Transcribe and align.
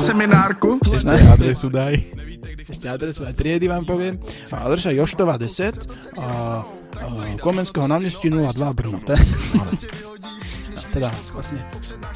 seminárku. 0.00 0.80
Ešte 0.82 1.14
adresu 1.28 1.68
daj. 1.68 1.94
Ešte 2.64 2.86
adresu 2.86 3.20
aj 3.22 3.34
triedy 3.34 3.66
vám 3.66 3.84
poviem. 3.84 4.16
Adresa 4.48 4.90
Joštova 4.90 5.36
10 5.36 5.84
a, 6.16 6.28
a 6.96 7.04
Komenského 7.36 7.84
námestí 7.84 8.28
02 8.28 8.50
Brno. 8.72 8.98
Te- 9.00 9.20
teda 10.90 11.06
vlastne 11.30 11.62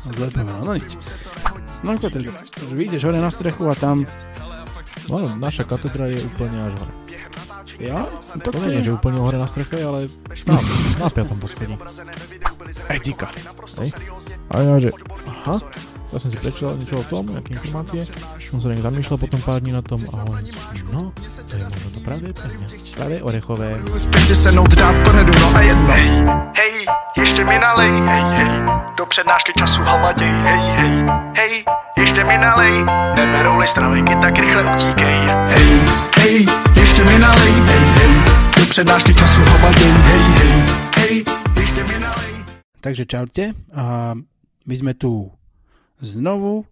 zle 0.03 0.27
povedal, 0.29 0.59
no 0.61 0.75
nič. 0.75 0.99
No 1.85 1.95
ako 1.95 2.11
teda, 2.11 2.33
vyjdeš 2.73 3.07
hore 3.07 3.21
na 3.21 3.31
strechu 3.31 3.69
a 3.69 3.75
tam, 3.75 4.03
No, 5.05 5.29
naša 5.29 5.63
katedra 5.63 6.09
je 6.09 6.17
úplne 6.25 6.65
až 6.65 6.75
hore. 6.75 6.93
ja? 7.77 8.09
No, 8.09 8.41
To 8.41 8.51
to 8.51 8.59
nie 8.65 8.81
je, 8.81 8.89
že 8.89 8.97
úplne 8.97 9.21
hore 9.21 9.37
na 9.37 9.45
streche, 9.45 9.77
ale 9.79 10.09
na, 10.43 10.57
na 10.97 11.07
piatom 11.07 11.37
poschodí. 11.37 11.77
Etika. 12.89 13.29
Hej. 13.77 13.93
A 14.49 14.55
ja, 14.59 14.75
že 14.81 14.91
aha, 15.23 15.61
ja 16.13 16.19
som 16.21 16.29
si 16.29 16.37
prečítal 16.37 16.77
niečo 16.77 17.01
o 17.01 17.05
tom, 17.09 17.25
nejaké 17.33 17.57
informácie, 17.57 18.03
som 18.41 18.59
sa 18.61 18.69
nejak 18.73 18.85
zamýšľal 18.85 19.19
potom 19.19 19.41
pár 19.41 19.59
dní 19.65 19.73
na 19.73 19.83
tom 19.85 20.01
a 20.03 20.17
hovorím, 20.25 20.47
si, 20.51 20.85
no, 20.93 21.13
to 21.17 21.53
je 21.57 21.65
možno 21.65 21.89
to 21.91 22.01
pravé 22.05 22.29
pre 22.35 22.53
mňa. 22.55 22.67
Pravé 22.97 23.17
orechové. 23.23 23.69
Dát 24.75 24.97
no 25.05 25.49
a 25.55 25.61
jedno. 25.61 25.89
Hej, 25.89 26.09
hej, 26.57 26.75
ještě 27.17 27.45
mi 27.45 27.59
nalej, 27.59 27.91
hej, 27.91 28.25
hej. 28.37 28.51
Do 28.99 29.07
přednášky 29.07 29.53
času 29.59 29.83
havaděj, 29.83 30.29
hej, 30.29 30.61
hej, 30.77 31.05
hej, 31.35 31.65
ještě 31.97 32.25
mi 32.25 32.39
nalej. 32.39 32.85
Neberou-li 33.15 33.67
stravenky, 33.67 34.15
tak 34.17 34.39
rychle 34.39 34.63
utíkej. 34.75 35.19
Hej, 35.47 35.71
hej, 36.19 36.47
ještě 36.77 37.05
mi 37.05 37.19
nalej, 37.19 37.53
hej, 37.53 37.85
hej. 37.99 38.15
Do 38.61 38.67
přednášky 38.67 39.15
času 39.15 39.43
havaděj, 39.43 39.93
hej, 39.93 40.21
hej, 40.21 40.65
hej, 40.97 41.25
ještě 41.57 41.83
mi 41.85 42.01
nalej. 42.01 42.35
takže 42.85 43.09
čaute. 43.09 43.57
A 43.73 44.13
my 44.69 44.75
sme 44.77 44.93
tu 44.93 45.33
znovu 46.05 46.69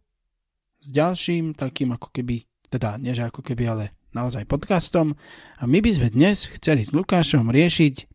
s 0.79 0.87
ďalším 0.93 1.57
takým 1.57 1.97
ako 1.97 2.13
keby, 2.13 2.45
teda 2.69 3.01
nie 3.01 3.17
že 3.17 3.27
ako 3.27 3.41
keby, 3.41 3.65
ale 3.67 3.85
naozaj 4.13 4.45
podcastom. 4.45 5.17
A 5.59 5.65
my 5.65 5.81
by 5.81 5.91
sme 5.97 6.09
dnes 6.13 6.47
chceli 6.53 6.85
s 6.85 6.93
Lukášom 6.93 7.49
riešiť 7.49 8.07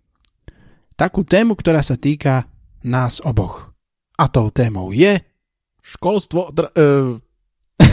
takú 0.93 1.25
tému, 1.25 1.57
ktorá 1.57 1.81
sa 1.81 1.97
týka 1.97 2.45
nás 2.85 3.19
oboch. 3.25 3.73
A 4.17 4.29
tou 4.29 4.49
témou 4.49 4.93
je 4.93 5.21
Školstvo, 5.87 6.51
dr- 6.51 6.75
uh, 6.75 7.15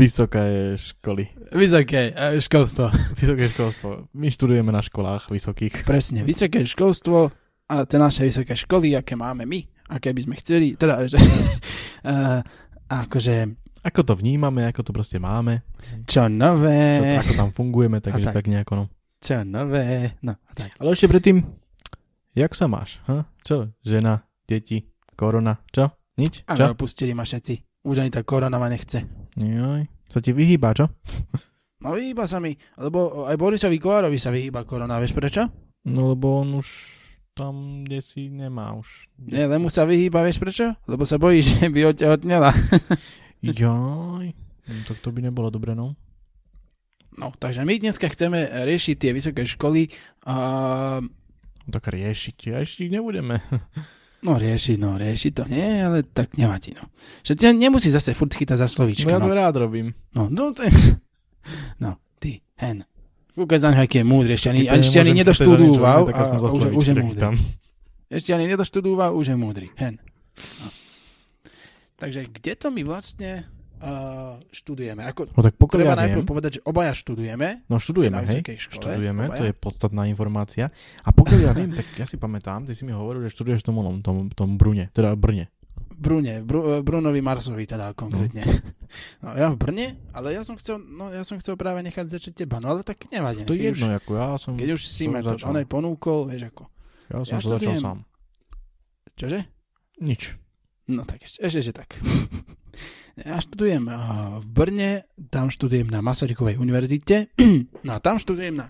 vysoké 0.00 0.78
školy. 0.78 1.26
vysoké 1.50 2.14
e, 2.14 2.38
školstvo. 2.38 2.86
Vysoké 3.18 3.50
školstvo. 3.50 4.06
My 4.14 4.30
študujeme 4.30 4.70
na 4.70 4.78
školách 4.78 5.26
vysokých. 5.34 5.82
Presne, 5.82 6.22
vysoké 6.22 6.62
školstvo 6.62 7.34
a 7.66 7.74
tie 7.82 7.98
naše 7.98 8.30
vysoké 8.30 8.54
školy, 8.54 8.94
aké 8.94 9.18
máme 9.18 9.42
my, 9.42 9.66
aké 9.90 10.12
by 10.12 10.20
sme 10.26 10.34
chceli, 10.38 10.74
teda, 10.74 11.04
že, 11.12 11.18
uh, 12.04 12.40
akože, 12.90 13.36
Ako 13.86 14.02
to 14.02 14.18
vnímame, 14.18 14.66
ako 14.66 14.90
to 14.90 14.92
proste 14.94 15.18
máme, 15.22 15.62
čo 16.06 16.26
čo, 16.26 16.32
nové, 16.32 17.18
ako 17.22 17.32
tam 17.38 17.50
fungujeme, 17.54 18.02
takže 18.02 18.26
A 18.26 18.28
tak. 18.30 18.36
tak 18.42 18.46
nejako 18.50 18.72
no. 18.74 18.84
čo 19.22 19.42
nové, 19.46 20.18
no, 20.26 20.34
a 20.34 20.52
tak. 20.54 20.74
Ale 20.78 20.94
ešte 20.94 21.06
predtým, 21.10 21.42
jak 22.34 22.52
sa 22.54 22.66
máš? 22.66 22.98
Ha? 23.06 23.26
Čo? 23.46 23.70
Žena, 23.86 24.26
deti, 24.44 24.82
korona, 25.14 25.62
čo? 25.70 25.94
Nič? 26.16 26.48
A 26.48 26.56
Čo? 26.56 26.72
opustili 26.72 27.12
ma 27.12 27.28
všetci. 27.28 27.84
Už 27.84 28.00
ani 28.00 28.08
tá 28.08 28.24
korona 28.24 28.56
ma 28.56 28.72
nechce. 28.72 29.04
Joj, 29.36 29.84
sa 30.08 30.18
ti 30.24 30.32
vyhýba, 30.32 30.72
čo? 30.72 30.88
No 31.76 31.92
vyhýba 31.92 32.24
sa 32.24 32.40
mi, 32.40 32.56
lebo 32.80 33.28
aj 33.28 33.36
Borisovi 33.36 33.76
Kovárovi 33.76 34.16
sa 34.16 34.32
vyhýba 34.32 34.64
korona, 34.64 34.96
vieš 34.96 35.12
prečo? 35.12 35.44
No 35.84 36.16
lebo 36.16 36.40
on 36.40 36.56
už 36.56 36.66
tam, 37.36 37.84
kde 37.84 38.00
si 38.00 38.32
nemá 38.32 38.72
už. 38.72 39.12
Nie, 39.20 39.44
len 39.44 39.60
mu 39.60 39.68
sa 39.68 39.84
vyhýba, 39.84 40.24
vieš 40.24 40.40
prečo? 40.40 40.72
Lebo 40.88 41.04
sa 41.04 41.20
bojí, 41.20 41.44
že 41.46 41.68
by 41.68 41.92
otehotnela. 41.92 42.50
Joj, 43.44 44.32
no, 44.32 44.80
tak 44.88 44.98
to 45.04 45.12
by 45.12 45.20
nebolo 45.20 45.52
dobre, 45.52 45.76
no. 45.76 45.92
No, 47.16 47.32
takže 47.36 47.64
my 47.64 47.80
dneska 47.80 48.08
chceme 48.12 48.44
riešiť 48.44 48.96
tie 48.96 49.10
vysoké 49.12 49.44
školy 49.44 49.88
a 50.28 50.36
No 51.66 51.70
Tak 51.74 51.90
riešiť, 51.90 52.36
riešiť 52.56 52.88
nebudeme. 52.88 53.42
No 54.24 54.40
riešiť, 54.40 54.80
no 54.80 54.96
riešiť 54.98 55.32
to 55.38 55.44
nie, 55.46 55.86
ale 55.86 56.02
tak 56.02 56.34
nevadí, 56.34 56.74
no. 56.74 56.88
Že 57.22 57.52
nemusí 57.52 57.92
zase 57.92 58.16
furt 58.16 58.32
chytať 58.32 58.58
za 58.58 58.66
No 58.66 58.72
slovíčka, 58.72 59.12
ja 59.12 59.22
to 59.22 59.30
no. 59.30 59.36
rád 59.38 59.54
robím. 59.60 59.92
No, 60.16 60.26
no, 60.32 60.50
to 60.50 60.66
je... 60.66 60.72
no 61.84 62.00
ty, 62.18 62.40
hen. 62.58 62.82
Kúkaj 63.36 63.60
za 63.60 63.68
aký 63.68 64.00
je 64.00 64.06
múdry, 64.08 64.32
ešte 64.32 64.48
ani, 64.48 64.64
ešte 64.64 64.96
ani 64.96 65.12
nedoštudúval 65.12 66.08
a, 66.08 66.20
a 66.24 66.40
už, 66.40 66.72
už 66.72 66.84
je 66.88 66.94
múdry. 66.96 67.12
chytám. 67.12 67.34
Ešte 68.08 68.30
ani 68.32 68.48
nedoštudúval, 68.48 69.12
už 69.12 69.26
je 69.28 69.36
múdry, 69.36 69.68
hen. 69.76 70.00
No. 70.64 70.72
Takže 72.00 72.32
kde 72.32 72.52
to 72.56 72.72
my 72.72 72.80
vlastne 72.80 73.44
uh, 73.80 74.40
študujeme? 74.48 75.04
Ako, 75.04 75.28
No 75.36 75.40
tak 75.44 75.52
pokiaľ 75.60 75.78
treba 75.84 75.92
ja 75.96 76.00
najprv 76.08 76.22
viem, 76.24 76.28
povedať, 76.28 76.50
že 76.56 76.60
obaja 76.64 76.92
študujeme 76.96 77.48
no 77.68 77.76
študujeme, 77.76 78.16
hej, 78.24 78.40
škole. 78.56 78.80
študujeme, 78.80 79.22
obaja. 79.28 79.40
to 79.40 79.44
je 79.48 79.54
podstatná 79.56 80.02
informácia. 80.08 80.72
A 81.04 81.08
pokiaľ 81.12 81.40
ja 81.44 81.52
viem, 81.52 81.76
tak 81.76 81.84
ja 81.96 82.08
si 82.08 82.16
pamätám, 82.16 82.64
ty 82.64 82.72
si 82.72 82.88
mi 82.88 82.96
hovoril, 82.96 83.24
že 83.28 83.36
študuješ 83.36 83.64
v 83.64 83.66
tom 83.68 83.76
onom, 83.84 83.96
tom, 84.00 84.28
tom 84.32 84.56
Brune, 84.56 84.88
teda 84.96 85.12
Brne. 85.12 85.52
Brune, 85.96 86.44
Bru, 86.44 86.84
Brunovi 86.84 87.24
Marsovi 87.24 87.64
teda 87.64 87.92
konkrétne. 87.96 88.44
No. 89.18 89.34
ja 89.34 89.50
v 89.50 89.58
Brne, 89.58 89.98
ale 90.14 90.30
ja 90.38 90.46
som 90.46 90.54
chcel, 90.54 90.78
no 90.78 91.10
ja 91.10 91.26
som 91.26 91.36
chcel 91.42 91.58
práve 91.58 91.82
nechať 91.82 92.06
začať 92.06 92.46
teba, 92.46 92.62
no 92.62 92.70
ale 92.70 92.86
tak 92.86 93.02
nevadí. 93.10 93.42
To 93.42 93.52
keď 93.52 93.58
je 93.58 93.70
už, 93.74 93.78
jedno, 93.82 93.88
ako 93.98 94.10
ja 94.14 94.26
som, 94.38 94.52
Keď 94.54 94.68
už 94.78 94.82
si 94.86 95.04
ma 95.10 95.18
to 95.26 95.34
začal. 95.34 95.50
onej 95.50 95.66
ponúkol, 95.66 96.30
vieš 96.30 96.54
ako. 96.54 96.64
ja 97.10 97.16
som 97.26 97.34
ja 97.34 97.38
to 97.42 97.50
začal 97.58 97.74
sám. 97.82 97.98
Čože? 99.18 99.40
Nič. 99.98 100.38
No 100.86 101.02
tak 101.02 101.26
ešte, 101.26 101.42
ešte, 101.42 101.72
tak. 101.82 101.98
Ja 103.16 103.40
študujem 103.40 103.88
eh, 103.88 103.96
v 104.38 104.44
Brne, 104.44 104.90
tam 105.32 105.48
študujem 105.48 105.88
na 105.88 106.04
Masarykovej 106.04 106.60
univerzite, 106.60 107.32
no 107.86 107.90
a 107.90 107.98
tam 107.98 108.20
študujem 108.20 108.60
na 108.60 108.68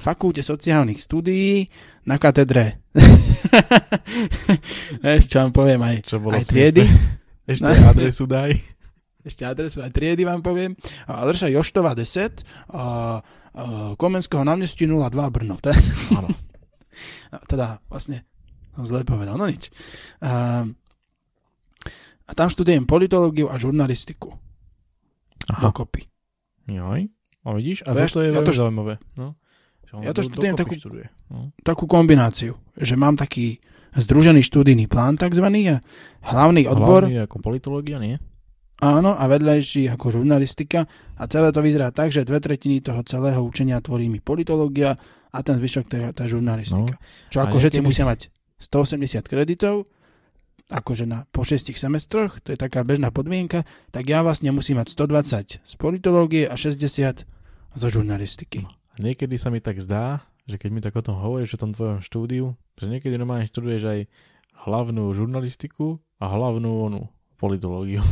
fakulte 0.00 0.40
sociálnych 0.40 0.96
studií 0.96 1.68
na 2.08 2.16
katedre. 2.16 2.80
Čo 5.28 5.36
vám 5.44 5.52
poviem 5.52 5.80
aj, 5.84 5.96
Čo 6.08 6.16
bolo 6.18 6.40
aj 6.40 6.48
triedy. 6.48 6.88
Ešte 7.52 7.68
No. 7.68 7.90
adresu 7.90 8.24
daj. 8.24 8.56
Ešte 9.28 9.44
adresu 9.44 9.84
aj 9.84 9.92
triedy 9.92 10.24
vám 10.24 10.40
poviem. 10.40 10.72
Adresa 11.04 11.52
Joštova 11.52 11.92
10 11.92 12.72
a, 12.72 12.74
a 12.74 12.82
Komenského 13.94 14.42
námestí 14.42 14.88
02 14.88 15.12
Brno. 15.30 15.60
No, 15.60 16.20
teda 17.44 17.78
vlastne 17.86 18.24
zle 18.72 19.04
povedal, 19.04 19.36
no 19.36 19.46
nič. 19.46 19.68
A, 20.24 20.64
a 22.32 22.34
tam 22.34 22.48
študujem 22.48 22.82
politológiu 22.82 23.46
a 23.46 23.54
žurnalistiku. 23.54 24.32
Aha. 25.46 25.68
Dokopy. 25.68 26.08
Joj. 26.64 27.12
A 27.42 27.48
vidíš? 27.52 27.84
A 27.84 27.92
To 27.92 27.92
to, 27.92 27.98
ja 27.98 28.08
to 28.08 28.18
je 28.18 28.32
št- 28.32 28.32
ja 28.32 28.42
to 28.42 28.52
zaujímavé. 28.54 28.94
No. 29.14 29.36
Ja 30.00 30.10
to 30.10 30.24
študujem 30.24 30.56
takú- 30.56 30.72
Študuje. 30.72 31.06
No. 31.28 31.52
Takú 31.60 31.84
kombináciu, 31.84 32.56
že 32.72 32.96
mám 32.96 33.12
taký 33.14 33.60
združený 33.92 34.40
študijný 34.40 34.88
plán 34.88 35.20
takzvaný 35.20 35.68
a 35.68 35.84
hlavný 36.24 36.64
odbor, 36.64 37.04
Hlavný 37.04 37.20
ako 37.20 37.36
politológia, 37.38 38.00
nie? 38.00 38.16
áno, 38.80 39.12
a 39.12 39.28
vedľajší 39.28 39.92
ako 39.92 40.16
žurnalistika 40.16 40.88
a 41.12 41.22
celé 41.26 41.52
to 41.52 41.60
vyzerá 41.60 41.92
tak, 41.92 42.08
že 42.08 42.24
dve 42.24 42.40
tretiny 42.40 42.80
toho 42.80 43.04
celého 43.04 43.38
učenia 43.38 43.78
tvorí 43.78 44.08
mi 44.08 44.16
politológia 44.18 44.96
a 45.28 45.38
ten 45.38 45.60
zvyšok 45.60 45.84
to 45.84 45.94
je 45.94 46.06
tá 46.10 46.24
žurnalistika. 46.24 46.96
Čo 47.28 47.38
A 47.38 47.42
ako 47.44 47.60
všetci 47.60 47.78
niekedy- 47.78 47.84
musia 47.84 48.04
mať 48.06 48.20
180 48.58 49.28
kreditov, 49.28 49.92
akože 50.72 51.04
na, 51.04 51.28
po 51.28 51.44
6 51.44 51.68
semestroch, 51.76 52.40
to 52.40 52.56
je 52.56 52.58
taká 52.58 52.80
bežná 52.80 53.12
podmienka, 53.12 53.68
tak 53.92 54.08
ja 54.08 54.24
vlastne 54.24 54.48
musím 54.56 54.80
mať 54.80 54.96
120 54.96 55.60
z 55.60 55.72
politológie 55.76 56.48
a 56.48 56.56
60 56.56 57.28
zo 57.76 57.88
žurnalistiky. 57.92 58.64
A 58.64 58.96
niekedy 58.96 59.36
sa 59.36 59.52
mi 59.52 59.60
tak 59.60 59.80
zdá, 59.84 60.24
že 60.48 60.56
keď 60.56 60.70
mi 60.72 60.80
tak 60.80 60.96
o 60.96 61.04
tom 61.04 61.20
hovoríš, 61.20 61.56
o 61.56 61.62
tom 61.62 61.76
tvojom 61.76 62.00
štúdiu, 62.00 62.56
že 62.80 62.88
niekedy 62.88 63.14
normálne 63.20 63.48
študuješ 63.48 63.82
aj 63.84 64.00
hlavnú 64.64 65.12
žurnalistiku 65.12 66.00
a 66.18 66.24
hlavnú 66.32 66.70
onú 66.88 67.02
politológiu. 67.36 68.02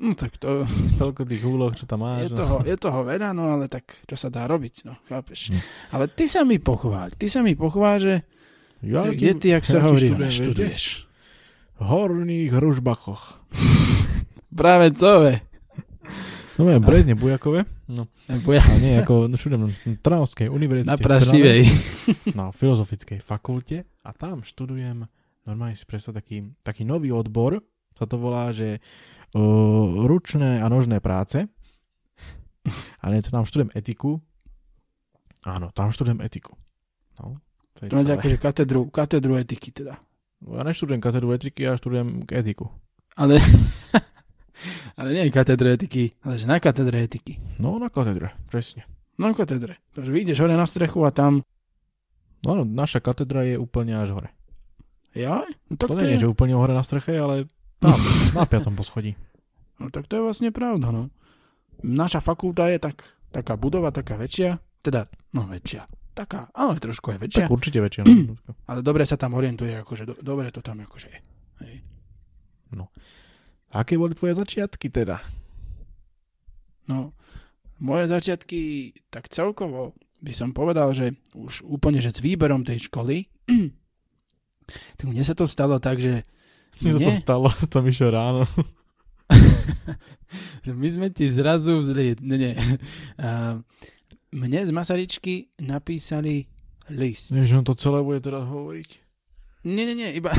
No 0.00 0.16
tak 0.16 0.40
to, 0.40 0.64
Toľko 1.00 1.28
tých 1.28 1.44
úloh, 1.44 1.72
čo 1.76 1.84
tam 1.84 2.08
máš. 2.08 2.28
je, 2.28 2.28
no. 2.32 2.38
toho, 2.40 2.56
je 2.64 2.76
toho 2.80 3.00
veľa, 3.04 3.36
no 3.36 3.52
ale 3.52 3.68
tak 3.68 4.00
čo 4.08 4.16
sa 4.16 4.32
dá 4.32 4.48
robiť, 4.48 4.88
no 4.88 4.96
chápeš. 5.06 5.52
Hm. 5.52 5.60
Ale 5.92 6.04
ty 6.08 6.24
sa 6.24 6.40
mi 6.42 6.56
pochváľ, 6.56 7.20
ty 7.20 7.28
sa 7.28 7.44
mi 7.44 7.52
pochváľ, 7.52 7.96
že, 8.00 8.16
Ja 8.80 9.04
že 9.04 9.12
kde 9.12 9.32
ty, 9.36 9.46
jak 9.52 9.64
sa 9.68 9.84
hovorí, 9.84 10.08
vieš, 10.16 10.40
študuješ. 10.40 10.84
Horných 11.80 12.52
ružbakoch. 12.52 13.40
Práve 14.60 14.92
to, 14.92 15.24
ve. 15.24 15.34
No 16.60 16.68
ja, 16.68 16.76
Brezne, 16.76 17.16
Bujakove. 17.16 17.64
No, 17.88 18.04
Ja, 18.28 18.60
a 18.60 18.76
nie, 18.76 19.00
ako 19.00 19.32
no, 19.32 19.32
na 19.32 19.96
Trnavskej 19.96 20.52
univerzite. 20.52 20.92
na. 20.92 21.00
Prašivej. 21.00 21.60
na 22.36 22.52
filozofickej 22.52 23.24
fakulte 23.24 23.88
a 24.04 24.12
tam 24.12 24.44
študujem, 24.44 25.08
normálne 25.48 25.72
si 25.72 25.88
predstav 25.88 26.12
taký, 26.12 26.52
taký 26.60 26.84
nový 26.84 27.16
odbor, 27.16 27.64
sa 27.96 28.04
to 28.04 28.20
volá, 28.20 28.52
že 28.52 28.84
uh, 29.32 30.04
ručné 30.04 30.60
a 30.60 30.68
nožné 30.68 31.00
práce. 31.00 31.48
A 33.00 33.04
nie, 33.08 33.24
tam 33.24 33.48
študujem 33.48 33.72
etiku. 33.72 34.20
Áno, 35.48 35.72
tam 35.72 35.88
študujem 35.88 36.20
etiku. 36.20 36.60
No, 37.16 37.40
to 37.72 37.88
je 37.88 38.12
akože 38.20 38.36
katedru, 38.36 38.92
katedru 38.92 39.40
etiky 39.40 39.72
teda. 39.72 39.96
Ja 40.40 40.64
neštudujem 40.64 41.00
katedru 41.04 41.36
etiky, 41.36 41.68
ja 41.68 41.76
študujem 41.76 42.24
etiku. 42.32 42.72
Ale, 43.12 43.36
ale 44.98 45.08
nie 45.12 45.28
katedre 45.28 45.76
etiky, 45.76 46.16
ale 46.24 46.40
že 46.40 46.48
na 46.48 46.56
katedre 46.56 47.04
etiky. 47.04 47.36
No, 47.60 47.76
na 47.76 47.92
katedre, 47.92 48.32
presne. 48.48 48.88
Na 49.20 49.36
katedre. 49.36 49.76
Takže 49.92 50.08
vyjdeš 50.08 50.40
hore 50.40 50.56
na 50.56 50.64
strechu 50.64 51.04
a 51.04 51.12
tam... 51.12 51.44
No, 52.40 52.56
no, 52.56 52.64
naša 52.64 53.04
katedra 53.04 53.44
je 53.44 53.60
úplne 53.60 54.00
až 54.00 54.16
hore. 54.16 54.32
Ja? 55.12 55.44
No, 55.68 55.76
tak 55.76 55.92
To 55.92 56.00
to, 56.00 56.08
nie 56.08 56.16
je, 56.16 56.24
že 56.24 56.32
úplne 56.32 56.56
hore 56.56 56.72
na 56.72 56.80
streche, 56.80 57.20
ale 57.20 57.44
tam, 57.76 58.00
na 58.40 58.48
piatom 58.48 58.72
poschodí. 58.72 59.12
No 59.76 59.92
tak 59.92 60.08
to 60.08 60.16
je 60.16 60.24
vlastne 60.24 60.48
pravda, 60.48 60.88
no. 60.88 61.12
Naša 61.84 62.24
fakulta 62.24 62.72
je 62.72 62.80
tak, 62.80 63.04
taká 63.28 63.60
budova, 63.60 63.92
taká 63.92 64.16
väčšia, 64.16 64.56
teda, 64.80 65.04
no 65.36 65.44
väčšia, 65.48 65.84
taká, 66.20 66.52
ale 66.52 66.76
trošku 66.76 67.16
je 67.16 67.18
väčšia, 67.18 67.48
Tak 67.48 67.52
určite 67.52 67.78
väčšia. 67.80 68.02
no. 68.04 68.36
ale 68.70 68.80
dobre 68.84 69.08
sa 69.08 69.16
tam 69.16 69.32
orientuje, 69.36 69.72
akože 69.80 70.04
do, 70.04 70.14
dobre 70.20 70.52
to 70.52 70.60
tam 70.60 70.84
akože 70.84 71.08
je. 71.08 71.20
Hej. 71.64 71.74
Aké 73.70 73.94
boli 73.94 74.18
tvoje 74.18 74.34
začiatky 74.34 74.90
teda? 74.90 75.22
No, 76.90 77.14
moje 77.78 78.10
začiatky, 78.10 78.90
tak 79.14 79.30
celkovo 79.30 79.94
by 80.18 80.32
som 80.34 80.50
povedal, 80.50 80.90
že 80.90 81.14
už 81.38 81.62
úplne, 81.62 82.02
že 82.02 82.10
s 82.10 82.18
výberom 82.18 82.66
tej 82.66 82.90
školy, 82.90 83.30
tak 84.98 85.06
mne 85.06 85.22
sa 85.22 85.38
to 85.38 85.46
stalo 85.46 85.78
tak, 85.78 86.02
že 86.02 86.26
Mne 86.82 86.98
sa 86.98 87.00
to 87.06 87.10
stalo, 87.14 87.48
to 87.72 87.78
mi 87.78 87.94
ráno. 87.94 88.42
že 90.66 90.72
my 90.74 90.88
sme 90.90 91.06
ti 91.14 91.30
zrazu 91.30 91.78
vzli, 91.78 92.18
nie, 92.18 92.38
nie. 92.50 92.52
A 93.22 93.54
mne 94.30 94.60
z 94.66 94.70
Masaryčky 94.70 95.50
napísali 95.58 96.46
list. 96.90 97.34
Že 97.34 97.62
on 97.62 97.66
to 97.66 97.74
celé 97.74 98.02
bude 98.02 98.22
teraz 98.22 98.46
hovoriť. 98.46 98.90
Nie, 99.66 99.84
nie, 99.92 99.96
nie, 99.96 100.10
iba, 100.16 100.32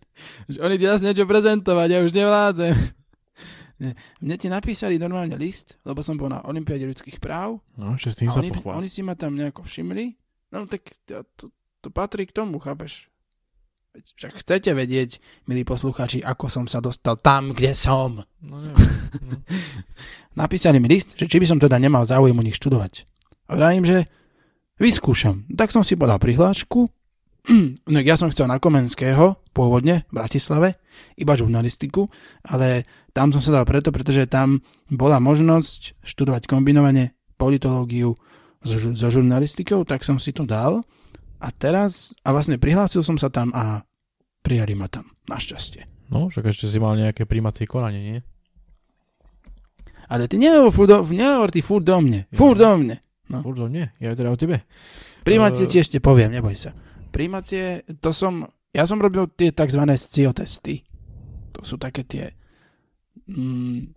že 0.52 0.58
oni 0.62 0.78
ti 0.78 0.86
zase 0.86 1.02
niečo 1.08 1.26
prezentovať, 1.26 1.88
ja 1.90 1.98
už 2.04 2.12
nevládzem. 2.14 2.74
Nie. 3.78 3.94
Mne 4.18 4.34
ti 4.34 4.50
napísali 4.50 4.98
normálne 4.98 5.38
list, 5.38 5.78
lebo 5.86 6.02
som 6.02 6.18
bol 6.18 6.26
na 6.26 6.42
Olympiáde 6.42 6.82
ľudských 6.82 7.22
práv 7.22 7.62
No, 7.78 7.94
že 7.94 8.10
s 8.10 8.18
tým 8.18 8.26
sa 8.26 8.42
oni, 8.42 8.50
pochvál. 8.50 8.74
oni 8.82 8.90
si 8.90 9.06
ma 9.06 9.14
tam 9.14 9.38
nejako 9.38 9.62
všimli. 9.62 10.18
No 10.50 10.66
tak 10.66 10.98
to, 11.06 11.22
to, 11.38 11.54
to 11.78 11.88
patrí 11.94 12.26
k 12.26 12.34
tomu, 12.34 12.58
chápeš? 12.58 13.06
Však 13.94 14.42
chcete 14.42 14.74
vedieť, 14.74 15.22
milí 15.46 15.62
poslucháči, 15.62 16.26
ako 16.26 16.50
som 16.50 16.66
sa 16.66 16.82
dostal 16.82 17.22
tam, 17.22 17.54
kde 17.54 17.70
som. 17.78 18.26
No, 18.42 18.58
neviem. 18.66 18.82
No. 19.22 19.38
Napísali 20.42 20.82
mi 20.82 20.90
list, 20.90 21.14
že 21.14 21.30
či 21.30 21.38
by 21.38 21.46
som 21.46 21.62
teda 21.62 21.78
nemal 21.78 22.02
záujem 22.02 22.34
u 22.34 22.42
nich 22.42 22.58
študovať. 22.58 23.06
A 23.48 23.56
vravím, 23.56 23.84
že 23.88 24.04
vyskúšam. 24.76 25.48
Tak 25.48 25.72
som 25.72 25.82
si 25.82 25.96
podal 25.96 26.20
prihlášku. 26.20 26.88
No, 27.88 28.04
ja 28.04 28.20
som 28.20 28.28
chcel 28.28 28.44
na 28.44 28.60
Komenského, 28.60 29.40
pôvodne, 29.56 30.04
v 30.12 30.20
Bratislave, 30.20 30.76
iba 31.16 31.32
žurnalistiku, 31.32 32.04
ale 32.44 32.84
tam 33.16 33.32
som 33.32 33.40
sa 33.40 33.56
dal 33.56 33.64
preto, 33.64 33.88
pretože 33.88 34.28
tam 34.28 34.60
bola 34.92 35.16
možnosť 35.16 35.96
študovať 36.04 36.44
kombinovane 36.44 37.16
politológiu 37.40 38.12
so, 38.60 38.92
so 38.92 39.08
žurnalistikou, 39.08 39.88
tak 39.88 40.04
som 40.04 40.20
si 40.20 40.36
to 40.36 40.44
dal. 40.44 40.84
A 41.40 41.48
teraz, 41.48 42.12
a 42.20 42.36
vlastne 42.36 42.60
prihlásil 42.60 43.00
som 43.00 43.16
sa 43.16 43.32
tam 43.32 43.48
a 43.56 43.80
prijali 44.44 44.76
ma 44.76 44.92
tam, 44.92 45.08
našťastie. 45.24 46.12
no, 46.12 46.28
však 46.28 46.52
ešte 46.52 46.68
si 46.68 46.76
mal 46.76 47.00
nejaké 47.00 47.24
príjmacie 47.24 47.64
konanie, 47.64 48.00
nie? 48.04 48.20
Ale 50.08 50.24
ty 50.28 50.40
nehovor, 50.40 50.72
furt 50.72 50.88
do, 50.88 51.00
nehovor 51.04 51.48
ty 51.52 51.60
furt 51.60 51.84
do 51.84 51.96
mne. 52.00 52.28
Furt 52.32 52.60
do 52.60 52.72
mne. 52.80 52.96
No. 53.28 53.40
Určite 53.42 53.68
nie, 53.68 53.86
ja 53.96 54.12
teda 54.12 54.28
o 54.28 54.36
tebe. 54.36 54.64
Príjmacie 55.20 55.64
Eh. 55.64 55.70
ti 55.70 55.76
ešte 55.78 55.98
poviem, 55.98 56.30
neboj 56.30 56.54
sa. 56.54 56.72
Príjmacie, 57.08 57.62
to 57.96 58.08
som, 58.10 58.42
ja 58.70 58.84
som 58.84 58.96
robil 58.96 59.28
tie 59.28 59.48
tzv. 59.50 59.80
SCIO 59.86 60.32
testy. 60.32 60.80
To 61.52 61.60
sú 61.60 61.76
také 61.76 62.02
tie, 62.02 62.32
mm, 63.26 63.92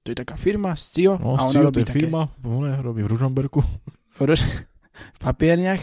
to 0.00 0.06
je 0.06 0.16
taká 0.16 0.34
firma 0.34 0.72
SCIO 0.72 1.16
No, 1.16 1.32
a 1.34 1.42
ona 1.42 1.48
Scio, 1.48 1.60
to 1.60 1.66
robí 1.66 1.80
je 1.80 1.86
také 1.86 1.96
firma, 1.98 2.28
ona 2.42 2.76
robí 2.78 3.00
v 3.00 3.08
Ružomberku. 3.08 3.60
v 5.10 5.18
papierniach. 5.18 5.80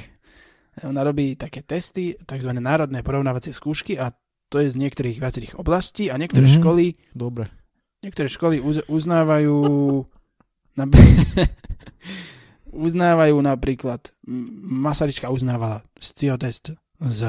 Ona 0.83 1.01
robí 1.01 1.35
také 1.35 1.61
testy, 1.61 2.15
tzv. 2.15 2.51
národné 2.53 3.01
porovnávacie 3.01 3.51
skúšky 3.51 3.97
a 3.97 4.13
to 4.47 4.57
je 4.57 4.69
z 4.69 4.77
niektorých 4.77 5.17
viacerých 5.17 5.53
oblastí 5.55 6.07
a 6.07 6.15
niektoré 6.15 6.45
Mhm. 6.45 6.53
školy, 6.53 6.85
Dobre. 7.11 7.49
niektoré 7.99 8.27
školy 8.27 8.59
uz, 8.59 8.79
uznávajú 8.85 9.57
uznávajú 12.71 13.37
napríklad, 13.39 14.11
m, 14.25 14.47
Masaryčka 14.83 15.29
uznávala 15.29 15.83
SCIO 15.99 16.39
test 16.39 16.73
z 16.99 17.21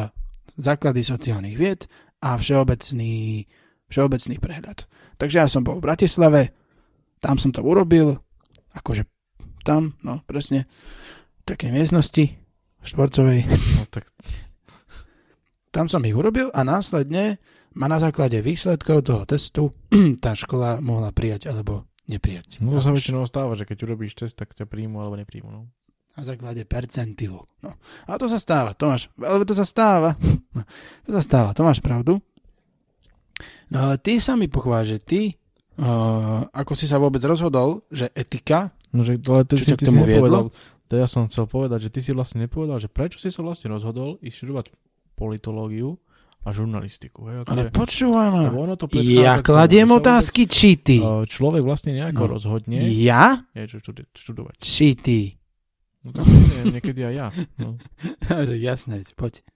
základy 0.57 1.03
sociálnych 1.03 1.57
vied 1.59 1.91
a 2.23 2.39
všeobecný, 2.39 3.45
všeobecný 3.91 4.37
prehľad. 4.39 4.87
Takže 5.19 5.37
ja 5.43 5.49
som 5.51 5.67
bol 5.67 5.79
v 5.83 5.87
Bratislave, 5.87 6.55
tam 7.23 7.39
som 7.39 7.51
to 7.51 7.63
urobil, 7.63 8.19
akože 8.75 9.07
tam, 9.63 9.95
no 10.03 10.23
presne, 10.27 10.67
v 11.43 11.43
takej 11.47 11.71
miestnosti, 11.71 12.25
štvorcovej. 12.83 13.47
No 13.79 13.85
tak 13.91 14.11
Tam 15.73 15.89
som 15.89 16.05
ich 16.05 16.13
urobil 16.13 16.53
a 16.53 16.61
následne 16.69 17.41
ma 17.73 17.89
na 17.89 17.97
základe 17.97 18.45
výsledkov 18.45 19.09
toho 19.09 19.25
testu 19.25 19.73
tá 20.25 20.37
škola 20.37 20.85
mohla 20.85 21.09
prijať 21.17 21.49
alebo 21.49 21.89
neprijať. 22.13 22.61
No 22.61 22.77
to 22.77 22.81
sa 22.85 22.93
väčšinou 22.93 23.25
stáva, 23.25 23.57
že 23.57 23.65
keď 23.65 23.89
urobíš 23.89 24.13
test, 24.19 24.37
tak 24.37 24.53
ťa 24.53 24.69
príjmu 24.69 25.01
alebo 25.01 25.17
nepríjmu. 25.17 25.49
No. 25.49 25.69
Na 26.13 26.23
základe 26.23 26.69
percentilu. 26.69 27.49
No. 27.65 27.73
A 28.05 28.21
to 28.21 28.29
sa 28.29 28.37
stáva, 28.37 28.77
to 28.77 28.85
máš, 28.85 29.09
alebo 29.17 29.49
to 29.49 29.57
sa 29.57 29.65
stáva. 29.65 30.15
to 31.09 31.11
sa 31.11 31.23
stáva, 31.25 31.57
to 31.57 31.65
máš 31.65 31.81
pravdu. 31.81 32.21
No 33.73 33.97
ty 33.97 34.21
sa 34.21 34.37
mi 34.37 34.47
pochvál, 34.53 34.85
že 34.85 35.01
ty, 35.01 35.41
uh, 35.81 36.45
ako 36.53 36.77
si 36.77 36.85
sa 36.85 37.01
vôbec 37.01 37.25
rozhodol, 37.25 37.89
že 37.89 38.13
etika, 38.13 38.71
No, 38.93 39.01
že, 39.09 39.17
ale 39.25 39.49
to, 39.49 39.57
Čo 39.57 39.65
si, 39.65 39.71
ťa 39.73 39.77
k 39.81 39.89
tomu 39.89 40.05
viedlo? 40.05 40.53
to 40.87 40.95
ja 41.01 41.09
som 41.09 41.25
chcel 41.25 41.49
povedať, 41.49 41.89
že 41.89 41.93
ty 41.97 42.05
si 42.05 42.13
vlastne 42.13 42.45
nepovedal, 42.45 42.77
že 42.77 42.93
prečo 42.93 43.17
si 43.17 43.33
sa 43.33 43.41
vlastne 43.41 43.73
rozhodol 43.73 44.21
ísť 44.21 44.45
študovať 44.45 44.67
politológiu 45.17 45.97
a 46.43 46.49
žurnalistiku. 46.51 47.31
Hej? 47.31 47.47
ale 47.47 47.71
Akože- 47.71 47.75
počúvaj 47.75 48.29
ma, 48.29 48.43
ono 48.51 48.75
to 48.75 48.91
ja 49.15 49.39
kladiem 49.39 49.87
otázky, 49.89 50.45
či 50.45 50.75
ty. 50.75 50.99
vôbec, 50.99 51.31
človek 51.31 51.63
vlastne 51.63 51.95
nejako 51.95 52.27
No. 52.27 52.31
rozhodne 52.35 52.83
Ja? 52.91 53.47
niečo 53.55 53.79
študovať. 54.13 54.59
Či 54.59 54.89
ty. 54.99 55.19
No 56.03 56.11
tak 56.11 56.27
nie, 56.27 56.75
niekedy 56.75 57.07
aj 57.07 57.15
ja. 57.15 57.27
No. 57.63 57.79
že 58.49 58.59
jasné, 58.59 59.07
poď. 59.15 59.47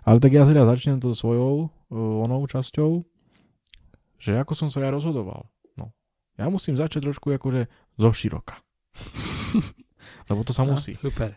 Ale 0.00 0.16
tak 0.16 0.32
ja 0.32 0.48
teda 0.48 0.64
začnem 0.64 0.96
to 0.96 1.12
svojou 1.12 1.68
uh, 1.68 2.24
onou 2.24 2.40
časťou, 2.48 3.04
že 4.16 4.40
ako 4.40 4.56
som 4.56 4.72
sa 4.72 4.80
ja 4.80 4.88
rozhodoval. 4.88 5.44
No. 5.76 5.92
Ja 6.40 6.48
musím 6.48 6.80
začať 6.80 7.04
trošku 7.04 7.28
akože 7.30 7.68
zo 7.96 8.08
široka. 8.08 8.56
Lebo 10.32 10.40
to 10.42 10.56
sa 10.56 10.64
musí. 10.64 10.96
No, 10.96 11.00
super. 11.04 11.36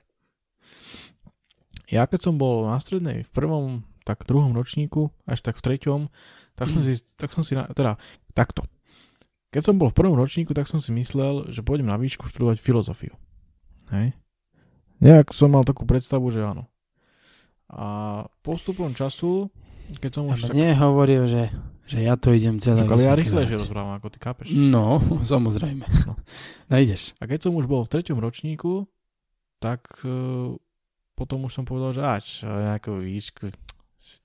Ja 1.92 2.08
keď 2.08 2.32
som 2.32 2.40
bol 2.40 2.66
na 2.66 2.80
strednej 2.80 3.28
v 3.28 3.32
prvom, 3.36 3.84
tak 4.04 4.28
druhom 4.28 4.52
ročníku, 4.52 5.10
až 5.24 5.40
tak 5.42 5.56
v 5.60 5.66
treťom, 5.66 6.02
tak 6.54 6.68
som 6.70 6.82
si, 6.86 6.94
tak 7.18 7.30
som 7.34 7.42
si 7.42 7.58
na, 7.58 7.66
teda 7.72 7.98
takto. 8.38 8.68
Keď 9.54 9.62
som 9.70 9.76
bol 9.78 9.94
v 9.94 9.98
prvom 9.98 10.18
ročníku, 10.18 10.54
tak 10.58 10.66
som 10.66 10.82
si 10.82 10.90
myslel, 10.94 11.50
že 11.54 11.62
pôjdem 11.62 11.90
na 11.90 11.98
výšku 11.98 12.26
študovať 12.26 12.58
filozofiu. 12.58 13.14
Hej? 13.94 14.18
Nejak 14.98 15.30
som 15.36 15.54
mal 15.54 15.62
takú 15.62 15.86
predstavu, 15.86 16.34
že 16.34 16.42
áno. 16.42 16.66
A 17.70 17.86
postupom 18.42 18.94
času, 18.98 19.50
keď 20.02 20.12
som 20.14 20.24
už 20.30 20.50
tak... 20.50 20.58
mne 20.58 20.74
hovoril, 20.78 21.30
že, 21.30 21.54
že 21.86 22.02
ja 22.02 22.18
to 22.18 22.34
idem 22.34 22.58
celé 22.62 22.86
Čak, 22.86 22.94
ale 22.98 23.02
ja 23.06 23.14
rýchlejšie 23.14 23.58
rozprávam, 23.62 23.94
ako 23.98 24.08
ty 24.10 24.18
chápeš. 24.22 24.48
No, 24.54 25.02
samozrejme. 25.34 25.86
No. 26.10 26.14
No 26.70 26.76
ideš. 26.78 27.14
A 27.22 27.30
keď 27.30 27.50
som 27.50 27.54
už 27.54 27.70
bol 27.70 27.86
v 27.86 27.92
treťom 27.94 28.18
ročníku, 28.18 28.90
tak 29.62 29.86
uh, 30.02 30.54
potom 31.14 31.46
už 31.46 31.54
som 31.54 31.66
povedal, 31.66 31.94
že 31.94 32.02
až 32.02 32.26
nejakú 32.46 33.06
výšku 33.06 33.54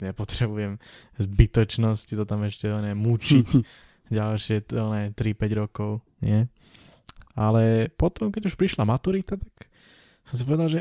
nepotrebujem 0.01 0.77
zbytočnosti 1.17 2.13
to 2.15 2.25
tam 2.27 2.45
ešte 2.45 2.69
ne, 2.69 2.93
mučiť 2.95 3.49
ďalšie 4.19 4.57
to, 4.69 4.89
ne, 4.93 5.03
3-5 5.13 5.61
rokov, 5.61 6.01
nie? 6.25 6.49
Ale 7.39 7.93
potom, 7.95 8.35
keď 8.35 8.51
už 8.51 8.59
prišla 8.59 8.83
maturita, 8.83 9.39
tak 9.39 9.71
som 10.27 10.35
si 10.35 10.43
povedal, 10.43 10.69
že 10.69 10.81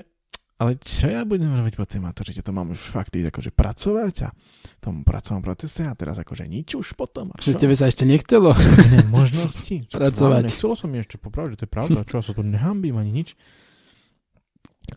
ale 0.58 0.74
čo 0.82 1.06
ja 1.06 1.22
budem 1.22 1.54
robiť 1.54 1.78
po 1.78 1.86
tej 1.86 2.02
maturite? 2.02 2.42
To 2.42 2.50
mám 2.50 2.74
už 2.74 2.82
fakt 2.82 3.14
ísť 3.14 3.30
akože 3.30 3.52
pracovať 3.54 4.16
a 4.26 4.30
v 4.34 4.80
tom 4.82 5.06
pracovnom 5.06 5.46
procese 5.46 5.86
a 5.86 5.94
teraz 5.94 6.18
akože 6.18 6.50
nič 6.50 6.74
už 6.74 6.98
potom. 6.98 7.30
A 7.30 7.38
Že 7.38 7.62
tebe 7.62 7.78
sa 7.78 7.86
ešte 7.86 8.10
nechcelo? 8.10 8.58
iné 8.58 9.06
možnosti. 9.06 9.86
Pracovať. 9.94 10.50
Nechcelo 10.50 10.74
som 10.74 10.90
mi 10.90 10.98
ešte 10.98 11.22
popravať, 11.22 11.54
že 11.54 11.58
to 11.62 11.66
je 11.70 11.74
pravda, 11.78 12.02
čo 12.10 12.18
ja 12.18 12.24
sa 12.26 12.34
tu 12.34 12.42
nehambím 12.42 12.98
ani 12.98 13.22
nič. 13.22 13.38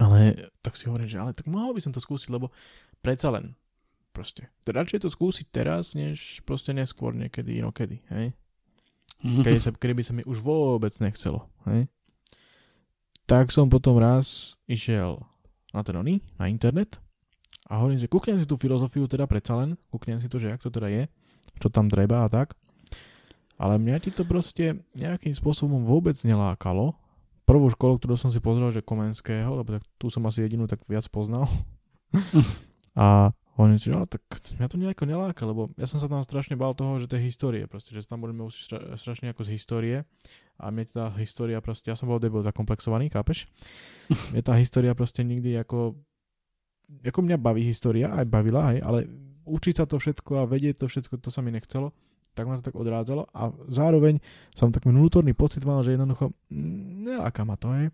Ale 0.01 0.49
tak 0.65 0.81
si 0.81 0.89
hovorím, 0.89 1.13
že 1.13 1.21
ale 1.21 1.37
tak 1.37 1.45
mohol 1.45 1.77
by 1.77 1.85
som 1.85 1.93
to 1.93 2.01
skúsiť, 2.01 2.33
lebo 2.33 2.49
predsa 3.05 3.29
len 3.29 3.53
proste. 4.11 4.51
Radšej 4.67 5.07
to 5.07 5.09
skúsiť 5.09 5.47
teraz, 5.51 5.95
než 5.95 6.43
proste 6.45 6.75
neskôr 6.75 7.15
niekedy 7.15 7.63
inokedy, 7.63 8.03
hej? 8.11 8.37
Kedy, 9.21 9.61
sa, 9.61 9.71
kedy 9.75 9.95
by 9.95 10.03
sa 10.05 10.13
mi 10.17 10.23
už 10.25 10.41
vôbec 10.41 10.93
nechcelo, 10.99 11.51
hej? 11.69 11.87
Tak 13.29 13.55
som 13.55 13.71
potom 13.71 14.01
raz 14.01 14.59
išiel 14.67 15.23
na 15.71 15.87
ten 15.87 15.95
oný, 15.95 16.19
na 16.41 16.51
internet 16.51 16.99
a 17.71 17.79
hovorím, 17.79 18.03
že 18.03 18.11
kúknem 18.11 18.43
si 18.43 18.51
tú 18.51 18.59
filozofiu 18.59 19.07
teda 19.07 19.31
predsa 19.31 19.55
len, 19.55 19.79
kúknem 19.95 20.19
si 20.19 20.27
to, 20.27 20.43
že 20.43 20.51
jak 20.51 20.59
to 20.59 20.75
teda 20.75 20.91
je, 20.91 21.03
čo 21.63 21.71
tam 21.71 21.87
treba 21.87 22.27
a 22.27 22.29
tak. 22.29 22.59
Ale 23.61 23.79
mňa 23.79 23.97
ti 24.03 24.11
to 24.11 24.27
proste 24.27 24.83
nejakým 24.97 25.37
spôsobom 25.37 25.87
vôbec 25.87 26.17
nelákalo. 26.25 26.97
Prvú 27.45 27.69
školu, 27.69 28.01
ktorú 28.01 28.17
som 28.17 28.33
si 28.33 28.41
pozrel, 28.43 28.73
že 28.73 28.83
Komenského, 28.83 29.53
lebo 29.53 29.79
tak 29.79 29.85
tu 30.01 30.09
som 30.09 30.25
asi 30.27 30.43
jedinú 30.43 30.67
tak 30.67 30.81
viac 30.89 31.07
poznal. 31.13 31.47
a 32.99 33.31
oni, 33.59 33.77
že 33.83 33.91
no, 33.91 34.07
tak 34.07 34.23
mňa 34.31 34.69
to 34.71 34.77
nejako 34.79 35.05
neláka, 35.11 35.43
lebo 35.43 35.75
ja 35.75 35.85
som 35.91 35.99
sa 35.99 36.07
tam 36.07 36.23
strašne 36.23 36.55
bál 36.55 36.71
toho, 36.73 37.03
že 37.03 37.11
to 37.11 37.19
je 37.19 37.27
histórie, 37.27 37.67
proste, 37.67 37.93
že 37.93 38.07
sa 38.07 38.15
tam 38.15 38.23
budeme 38.23 38.47
učiť 38.47 38.63
stra- 38.63 38.87
strašne 38.95 39.35
ako 39.35 39.43
z 39.43 39.51
histórie 39.59 39.97
a 40.61 40.65
mne 40.71 40.87
tá 40.87 41.11
história 41.19 41.59
proste, 41.59 41.91
ja 41.91 41.97
som 41.99 42.07
bol 42.07 42.23
debil 42.23 42.45
zakomplexovaný, 42.47 43.11
kápeš? 43.11 43.51
mne 44.33 44.43
tá 44.45 44.55
história 44.57 44.95
proste 44.95 45.27
nikdy 45.27 45.59
ako, 45.59 45.99
ako 47.03 47.19
mňa 47.27 47.37
baví 47.43 47.67
história, 47.67 48.15
aj 48.15 48.27
bavila, 48.31 48.71
aj, 48.71 48.79
ale 48.87 48.99
učiť 49.45 49.75
sa 49.83 49.85
to 49.85 49.99
všetko 49.99 50.47
a 50.47 50.49
vedieť 50.49 50.85
to 50.85 50.87
všetko, 50.87 51.19
to 51.19 51.29
sa 51.35 51.43
mi 51.43 51.51
nechcelo, 51.51 51.91
tak 52.39 52.47
ma 52.47 52.55
to 52.57 52.65
tak 52.65 52.79
odrádzalo 52.79 53.27
a 53.35 53.51
zároveň 53.67 54.23
som 54.55 54.71
taký 54.71 54.95
vnútorný 54.95 55.35
pocit 55.35 55.67
mal, 55.67 55.83
že 55.83 55.99
jednoducho 55.99 56.31
mm, 56.49 57.09
neláka 57.09 57.43
ma 57.43 57.59
to, 57.59 57.69
hej. 57.75 57.91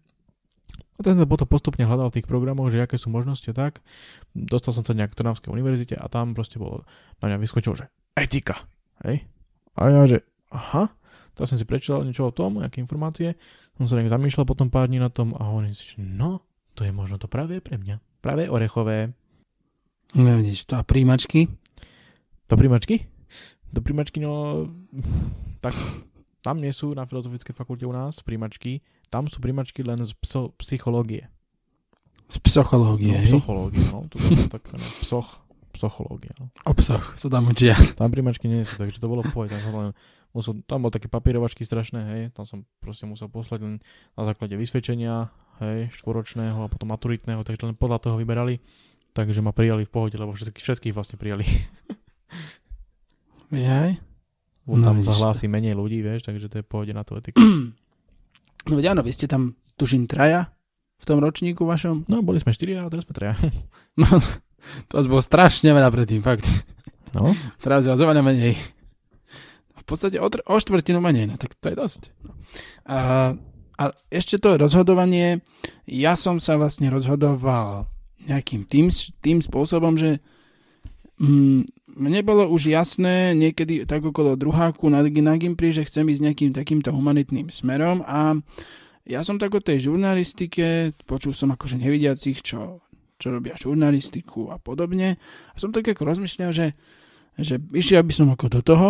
A 0.97 1.05
ten 1.05 1.13
som 1.13 1.29
potom 1.29 1.45
postupne 1.45 1.85
hľadal 1.85 2.09
v 2.09 2.21
tých 2.21 2.29
programoch, 2.29 2.73
že 2.73 2.81
aké 2.81 2.97
sú 2.97 3.13
možnosti 3.13 3.49
tak. 3.53 3.85
Dostal 4.33 4.73
som 4.73 4.81
sa 4.81 4.97
nejak 4.97 5.13
k 5.13 5.19
Trnavskej 5.21 5.53
univerzite 5.53 5.93
a 5.93 6.09
tam 6.09 6.33
proste 6.33 6.57
bolo, 6.57 6.89
na 7.21 7.29
mňa 7.29 7.39
vyskočilo, 7.45 7.77
že 7.77 7.93
etika, 8.17 8.65
hej. 9.05 9.29
A 9.77 9.93
ja, 9.93 10.09
že 10.09 10.25
aha, 10.49 10.89
to 11.37 11.45
som 11.45 11.61
si 11.61 11.69
prečítal 11.69 12.01
niečo 12.01 12.25
o 12.25 12.33
tom, 12.33 12.65
nejaké 12.65 12.81
informácie, 12.81 13.37
som 13.77 13.85
sa 13.85 14.01
nejak 14.01 14.09
zamýšľal 14.09 14.49
potom 14.49 14.73
pár 14.73 14.89
dní 14.89 14.97
na 14.97 15.13
tom 15.13 15.37
a 15.37 15.53
hovorím 15.53 15.77
si, 15.77 16.01
no, 16.01 16.41
to 16.73 16.89
je 16.89 16.93
možno 16.97 17.21
to 17.21 17.29
práve 17.29 17.61
pre 17.61 17.77
mňa. 17.77 18.01
Práve 18.25 18.49
orechové. 18.49 19.13
No 20.17 20.41
vidíš, 20.41 20.65
to 20.65 20.81
a 20.81 20.83
príjmačky? 20.83 21.53
To 22.49 22.57
príjmačky? 22.57 23.05
Do 23.69 23.85
príjmačky, 23.85 24.25
no, 24.25 24.65
tak 25.61 25.77
tam 26.41 26.57
nie 26.57 26.73
sú 26.73 26.97
na 26.97 27.05
Filozofickej 27.05 27.53
fakulte 27.53 27.85
u 27.85 27.93
nás 27.93 28.25
príjmačky, 28.25 28.81
tam 29.09 29.27
sú 29.27 29.39
príjmačky 29.39 29.81
len 29.81 30.01
z 30.01 30.13
pso- 30.17 30.53
psychológie. 30.59 31.29
Z 32.27 32.43
psychológie, 32.43 33.15
No, 33.15 33.39
psychológie, 33.39 33.85
no, 33.87 33.99
to 34.11 34.19
bolo 34.19 34.51
tak, 34.51 34.67
no, 34.73 34.83
psoch, 35.01 35.39
psychológia. 35.71 36.35
No. 36.37 36.51
Obsah 36.65 37.15
sa 37.15 37.29
tam 37.29 37.47
učia. 37.47 37.79
Tam 37.95 38.11
príjmačky 38.11 38.47
nie 38.47 38.67
sú, 38.67 38.75
takže 38.75 38.99
to 38.99 39.07
bolo 39.07 39.23
pohode, 39.23 39.53
tam 39.53 39.75
len 39.77 39.91
musel, 40.33 40.59
tam 40.65 40.83
bol 40.83 40.91
také 40.91 41.07
papierovačky 41.07 41.63
strašné, 41.63 42.01
hej, 42.03 42.23
tam 42.33 42.43
som 42.43 42.59
proste 42.77 43.07
musel 43.07 43.29
poslať 43.29 43.61
len 43.63 43.75
na 44.13 44.23
základe 44.25 44.53
vysvedčenia, 44.53 45.31
hej, 45.63 45.89
štvoročného 45.95 46.61
a 46.61 46.69
potom 46.69 46.91
maturitného, 46.91 47.41
takže 47.41 47.65
len 47.65 47.79
podľa 47.79 48.03
toho 48.03 48.17
vyberali, 48.17 48.59
takže 49.13 49.39
ma 49.39 49.55
prijali 49.55 49.85
v 49.85 49.93
pohode, 49.93 50.17
lebo 50.17 50.35
všetkých, 50.35 50.61
všetkých 50.61 50.93
vlastne 50.93 51.17
prijali. 51.17 51.47
Jaj? 53.49 54.03
No, 54.67 54.83
tam 54.83 54.99
sa 55.01 55.15
to. 55.15 55.21
hlási 55.23 55.47
menej 55.47 55.79
ľudí, 55.79 56.03
vieš, 56.03 56.27
takže 56.27 56.51
to 56.51 56.59
je 56.59 56.67
pohode 56.67 56.91
na 56.91 57.07
tú 57.07 57.15
etiku. 57.15 57.39
No 58.67 58.75
veď 58.75 58.95
áno, 58.95 59.03
vy 59.07 59.13
ste 59.15 59.31
tam, 59.31 59.55
tuším, 59.79 60.11
traja 60.11 60.51
v 60.97 61.05
tom 61.05 61.21
ročníku 61.23 61.63
vašom. 61.63 62.09
No, 62.11 62.25
boli 62.25 62.41
sme 62.41 62.57
štyria 62.57 62.83
a 62.83 62.91
teraz 62.91 63.07
sme 63.07 63.15
traja. 63.15 63.37
No, 63.97 64.05
to 64.93 65.01
vás 65.01 65.09
bolo 65.09 65.25
strašne 65.25 65.73
veľa 65.73 65.89
predtým, 65.89 66.21
fakt. 66.21 66.45
No, 67.17 67.33
Teraz 67.65 67.89
je 67.89 67.93
vás 67.97 68.03
oveľa 68.05 68.21
menej. 68.21 68.53
V 69.73 69.85
podstate 69.89 70.21
o, 70.21 70.29
tr- 70.29 70.45
o 70.45 70.61
štvrtinu 70.61 71.01
menej, 71.01 71.33
no 71.33 71.41
tak 71.41 71.57
to 71.57 71.73
je 71.73 71.77
dosť. 71.81 72.13
A, 72.85 73.33
a 73.81 73.85
ešte 74.13 74.37
to 74.37 74.61
rozhodovanie, 74.61 75.41
ja 75.89 76.13
som 76.13 76.37
sa 76.37 76.61
vlastne 76.61 76.93
rozhodoval 76.93 77.89
nejakým 78.21 78.69
tým, 78.69 78.93
tým 79.25 79.41
spôsobom, 79.41 79.97
že 79.97 80.21
mm, 81.25 81.86
mne 81.97 82.21
bolo 82.21 82.45
už 82.53 82.69
jasné 82.69 83.33
niekedy 83.33 83.89
tak 83.89 84.05
okolo 84.05 84.37
druháku 84.37 84.93
na, 84.93 85.01
na 85.01 85.35
Gimpri, 85.41 85.73
že 85.73 85.89
chcem 85.89 86.05
ísť 86.13 86.23
nejakým 86.23 86.51
takýmto 86.53 86.93
humanitným 86.93 87.49
smerom 87.49 88.05
a 88.05 88.37
ja 89.07 89.23
som 89.23 89.39
tak 89.39 89.55
o 89.55 89.63
tej 89.63 89.89
žurnalistike, 89.89 90.93
počul 91.07 91.31
som 91.33 91.55
akože 91.55 91.79
nevidiacich, 91.79 92.43
čo, 92.43 92.83
čo 93.17 93.27
robia 93.31 93.55
žurnalistiku 93.55 94.51
a 94.51 94.59
podobne. 94.59 95.17
A 95.55 95.57
som 95.57 95.71
tak 95.71 95.87
ako 95.87 96.03
rozmýšľal, 96.03 96.51
že, 96.51 96.75
že 97.39 97.63
išiel 97.71 98.03
by 98.03 98.13
som 98.13 98.29
ako 98.35 98.47
do 98.51 98.61
toho, 98.67 98.89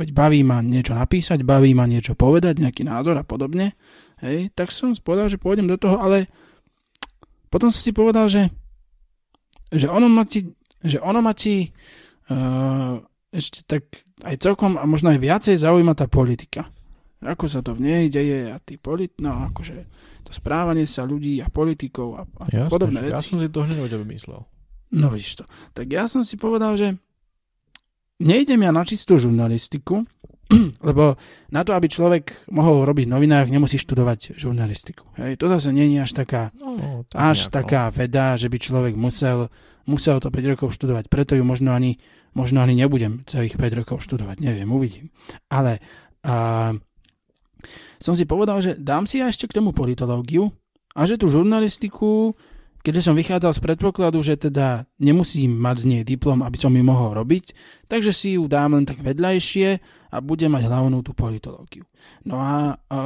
veď 0.00 0.16
baví 0.16 0.40
ma 0.40 0.64
niečo 0.64 0.96
napísať, 0.96 1.44
baví 1.44 1.76
ma 1.76 1.84
niečo 1.84 2.16
povedať, 2.16 2.64
nejaký 2.64 2.88
názor 2.88 3.20
a 3.20 3.28
podobne, 3.28 3.76
hej, 4.24 4.48
tak 4.56 4.72
som 4.72 4.96
povedal, 4.96 5.28
že 5.28 5.36
pôjdem 5.36 5.68
do 5.68 5.76
toho, 5.76 6.00
ale 6.00 6.32
potom 7.52 7.68
som 7.68 7.80
si 7.84 7.92
povedal, 7.92 8.24
že, 8.32 8.48
že 9.68 9.84
ono 9.84 10.08
ma 10.08 10.24
ti, 10.24 10.48
že 10.80 10.96
ono 10.96 11.20
ma 11.20 11.36
ti 11.36 11.68
ešte 13.28 13.58
tak 13.64 13.82
aj 14.22 14.36
celkom 14.38 14.76
a 14.76 14.84
možno 14.84 15.12
aj 15.12 15.20
viacej 15.20 15.56
zaujíma 15.56 15.92
tá 15.92 16.06
politika. 16.06 16.68
Ako 17.18 17.50
sa 17.50 17.60
to 17.60 17.74
v 17.74 17.82
nej 17.82 18.04
deje 18.06 18.46
a 18.46 18.62
tí 18.62 18.78
polit, 18.78 19.10
no 19.18 19.50
akože 19.50 19.74
to 20.22 20.30
správanie 20.30 20.86
sa 20.86 21.02
ľudí 21.02 21.42
a 21.42 21.50
politikov 21.50 22.08
a, 22.14 22.22
a 22.38 22.44
jasne, 22.46 22.70
podobné 22.70 23.00
že 23.02 23.06
ja 23.06 23.12
veci. 23.18 23.26
som 23.26 23.38
si 23.42 23.48
to 23.48 23.60
hneď 23.60 23.78
o 23.80 23.88
tebe 23.90 24.04
myslel. 24.06 24.40
No 24.94 25.06
vidíš 25.10 25.42
to. 25.42 25.44
Tak 25.74 25.86
ja 25.88 26.06
som 26.06 26.22
si 26.22 26.38
povedal, 26.38 26.78
že 26.78 26.94
nejdem 28.18 28.62
ja 28.62 28.70
na 28.70 28.86
čistú 28.86 29.18
žurnalistiku, 29.18 30.06
lebo 30.88 31.18
na 31.50 31.60
to, 31.60 31.74
aby 31.74 31.90
človek 31.90 32.48
mohol 32.48 32.86
robiť 32.86 33.04
v 33.04 33.12
novinách, 33.12 33.50
nemusí 33.50 33.76
študovať 33.76 34.38
žurnalistiku. 34.38 35.04
Hej, 35.18 35.36
to 35.36 35.50
zase 35.50 35.74
nie 35.74 35.90
je 35.92 36.00
až 36.00 36.12
taká, 36.14 36.42
No, 36.56 37.02
až 37.12 37.50
nejako. 37.50 37.52
taká 37.52 37.82
veda, 37.90 38.38
že 38.38 38.46
by 38.46 38.56
človek 38.56 38.94
musel, 38.94 39.50
musel 39.84 40.22
to 40.22 40.30
5 40.30 40.52
rokov 40.54 40.70
študovať. 40.72 41.10
Preto 41.10 41.34
ju 41.34 41.42
možno 41.42 41.74
ani, 41.74 42.00
možno 42.38 42.62
ani 42.62 42.78
nebudem 42.78 43.26
celých 43.26 43.58
5 43.58 43.78
rokov 43.82 44.06
študovať. 44.06 44.38
Neviem, 44.38 44.70
uvidím. 44.70 45.10
Ale 45.50 45.82
a, 46.22 46.70
som 47.98 48.14
si 48.14 48.22
povedal, 48.22 48.62
že 48.62 48.78
dám 48.78 49.10
si 49.10 49.18
ja 49.18 49.26
ešte 49.26 49.50
k 49.50 49.58
tomu 49.58 49.74
politológiu 49.74 50.54
a 50.94 51.02
že 51.02 51.18
tú 51.18 51.26
žurnalistiku, 51.26 52.38
keďže 52.86 53.10
som 53.10 53.18
vychádzal 53.18 53.52
z 53.58 53.60
predpokladu, 53.60 54.22
že 54.22 54.38
teda 54.38 54.86
nemusím 55.02 55.58
mať 55.58 55.76
z 55.82 55.86
nej 55.90 56.02
diplom, 56.06 56.46
aby 56.46 56.54
som 56.54 56.70
ju 56.70 56.86
mohol 56.86 57.18
robiť, 57.18 57.52
takže 57.90 58.14
si 58.14 58.38
ju 58.38 58.46
dám 58.46 58.78
len 58.78 58.86
tak 58.86 59.02
vedľajšie 59.02 59.68
a 60.08 60.16
budem 60.22 60.54
mať 60.54 60.70
hlavnú 60.70 61.02
tú 61.02 61.12
politológiu. 61.12 61.82
No 62.22 62.38
a, 62.38 62.78
a, 62.88 63.00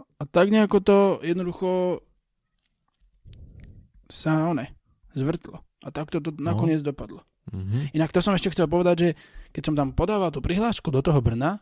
a 0.00 0.22
tak 0.24 0.48
nejako 0.48 0.78
to 0.80 0.96
jednoducho 1.22 2.00
sa 4.10 4.50
one 4.50 4.74
zvrtlo. 5.14 5.62
A 5.80 5.88
takto 5.94 6.18
to 6.20 6.34
No. 6.36 6.52
nakoniec 6.52 6.82
dopadlo. 6.82 7.22
Mhm. 7.50 7.94
Inak 7.94 8.14
to 8.14 8.22
som 8.22 8.34
ešte 8.34 8.54
chcel 8.54 8.70
povedať, 8.70 8.96
že 8.98 9.08
keď 9.50 9.62
som 9.66 9.74
tam 9.74 9.88
podával 9.92 10.30
tú 10.30 10.38
prihlášku 10.38 10.94
do 10.94 11.02
toho 11.02 11.18
Brna, 11.18 11.58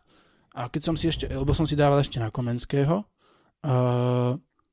a 0.59 0.66
keď 0.73 0.83
som 0.83 0.95
si 0.99 1.07
ešte, 1.07 1.28
lebo 1.28 1.52
som 1.54 1.68
si 1.68 1.78
dával 1.78 2.00
ešte 2.02 2.18
na 2.18 2.33
Komenského, 2.33 3.04
uh, 3.04 4.33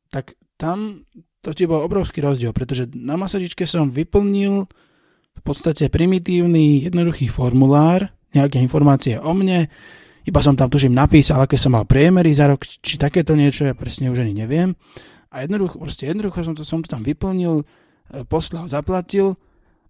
tak 0.10 0.34
tam 0.56 1.04
to 1.46 1.54
ti 1.54 1.70
bol 1.70 1.86
obrovský 1.86 2.26
rozdiel, 2.26 2.56
pretože 2.58 2.90
na 2.98 3.20
Masaryčke 3.20 3.70
som 3.70 3.94
vyplnil 3.94 4.66
v 5.36 5.42
podstate 5.46 5.94
primitívny, 5.94 6.90
jednoduchý 6.90 7.30
formulár, 7.30 8.10
nejaké 8.34 8.58
informácie 8.58 9.22
o 9.22 9.32
mne, 9.36 9.70
iba 10.26 10.40
som 10.42 10.58
tam 10.58 10.74
tuším 10.74 10.98
napísal, 10.98 11.46
aké 11.46 11.54
som 11.54 11.78
mal 11.78 11.86
priemery 11.86 12.34
za 12.34 12.50
rok, 12.50 12.66
či 12.66 12.98
takéto 12.98 13.38
niečo, 13.38 13.70
ja 13.70 13.78
presne 13.78 14.10
už 14.10 14.26
ani 14.26 14.34
neviem. 14.34 14.74
A 15.30 15.46
jednoducho, 15.46 15.78
proste 15.78 16.10
jednoducho 16.10 16.42
som 16.42 16.58
to, 16.58 16.66
som 16.66 16.82
to 16.82 16.90
tam 16.90 17.06
vyplnil, 17.06 17.62
e, 17.62 17.66
poslal, 18.26 18.66
zaplatil 18.66 19.38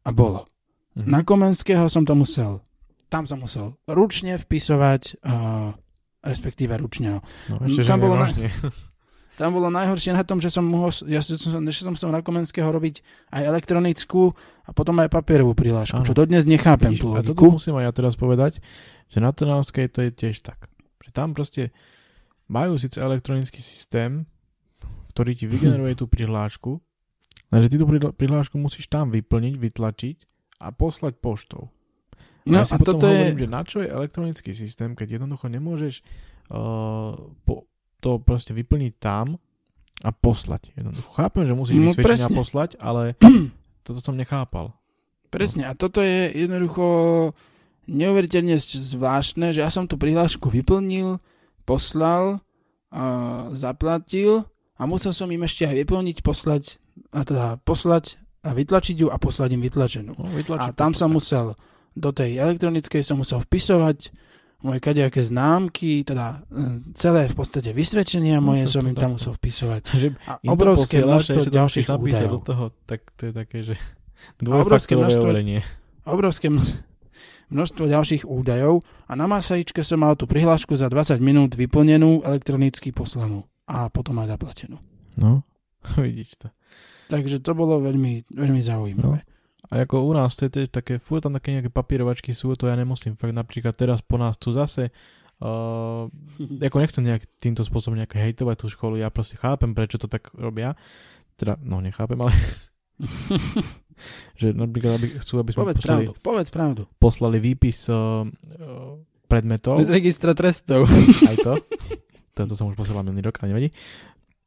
a 0.04 0.12
bolo. 0.12 0.52
Mhm. 0.96 1.12
Na 1.12 1.20
Komenského 1.22 1.86
som 1.92 2.08
to 2.08 2.16
musel, 2.16 2.64
tam 3.12 3.28
som 3.28 3.44
musel 3.44 3.76
ručne 3.86 4.40
vpisovať, 4.40 5.20
uh, 5.28 5.76
respektíve 6.24 6.72
ručne. 6.80 7.20
No. 7.20 7.20
No, 7.52 7.56
ešte, 7.68 7.84
tam 7.84 8.00
že 8.00 8.04
bolo 8.08 8.16
na-. 8.20 8.32
Tam 9.36 9.52
bolo 9.52 9.68
najhoršie 9.68 10.16
na 10.16 10.24
tom, 10.24 10.40
že 10.40 10.48
som 10.48 10.64
mohol, 10.64 10.96
ja 11.12 11.20
že 11.20 11.36
som, 11.36 11.60
že 11.60 11.84
som 11.84 11.92
musel 11.92 12.08
na 12.08 12.24
Komenského 12.24 12.72
robiť 12.72 13.04
aj 13.36 13.44
elektronickú 13.44 14.32
a 14.64 14.72
potom 14.72 14.96
aj 15.04 15.12
papierovú 15.12 15.52
prihlášku, 15.52 16.00
Áno. 16.00 16.08
čo 16.08 16.16
dodnes 16.16 16.48
nechápem 16.48 16.96
Vidíš, 16.96 17.04
tú 17.04 17.08
a 17.12 17.20
toto 17.20 17.44
logiku. 17.44 17.60
musím 17.60 17.76
aj 17.76 17.84
ja 17.84 17.92
teraz 17.92 18.16
povedať, 18.16 18.64
že 19.12 19.20
na 19.20 19.36
Trnavskej 19.36 19.92
to 19.92 20.08
je 20.08 20.12
tiež 20.16 20.40
tak. 20.40 20.72
Že 21.04 21.10
tam 21.12 21.36
proste 21.36 21.76
majú 22.48 22.80
síce 22.80 22.96
elektronický 22.96 23.60
systém, 23.60 24.24
ktorý 25.12 25.36
ti 25.36 25.46
vygeneruje 25.52 26.00
tú 26.00 26.08
prihlášku, 26.08 26.80
lenže 27.52 27.68
ty 27.68 27.76
tú 27.76 27.92
prihlášku 27.92 28.56
musíš 28.56 28.88
tam 28.88 29.12
vyplniť, 29.12 29.60
vytlačiť 29.60 30.18
a 30.60 30.72
poslať 30.72 31.20
poštou. 31.20 31.70
No 32.46 32.62
ja 32.62 32.66
si 32.66 32.74
a 32.74 32.78
potom 32.78 33.02
toto 33.02 33.10
hovorím, 33.10 33.38
je... 33.38 33.42
že 33.42 33.48
na 33.50 33.62
čo 33.66 33.78
je 33.82 33.90
elektronický 33.90 34.52
systém, 34.54 34.94
keď 34.94 35.18
jednoducho 35.18 35.50
nemôžeš 35.50 36.06
uh, 36.54 37.18
po, 37.42 37.66
to 38.00 38.22
proste 38.22 38.54
vyplniť 38.54 38.94
tam 39.02 39.42
a 40.06 40.10
poslať. 40.14 40.76
Jednoducho. 40.78 41.10
Chápem, 41.18 41.44
že 41.50 41.54
musíš 41.58 41.76
No, 41.82 41.96
presne. 41.98 42.36
poslať, 42.38 42.78
ale 42.78 43.18
toto 43.86 43.98
som 43.98 44.14
nechápal. 44.14 44.78
Presne, 45.34 45.66
a 45.68 45.74
toto 45.74 46.06
je 46.06 46.32
jednoducho 46.32 46.86
neuveriteľne 47.90 48.58
zvláštne, 48.62 49.54
že 49.54 49.66
ja 49.66 49.70
som 49.74 49.90
tú 49.90 49.98
prihlášku 49.98 50.50
vyplnil, 50.50 51.18
poslal, 51.66 52.46
a 52.94 53.04
zaplatil 53.58 54.48
a 54.80 54.88
musel 54.88 55.12
som 55.12 55.28
im 55.28 55.44
ešte 55.44 55.68
aj 55.68 55.76
vyplniť, 55.84 56.18
poslať, 56.24 56.80
a 57.12 57.26
teda 57.28 57.46
poslať 57.66 58.22
a 58.46 58.54
vytlačiť 58.54 58.96
ju 58.96 59.08
a 59.10 59.18
poslať 59.18 59.50
im 59.52 59.62
vytlačenú. 59.62 60.14
No, 60.14 60.30
A 60.56 60.70
tam 60.70 60.94
som 60.94 61.10
musel, 61.10 61.58
do 61.92 62.10
tej 62.10 62.38
elektronickej 62.38 63.02
som 63.02 63.18
musel 63.18 63.42
vpisovať 63.42 64.14
moje 64.62 64.80
kadejaké 64.80 65.22
známky, 65.22 66.02
teda 66.02 66.42
e, 66.46 66.94
celé 66.94 67.26
v 67.26 67.36
podstate 67.36 67.70
vysvedčenia 67.70 68.38
No, 68.38 68.50
moje 68.50 68.66
som 68.66 68.82
im 68.82 68.94
tam 68.94 69.18
musel 69.18 69.34
vpisovať. 69.34 69.82
Že 70.02 70.08
A 70.26 70.42
obrovské 70.48 71.02
posielaš 71.02 71.06
a 71.06 71.10
množstvo 71.12 71.42
ďalších 71.52 71.88
údajov. 71.92 72.32
do 72.32 72.40
toho, 72.42 72.66
tak 72.86 73.02
to 73.14 73.22
je 73.26 73.34
také, 73.34 73.58
že 73.62 73.76
obrovské 74.42 74.94
množstvo- 74.94 75.22
overenie. 75.22 75.62
Obrovské 76.06 76.50
mno- 76.50 76.66
množstvo 77.50 77.84
ďalších 77.86 78.24
údajov 78.26 78.82
a 79.06 79.14
na 79.14 79.26
masaričke 79.26 79.82
som 79.82 80.02
mal 80.02 80.14
tú 80.14 80.26
prihlášku 80.26 80.74
za 80.74 80.90
20 80.90 81.18
minút 81.20 81.54
vyplnenú, 81.54 82.26
elektronicky 82.26 82.90
poslanú 82.90 83.46
a 83.66 83.90
potom 83.90 84.18
aj 84.18 84.34
zaplatenú. 84.34 84.78
No, 85.18 85.46
vidíš 86.02 86.42
to. 86.42 86.48
Takže 87.12 87.42
to 87.42 87.52
bolo 87.54 87.82
veľmi, 87.82 88.30
veľmi 88.34 88.62
zaujímavé. 88.62 89.22
A 89.66 89.82
ako 89.82 90.06
u 90.06 90.14
nás, 90.14 90.38
to 90.38 90.46
je 90.46 90.52
tiež 90.54 90.68
také, 90.70 91.02
fú, 91.02 91.18
tam 91.18 91.34
také 91.34 91.58
nejaké 91.58 91.74
papierovačky 91.74 92.38
sú, 92.38 92.54
to 92.54 92.70
ja 92.70 92.78
nemusím. 92.78 93.18
Fakt 93.18 93.34
napríklad 93.34 93.74
teraz 93.74 93.98
po 94.02 94.22
nás 94.22 94.38
tu 94.38 94.54
zase, 94.54 94.94
uh, 95.42 96.06
ako 96.70 96.78
nechcem 96.82 97.04
nejak 97.06 97.26
týmto 97.42 97.66
spôsobom 97.66 97.98
nejak 97.98 98.14
hejtovať 98.14 98.56
tú 98.62 98.68
školu, 98.70 99.02
ja 99.02 99.10
proste 99.10 99.42
chápem, 99.42 99.74
prečo 99.74 99.98
to 99.98 100.06
tak 100.06 100.30
robia. 100.38 100.78
Teda, 101.36 101.58
no 101.60 101.82
nechápem, 101.84 102.16
ale 102.22 102.32
že 104.40 104.54
napríklad 104.54 105.02
aby, 105.02 105.08
chcú, 105.20 105.42
aby 105.42 105.52
sme 105.52 105.68
Povedz 105.68 105.80
poslali, 105.84 106.06
pravdu, 106.08 106.12
povedz 106.24 106.50
pravdu. 106.54 106.82
poslali 107.02 107.38
výpis 107.44 107.90
uh, 107.92 108.24
uh, 108.24 108.96
predmetov, 109.28 109.82
Bez 109.82 109.92
registra 109.92 110.32
trestov. 110.38 110.88
aj 111.28 111.38
to, 111.42 111.54
tento 112.38 112.54
som 112.56 112.72
už 112.72 112.78
posielal 112.78 113.04
minulý 113.04 113.28
rok, 113.32 113.42
ale 113.42 113.52
nevadí, 113.52 113.70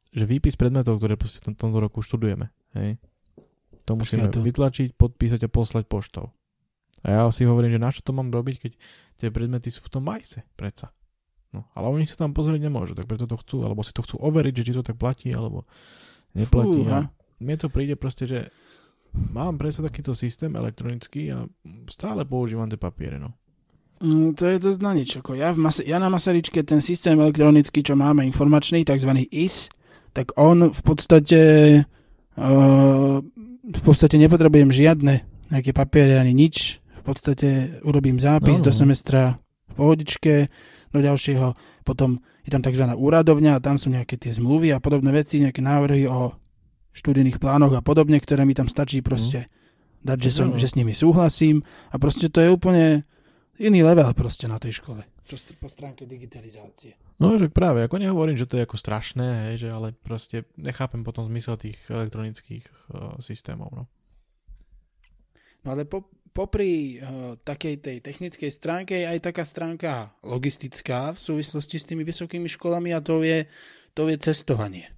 že 0.09 0.23
výpis 0.25 0.57
predmetov, 0.57 0.97
ktoré 0.97 1.15
proste 1.15 1.41
v 1.41 1.51
tom- 1.51 1.57
tomto 1.57 1.79
roku 1.79 2.01
študujeme, 2.01 2.49
hej, 2.77 2.97
to 3.85 3.91
musíme 3.93 4.29
to- 4.29 4.41
vytlačiť, 4.41 4.97
podpísať 4.97 5.45
a 5.45 5.49
poslať 5.49 5.85
poštou. 5.85 6.33
A 7.05 7.07
ja 7.15 7.21
si 7.31 7.47
hovorím, 7.47 7.77
že 7.77 7.79
na 7.79 7.89
čo 7.95 8.03
to 8.03 8.11
mám 8.11 8.27
robiť, 8.27 8.55
keď 8.59 8.71
tie 9.17 9.29
predmety 9.31 9.71
sú 9.71 9.79
v 9.85 9.91
tom 9.93 10.03
majse, 10.03 10.43
predsa. 10.59 10.91
No, 11.49 11.65
ale 11.73 11.89
oni 11.89 12.05
sa 12.05 12.27
tam 12.27 12.35
pozrieť 12.35 12.61
nemôžu, 12.61 12.93
tak 12.93 13.09
preto 13.09 13.25
to 13.25 13.39
chcú, 13.39 13.65
alebo 13.65 13.81
si 13.81 13.89
to 13.95 14.05
chcú 14.05 14.21
overiť, 14.21 14.53
že 14.53 14.65
či 14.69 14.73
to 14.75 14.83
tak 14.85 15.01
platí, 15.01 15.33
alebo 15.33 15.65
neplatí. 16.37 16.85
Fúha. 16.85 17.09
a 17.09 17.09
mne 17.41 17.55
to 17.57 17.73
príde 17.73 17.97
proste, 17.97 18.29
že 18.29 18.39
mám 19.13 19.57
predsa 19.57 19.81
takýto 19.81 20.13
systém 20.13 20.53
elektronický 20.53 21.33
a 21.33 21.49
stále 21.89 22.21
používam 22.27 22.69
tie 22.69 22.77
papiere, 22.77 23.17
no. 23.17 23.33
Mm, 23.99 24.37
to 24.37 24.47
je 24.47 24.57
dosť 24.61 24.79
na 24.79 24.91
nič. 24.95 25.09
Ako 25.19 25.35
ja, 25.35 25.51
v 25.51 25.59
Mas- 25.59 25.83
ja 25.83 25.97
na 25.99 26.07
Masaričke 26.07 26.63
ten 26.63 26.79
systém 26.79 27.19
elektronický, 27.19 27.83
čo 27.83 27.99
máme 27.99 28.23
informačný, 28.23 28.85
tzv. 28.87 29.27
IS, 29.27 29.67
tak 30.13 30.33
on 30.37 30.71
v 30.73 30.81
podstate 30.81 31.41
uh, 32.37 33.17
v 33.69 33.81
podstate 33.85 34.17
nepotrebujem 34.17 34.73
žiadne 34.73 35.21
nejaké 35.53 35.71
papiere 35.73 36.17
ani 36.17 36.33
nič. 36.33 36.81
V 36.99 37.03
podstate 37.05 37.79
urobím 37.85 38.21
zápis 38.21 38.59
No, 38.59 38.61
no. 38.61 38.65
do 38.69 38.71
semestra 38.73 39.21
v 39.69 39.73
pohodičke, 39.73 40.33
do 40.89 40.99
ďalšieho, 40.99 41.53
potom 41.85 42.21
je 42.45 42.49
tam 42.49 42.65
tzv. 42.65 42.85
úradovňa 42.85 43.57
a 43.57 43.63
tam 43.63 43.77
sú 43.77 43.93
nejaké 43.93 44.17
tie 44.17 44.33
zmluvy 44.33 44.73
a 44.73 44.81
podobné 44.81 45.13
veci, 45.13 45.41
nejaké 45.41 45.61
návrhy 45.61 46.09
o 46.09 46.33
študijných 46.93 47.37
plánoch 47.37 47.73
a 47.77 47.85
podobne, 47.85 48.17
ktoré 48.17 48.43
mi 48.45 48.57
tam 48.57 48.65
stačí 48.65 49.05
proste 49.05 49.47
dať, 50.01 50.17
že, 50.17 50.31
som, 50.33 50.47
že 50.57 50.67
s 50.67 50.77
nimi 50.77 50.97
súhlasím 50.97 51.61
a 51.93 51.95
proste 52.01 52.27
to 52.31 52.41
je 52.41 52.49
úplne 52.49 53.05
iný 53.61 53.85
level 53.85 54.09
proste 54.17 54.49
na 54.49 54.57
tej 54.57 54.81
škole. 54.81 55.05
Čo 55.29 55.37
po 55.61 55.69
stránke 55.69 56.09
digitalizácie. 56.09 56.97
No, 57.21 57.37
že 57.37 57.53
práve, 57.53 57.85
ako 57.85 58.01
nehovorím, 58.01 58.33
že 58.33 58.49
to 58.49 58.57
je 58.57 58.65
ako 58.65 58.81
strašné, 58.81 59.53
hej, 59.53 59.55
že 59.61 59.69
ale 59.69 59.93
proste 59.93 60.49
nechápem 60.57 61.05
potom 61.05 61.29
zmysel 61.29 61.53
tých 61.53 61.77
elektronických 61.85 62.65
uh, 62.65 63.13
systémov, 63.21 63.69
no. 63.69 63.83
No 65.61 65.77
ale 65.77 65.85
po, 65.85 66.09
popri 66.33 66.97
uh, 66.97 67.37
takej 67.45 67.75
tej 67.77 67.97
technickej 68.01 68.49
stránke 68.49 68.97
je 68.97 69.05
aj 69.05 69.19
taká 69.21 69.45
stránka 69.45 70.17
logistická 70.25 71.13
v 71.13 71.19
súvislosti 71.21 71.77
s 71.77 71.85
tými 71.85 72.01
vysokými 72.01 72.49
školami 72.49 72.89
a 72.97 73.03
to 73.03 73.21
je, 73.21 73.45
to 73.93 74.09
je 74.09 74.17
cestovanie. 74.17 74.89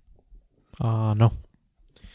Áno. 0.79 1.35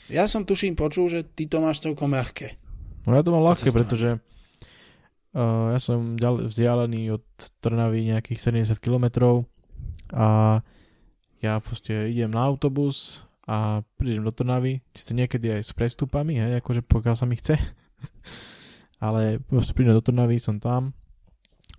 Ja 0.08 0.25
som 0.25 0.49
tuším 0.49 0.73
počul, 0.73 1.12
že 1.12 1.20
ty 1.26 1.44
to 1.50 1.61
máš 1.61 1.85
celkom 1.85 2.16
ľahké. 2.16 2.57
No 3.05 3.12
ja 3.12 3.20
to 3.20 3.35
mám 3.35 3.44
To 3.44 3.48
ľahké, 3.52 3.68
cestovanie. 3.68 3.83
pretože 3.85 4.09
ja 5.37 5.79
som 5.81 6.16
ďal, 6.16 6.49
vzdialený 6.49 7.12
od 7.12 7.25
Trnavy 7.61 8.09
nejakých 8.09 8.40
70 8.72 8.81
km 8.81 9.44
a 10.16 10.61
ja 11.44 11.61
proste 11.61 12.09
idem 12.09 12.33
na 12.33 12.40
autobus 12.49 13.27
a 13.44 13.85
prídem 14.01 14.25
do 14.25 14.33
Trnavy, 14.33 14.81
síce 14.96 15.12
niekedy 15.12 15.61
aj 15.61 15.62
s 15.68 15.72
prestupami, 15.77 16.40
hej, 16.40 16.59
akože 16.64 16.83
pokiaľ 16.88 17.14
sa 17.14 17.29
mi 17.29 17.37
chce, 17.37 17.55
ale 19.07 19.38
proste 19.44 19.77
prídem 19.77 19.94
do 19.94 20.03
Trnavy, 20.03 20.40
som 20.40 20.57
tam, 20.57 20.96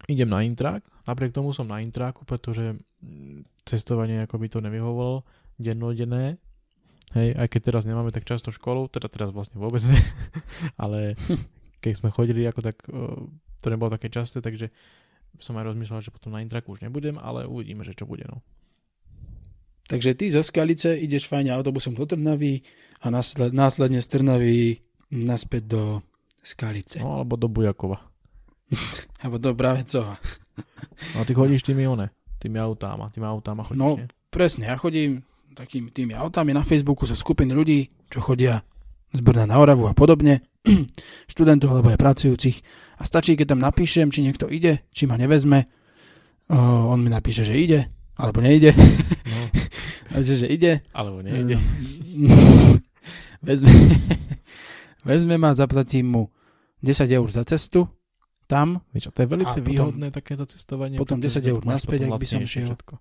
idem 0.05 0.29
na 0.29 0.45
Intrak, 0.45 0.85
napriek 1.09 1.33
tomu 1.33 1.51
som 1.51 1.65
na 1.65 1.81
Intraku, 1.81 2.23
pretože 2.23 2.77
mm, 3.01 3.65
cestovanie 3.65 4.23
ako 4.23 4.37
by 4.37 4.47
to 4.47 4.59
nevyhovovalo, 4.63 5.25
dennodenné, 5.57 6.37
hej, 7.17 7.29
aj 7.35 7.47
keď 7.49 7.61
teraz 7.73 7.83
nemáme 7.89 8.13
tak 8.13 8.23
často 8.23 8.53
školu, 8.53 8.87
teda 8.87 9.09
teraz 9.09 9.33
vlastne 9.33 9.57
vôbec 9.57 9.81
ne, 9.89 9.97
ale 10.83 11.17
keď 11.81 11.93
sme 11.99 12.13
chodili, 12.13 12.47
ako 12.47 12.61
tak 12.63 12.77
uh, 12.87 13.27
to 13.59 13.67
nebolo 13.67 13.89
také 13.89 14.07
časté, 14.07 14.39
takže 14.39 14.69
som 15.37 15.53
aj 15.53 15.67
rozmýšľal, 15.67 16.01
že 16.01 16.09
potom 16.09 16.31
na 16.31 16.41
Intraku 16.41 16.71
už 16.71 16.81
nebudem, 16.81 17.15
ale 17.15 17.45
uvidíme, 17.45 17.81
že 17.81 17.93
čo 17.93 18.05
bude, 18.05 18.25
no. 18.25 18.41
Takže 19.87 20.13
ty 20.13 20.27
zo 20.29 20.41
Skalice 20.41 20.93
ideš 20.93 21.25
fajne 21.25 21.53
autobusom 21.53 21.95
do 21.95 22.03
Trnavy 22.03 22.59
a 22.99 23.07
násled, 23.07 23.55
následne 23.55 23.99
z 23.99 24.07
Trnavy 24.09 24.55
naspäť 25.09 25.63
do 25.65 25.83
Skalice. 26.41 26.99
no 26.99 27.17
alebo 27.17 27.35
do 27.35 27.47
Bujakova. 27.47 28.03
Alebo 29.23 29.39
do 29.39 29.55
Bravecova. 29.55 30.19
No 31.15 31.17
a 31.17 31.23
ty 31.23 31.31
chodíš 31.31 31.63
tými 31.63 31.87
one, 31.87 32.11
tými 32.37 32.59
autáma, 32.59 33.07
tými 33.09 33.23
autáma 33.23 33.63
chodíš, 33.63 33.79
No. 33.79 33.95
nie? 33.95 34.11
Presne, 34.27 34.67
ja 34.67 34.75
chodím 34.75 35.23
takými 35.55 35.87
tými 35.89 36.11
autami 36.11 36.51
na 36.51 36.61
Facebooku 36.61 37.07
sú 37.07 37.15
skupiny 37.15 37.55
ľudí, 37.55 37.79
čo 38.11 38.19
chodia 38.19 38.59
z 39.09 39.19
Brna 39.19 39.45
na 39.45 39.57
Oravu 39.57 39.87
a 39.87 39.93
podobne, 39.93 40.43
študentov 41.31 41.71
alebo 41.71 41.89
aj 41.89 41.99
pracujúcich 41.99 42.57
a 42.97 43.05
stačí, 43.05 43.33
keď 43.33 43.55
tam 43.55 43.61
napíšem, 43.61 44.09
či 44.09 44.21
niekto 44.21 44.47
ide, 44.47 44.83
či 44.89 45.05
ma 45.05 45.15
nevezme, 45.15 45.69
o, 46.49 46.57
on 46.89 46.99
mi 46.99 47.07
napíše, 47.07 47.43
že 47.43 47.55
ide, 47.55 47.79
alebo 48.15 48.41
nejde, 48.41 48.73
No, 50.07 50.23
že, 50.25 50.39
že 50.39 50.47
ide, 50.47 50.81
alebo 50.91 51.21
nejde. 51.21 51.59
vezme, 53.47 53.71
vezme 55.07 55.35
ma, 55.37 55.53
zaplatím 55.53 56.07
mu 56.09 56.23
10 56.81 57.07
eur 57.07 57.27
za 57.29 57.43
cestu, 57.43 57.87
tam, 58.47 58.79
Vieš, 58.95 59.11
to 59.11 59.19
je 59.19 59.27
veľmi 59.27 59.43
výhodné 59.59 60.07
takéto 60.07 60.47
cestovanie. 60.47 60.95
potom 60.95 61.19
pretože 61.19 61.43
10 61.43 61.51
eur 61.51 61.61
naspäť, 61.67 62.07
ak 62.07 62.15
by 62.15 62.25
som 62.25 62.41
šiel. 62.47 62.71
všetko. 62.71 62.93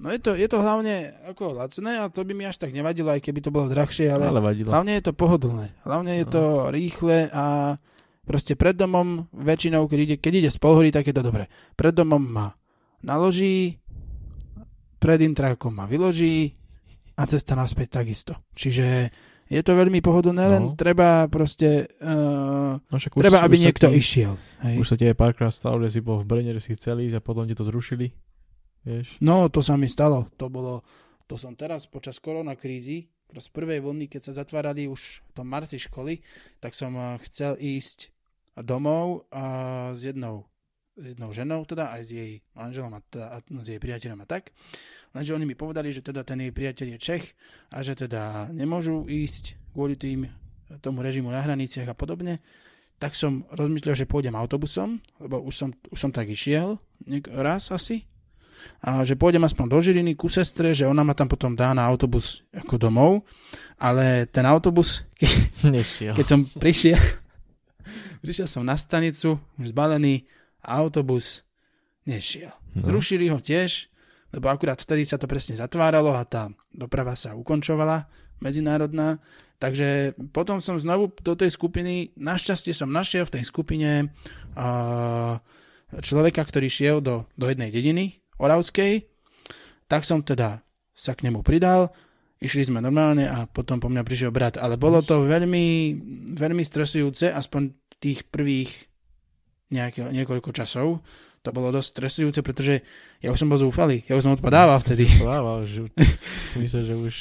No 0.00 0.08
je 0.08 0.18
to, 0.18 0.32
je 0.32 0.46
to 0.46 0.56
hlavne 0.56 0.94
ako 1.26 1.52
lacné 1.54 1.92
a 1.94 2.08
to 2.08 2.24
by 2.24 2.32
mi 2.32 2.42
až 2.42 2.56
tak 2.56 2.72
nevadilo, 2.72 3.10
aj 3.10 3.20
keby 3.20 3.38
to 3.38 3.48
bolo 3.48 3.68
drahšie, 3.68 4.08
ale 4.08 4.26
Ale 4.26 4.40
vadilo. 4.40 4.72
Hlavne 4.72 4.96
je 4.96 5.04
to 5.04 5.12
pohodlné. 5.12 5.76
Hlavne 5.82 6.12
je 6.16 6.24
No. 6.24 6.30
to 6.30 6.42
rýchle 6.68 7.28
a 7.28 7.76
proste 8.22 8.54
pred 8.54 8.72
domom 8.72 9.28
väčšinou, 9.30 9.84
keď 9.84 9.98
ide, 10.00 10.16
keď 10.16 10.32
ide 10.34 10.50
z 10.50 10.58
Polhory, 10.58 10.88
tak 10.88 11.04
je 11.04 11.12
to 11.12 11.20
dobre. 11.20 11.46
Pred 11.74 11.92
domom 11.94 12.22
ma 12.22 12.48
naloží, 13.00 13.76
pred 14.96 15.20
intrákom 15.20 15.72
ma 15.72 15.84
vyloží 15.84 16.52
a 17.14 17.24
cesta 17.24 17.52
naspäť 17.52 18.00
takisto. 18.00 18.32
Čiže 18.52 18.86
je 19.46 19.60
to 19.60 19.72
veľmi 19.74 19.98
pohodlné, 19.98 20.44
len 20.48 20.62
No. 20.62 20.74
treba 20.74 21.26
proste, 21.26 21.90
uh, 21.98 22.78
No, 22.78 22.94
však 22.94 23.18
treba, 23.18 23.42
aby 23.42 23.58
niekto 23.58 23.90
ti, 23.90 23.98
išiel. 23.98 24.38
Hej. 24.62 24.76
Už 24.78 24.86
sa 24.86 24.96
ti 24.96 25.04
aj 25.04 25.16
párkrát 25.18 25.50
stalo, 25.50 25.82
že 25.82 25.90
si 25.90 26.00
bol 26.00 26.22
v 26.22 26.28
Brne, 26.28 26.54
že 26.54 26.62
si 26.62 26.72
chcel 26.72 27.02
ísť 27.02 27.18
a 27.18 27.24
potom 27.24 27.44
ti 27.44 27.52
to 27.52 27.66
zrušili. 27.66 28.14
Vieš? 28.84 29.20
No, 29.20 29.48
to 29.52 29.60
sa 29.60 29.76
mi 29.76 29.88
stalo. 29.88 30.32
To 30.40 30.48
bolo, 30.48 30.80
to 31.28 31.36
som 31.36 31.52
teraz 31.56 31.84
počas 31.84 32.16
koronakrízy, 32.20 33.08
z 33.38 33.48
prvej 33.54 33.78
vlny, 33.86 34.10
keď 34.10 34.20
sa 34.26 34.42
zatvárali 34.42 34.90
už 34.90 35.22
v 35.22 35.30
tom 35.30 35.46
marci 35.46 35.78
školy, 35.78 36.18
tak 36.58 36.74
som 36.74 36.90
eh, 36.98 37.14
chcel 37.28 37.54
ísť 37.60 38.10
domov 38.66 39.30
a 39.30 39.44
s 39.94 40.02
jednou, 40.02 40.50
jednou 40.98 41.30
ženou, 41.30 41.62
teda 41.62 41.94
aj 41.94 42.02
s 42.02 42.10
jej 42.10 42.30
manželom 42.58 42.90
a, 42.98 43.00
teda, 43.06 43.26
a 43.30 43.36
s 43.38 43.68
jej 43.70 43.78
priateľom 43.78 44.20
a 44.20 44.26
tak. 44.26 44.50
Lenže 45.14 45.34
oni 45.38 45.46
mi 45.46 45.54
povedali, 45.54 45.94
že 45.94 46.02
teda 46.02 46.26
ten 46.26 46.42
jej 46.42 46.50
priateľ 46.50 46.86
je 46.94 46.98
Čech 46.98 47.24
a 47.70 47.78
že 47.86 47.94
teda 47.94 48.50
nemôžu 48.50 49.06
ísť 49.06 49.58
kvôli 49.70 49.94
tým 49.94 50.26
tomu 50.82 51.02
režimu 51.02 51.30
na 51.30 51.42
hraniciach 51.42 51.88
a 51.90 51.98
podobne. 51.98 52.42
Tak 53.00 53.16
som 53.16 53.48
rozmyslel, 53.54 53.96
že 53.96 54.10
pôjdem 54.10 54.36
autobusom, 54.36 55.00
lebo 55.22 55.40
už 55.40 55.54
som, 55.56 55.70
už 55.88 55.98
som 55.98 56.12
tak 56.12 56.28
išiel 56.28 56.76
raz 57.32 57.72
asi 57.72 58.04
a 58.80 59.04
že 59.04 59.16
pôjdem 59.16 59.44
aspoň 59.44 59.66
do 59.68 59.78
Žiliny 59.78 60.12
ku 60.16 60.32
sestre, 60.32 60.72
že 60.72 60.88
ona 60.88 61.04
ma 61.04 61.12
tam 61.12 61.28
potom 61.28 61.52
dá 61.52 61.76
na 61.76 61.84
autobus 61.84 62.40
ako 62.56 62.80
domov, 62.80 63.28
ale 63.76 64.24
ten 64.28 64.44
autobus, 64.48 65.04
ke, 65.16 65.28
Nešiel. 65.68 66.16
keď 66.16 66.26
som 66.26 66.40
prišiel, 66.46 66.96
prišiel 68.24 68.48
som 68.48 68.64
na 68.64 68.76
stanicu, 68.80 69.36
už 69.60 69.72
zbalený, 69.72 70.24
a 70.60 70.80
autobus 70.80 71.44
nešiel. 72.04 72.52
No. 72.76 72.84
Zrušili 72.84 73.32
ho 73.32 73.40
tiež, 73.40 73.88
lebo 74.30 74.52
akurát 74.52 74.78
vtedy 74.78 75.08
sa 75.08 75.16
to 75.16 75.26
presne 75.26 75.56
zatváralo 75.56 76.14
a 76.14 76.22
tá 76.28 76.52
doprava 76.70 77.16
sa 77.16 77.34
ukončovala, 77.34 78.06
medzinárodná. 78.38 79.18
Takže 79.60 80.16
potom 80.32 80.64
som 80.64 80.80
znovu 80.80 81.12
do 81.20 81.36
tej 81.36 81.52
skupiny, 81.52 82.16
našťastie 82.16 82.72
som 82.72 82.88
našiel 82.88 83.28
v 83.28 83.40
tej 83.40 83.44
skupine 83.44 84.08
uh, 84.56 85.36
človeka, 86.00 86.40
ktorý 86.40 86.68
šiel 86.72 87.04
do, 87.04 87.28
do 87.36 87.44
jednej 87.44 87.68
dediny 87.68 88.19
Oravskej, 88.40 89.04
tak 89.86 90.08
som 90.08 90.24
teda 90.24 90.64
sa 90.96 91.12
k 91.12 91.28
nemu 91.28 91.44
pridal, 91.44 91.92
išli 92.40 92.64
sme 92.64 92.80
normálne 92.80 93.28
a 93.28 93.44
potom 93.44 93.78
po 93.78 93.92
mňa 93.92 94.02
prišiel 94.02 94.32
brat, 94.32 94.56
ale 94.56 94.80
bolo 94.80 95.04
to 95.04 95.28
veľmi, 95.28 95.96
veľmi 96.34 96.64
stresujúce, 96.64 97.28
aspoň 97.28 97.76
tých 98.00 98.24
prvých 98.32 98.72
nejaké, 99.70 100.08
niekoľko 100.08 100.50
časov, 100.56 101.04
to 101.40 101.56
bolo 101.56 101.72
dosť 101.72 101.88
stresujúce, 101.96 102.40
pretože 102.44 102.84
ja 103.24 103.32
už 103.32 103.40
som 103.40 103.48
bol 103.48 103.56
zúfalý, 103.56 104.04
ja 104.04 104.12
už 104.12 104.28
som 104.28 104.36
odpadával 104.36 104.76
vtedy. 104.84 105.08
Odpadával, 105.08 105.64
že 105.64 105.88
si 106.52 106.56
myslel, 106.60 106.82
že 106.84 106.94
už 106.94 107.14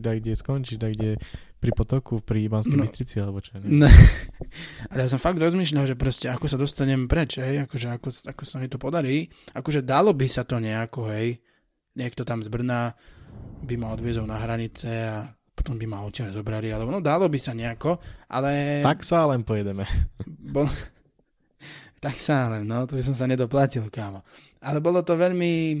da 0.00 0.16
kde 0.16 0.32
skončí, 0.32 0.80
da 0.80 0.88
kde 0.88 1.20
pri 1.60 1.72
potoku, 1.76 2.24
pri 2.24 2.48
Banskej 2.48 2.76
no, 2.76 2.84
Bystrici, 2.84 3.20
alebo 3.20 3.44
čo. 3.44 3.60
Ne? 3.60 3.84
Ne. 3.84 3.90
Ale 4.92 5.04
ja 5.04 5.08
som 5.12 5.20
fakt 5.20 5.36
rozmýšľal, 5.36 5.92
že 5.92 5.96
proste 5.96 6.32
ako 6.32 6.46
sa 6.48 6.56
dostanem 6.56 7.04
preč, 7.04 7.36
hej, 7.36 7.68
akože 7.68 7.86
ako, 8.00 8.08
ako 8.32 8.42
sa 8.48 8.56
mi 8.60 8.68
to 8.72 8.80
podarí, 8.80 9.28
akože 9.52 9.84
dalo 9.84 10.16
by 10.16 10.24
sa 10.24 10.48
to 10.48 10.56
nejako, 10.56 11.12
hej, 11.12 11.36
niekto 11.96 12.24
tam 12.24 12.40
z 12.40 12.48
Brna 12.48 12.96
by 13.60 13.74
ma 13.76 13.92
odviezol 13.92 14.24
na 14.24 14.40
hranice 14.40 14.88
a 14.88 15.28
potom 15.56 15.76
by 15.80 15.84
ma 15.88 16.04
odtiaľ 16.04 16.32
zobrali, 16.32 16.72
alebo 16.72 16.92
no 16.92 17.00
dalo 17.04 17.28
by 17.28 17.36
sa 17.40 17.56
nejako, 17.56 18.00
ale... 18.28 18.80
Tak 18.84 19.04
sa 19.04 19.24
len 19.28 19.44
pojedeme. 19.44 19.84
Bol, 20.24 20.68
tak 22.00 22.20
sa 22.20 22.52
len, 22.52 22.68
no, 22.68 22.84
to 22.84 22.96
by 22.98 23.02
som 23.02 23.16
sa 23.16 23.24
nedoplatil, 23.24 23.88
kámo. 23.88 24.20
Ale 24.62 24.80
bolo 24.84 25.00
to 25.00 25.16
veľmi, 25.16 25.80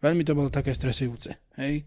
veľmi 0.00 0.22
to 0.24 0.32
bolo 0.32 0.48
také 0.48 0.72
stresujúce, 0.72 1.36
hej. 1.60 1.84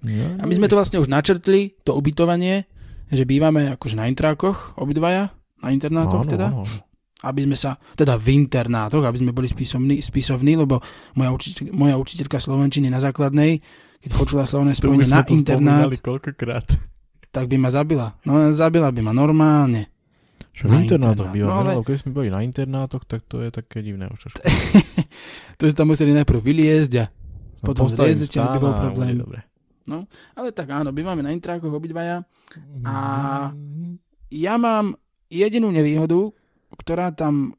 No, 0.00 0.40
A 0.40 0.48
my 0.48 0.52
sme 0.56 0.68
to 0.68 0.80
vlastne 0.80 0.96
už 0.96 1.12
načrtli, 1.12 1.76
to 1.84 1.92
ubytovanie, 1.92 2.64
že 3.12 3.28
bývame 3.28 3.68
akože 3.76 4.00
na 4.00 4.08
intrákoch, 4.08 4.80
obidvaja, 4.80 5.28
na 5.60 5.68
internátoch 5.76 6.24
áno, 6.24 6.30
teda. 6.30 6.48
áno. 6.48 6.64
Aby 7.20 7.44
sme 7.44 7.56
sa, 7.58 7.76
teda 8.00 8.16
v 8.16 8.32
internátoch, 8.32 9.04
aby 9.04 9.20
sme 9.20 9.36
boli 9.36 9.44
spisovní, 9.44 10.00
spisovní 10.00 10.56
lebo 10.56 10.80
moja, 11.20 11.36
učiteľ, 11.36 11.68
moja 11.76 12.00
učiteľka 12.00 12.40
Slovenčiny 12.40 12.88
na 12.88 12.96
základnej, 12.96 13.60
keď 14.00 14.10
počula 14.16 14.48
slovné 14.48 14.72
spojenie 14.72 15.04
na 15.04 15.20
internát, 15.28 15.92
koľkokrát. 16.00 16.64
tak 17.28 17.44
by 17.44 17.60
ma 17.60 17.68
zabila. 17.68 18.16
No 18.24 18.48
zabila 18.56 18.88
by 18.88 19.04
ma 19.04 19.12
normálne. 19.12 19.89
Čo 20.60 20.68
Na 20.68 20.76
internátoch 20.78 21.32
internát. 21.32 21.48
No, 21.48 21.56
ale- 21.72 21.80
keď 21.80 21.96
sme 21.96 22.12
boli 22.12 22.28
na 22.28 22.44
internátoch, 22.44 23.08
tak 23.08 23.24
to 23.24 23.40
je 23.40 23.48
také 23.48 23.80
divné 23.80 24.04
už 24.06 24.28
trošku. 24.28 24.44
to 25.56 25.62
sme 25.64 25.72
tam 25.74 25.88
museli 25.88 26.12
najprv 26.12 26.36
vyliezť 26.38 26.92
a 27.00 27.04
No, 27.60 27.76
Potom 27.76 27.92
aby 27.92 28.16
stán 28.16 28.56
bol 28.56 28.72
a 28.72 28.80
problém. 28.80 29.20
Dobre. 29.20 29.44
ale 30.32 30.48
tak 30.48 30.72
áno, 30.72 30.96
bývame 30.96 31.20
na 31.20 31.28
intrákoch 31.28 31.68
obidvaja. 31.68 32.24
A 32.82 32.96
Mhm. 33.52 34.00
ja 34.32 34.56
mám 34.56 34.96
jedinú 35.28 35.68
nevýhodu, 35.68 36.32
ktorá 36.72 37.12
tam, 37.12 37.52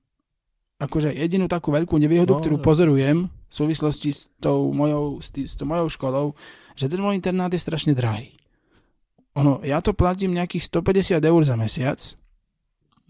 akože 0.77 1.13
jedinú 1.13 1.45
takú 1.45 1.69
veľkú 1.69 2.01
nevýhodu, 2.01 2.33
No, 2.33 2.41
ktorú 2.41 2.57
no. 2.57 2.65
pozorujem 2.65 3.17
v 3.29 3.53
súvislosti 3.53 4.09
s 4.09 4.25
tou 4.41 4.73
mojou, 4.73 5.21
s, 5.21 5.29
tý, 5.29 5.45
s 5.45 5.53
tou 5.53 5.69
mojou 5.69 5.85
školou, 5.85 6.33
že 6.73 6.89
ten 6.89 6.97
môj 6.97 7.13
internát 7.13 7.53
je 7.53 7.61
strašne 7.61 7.93
drahý. 7.93 8.33
Ono, 9.37 9.61
ja 9.61 9.79
to 9.79 9.93
platím 9.93 10.33
nejakých 10.33 10.65
150 10.65 11.21
eur 11.21 11.41
za 11.45 11.53
mesiac. 11.53 11.99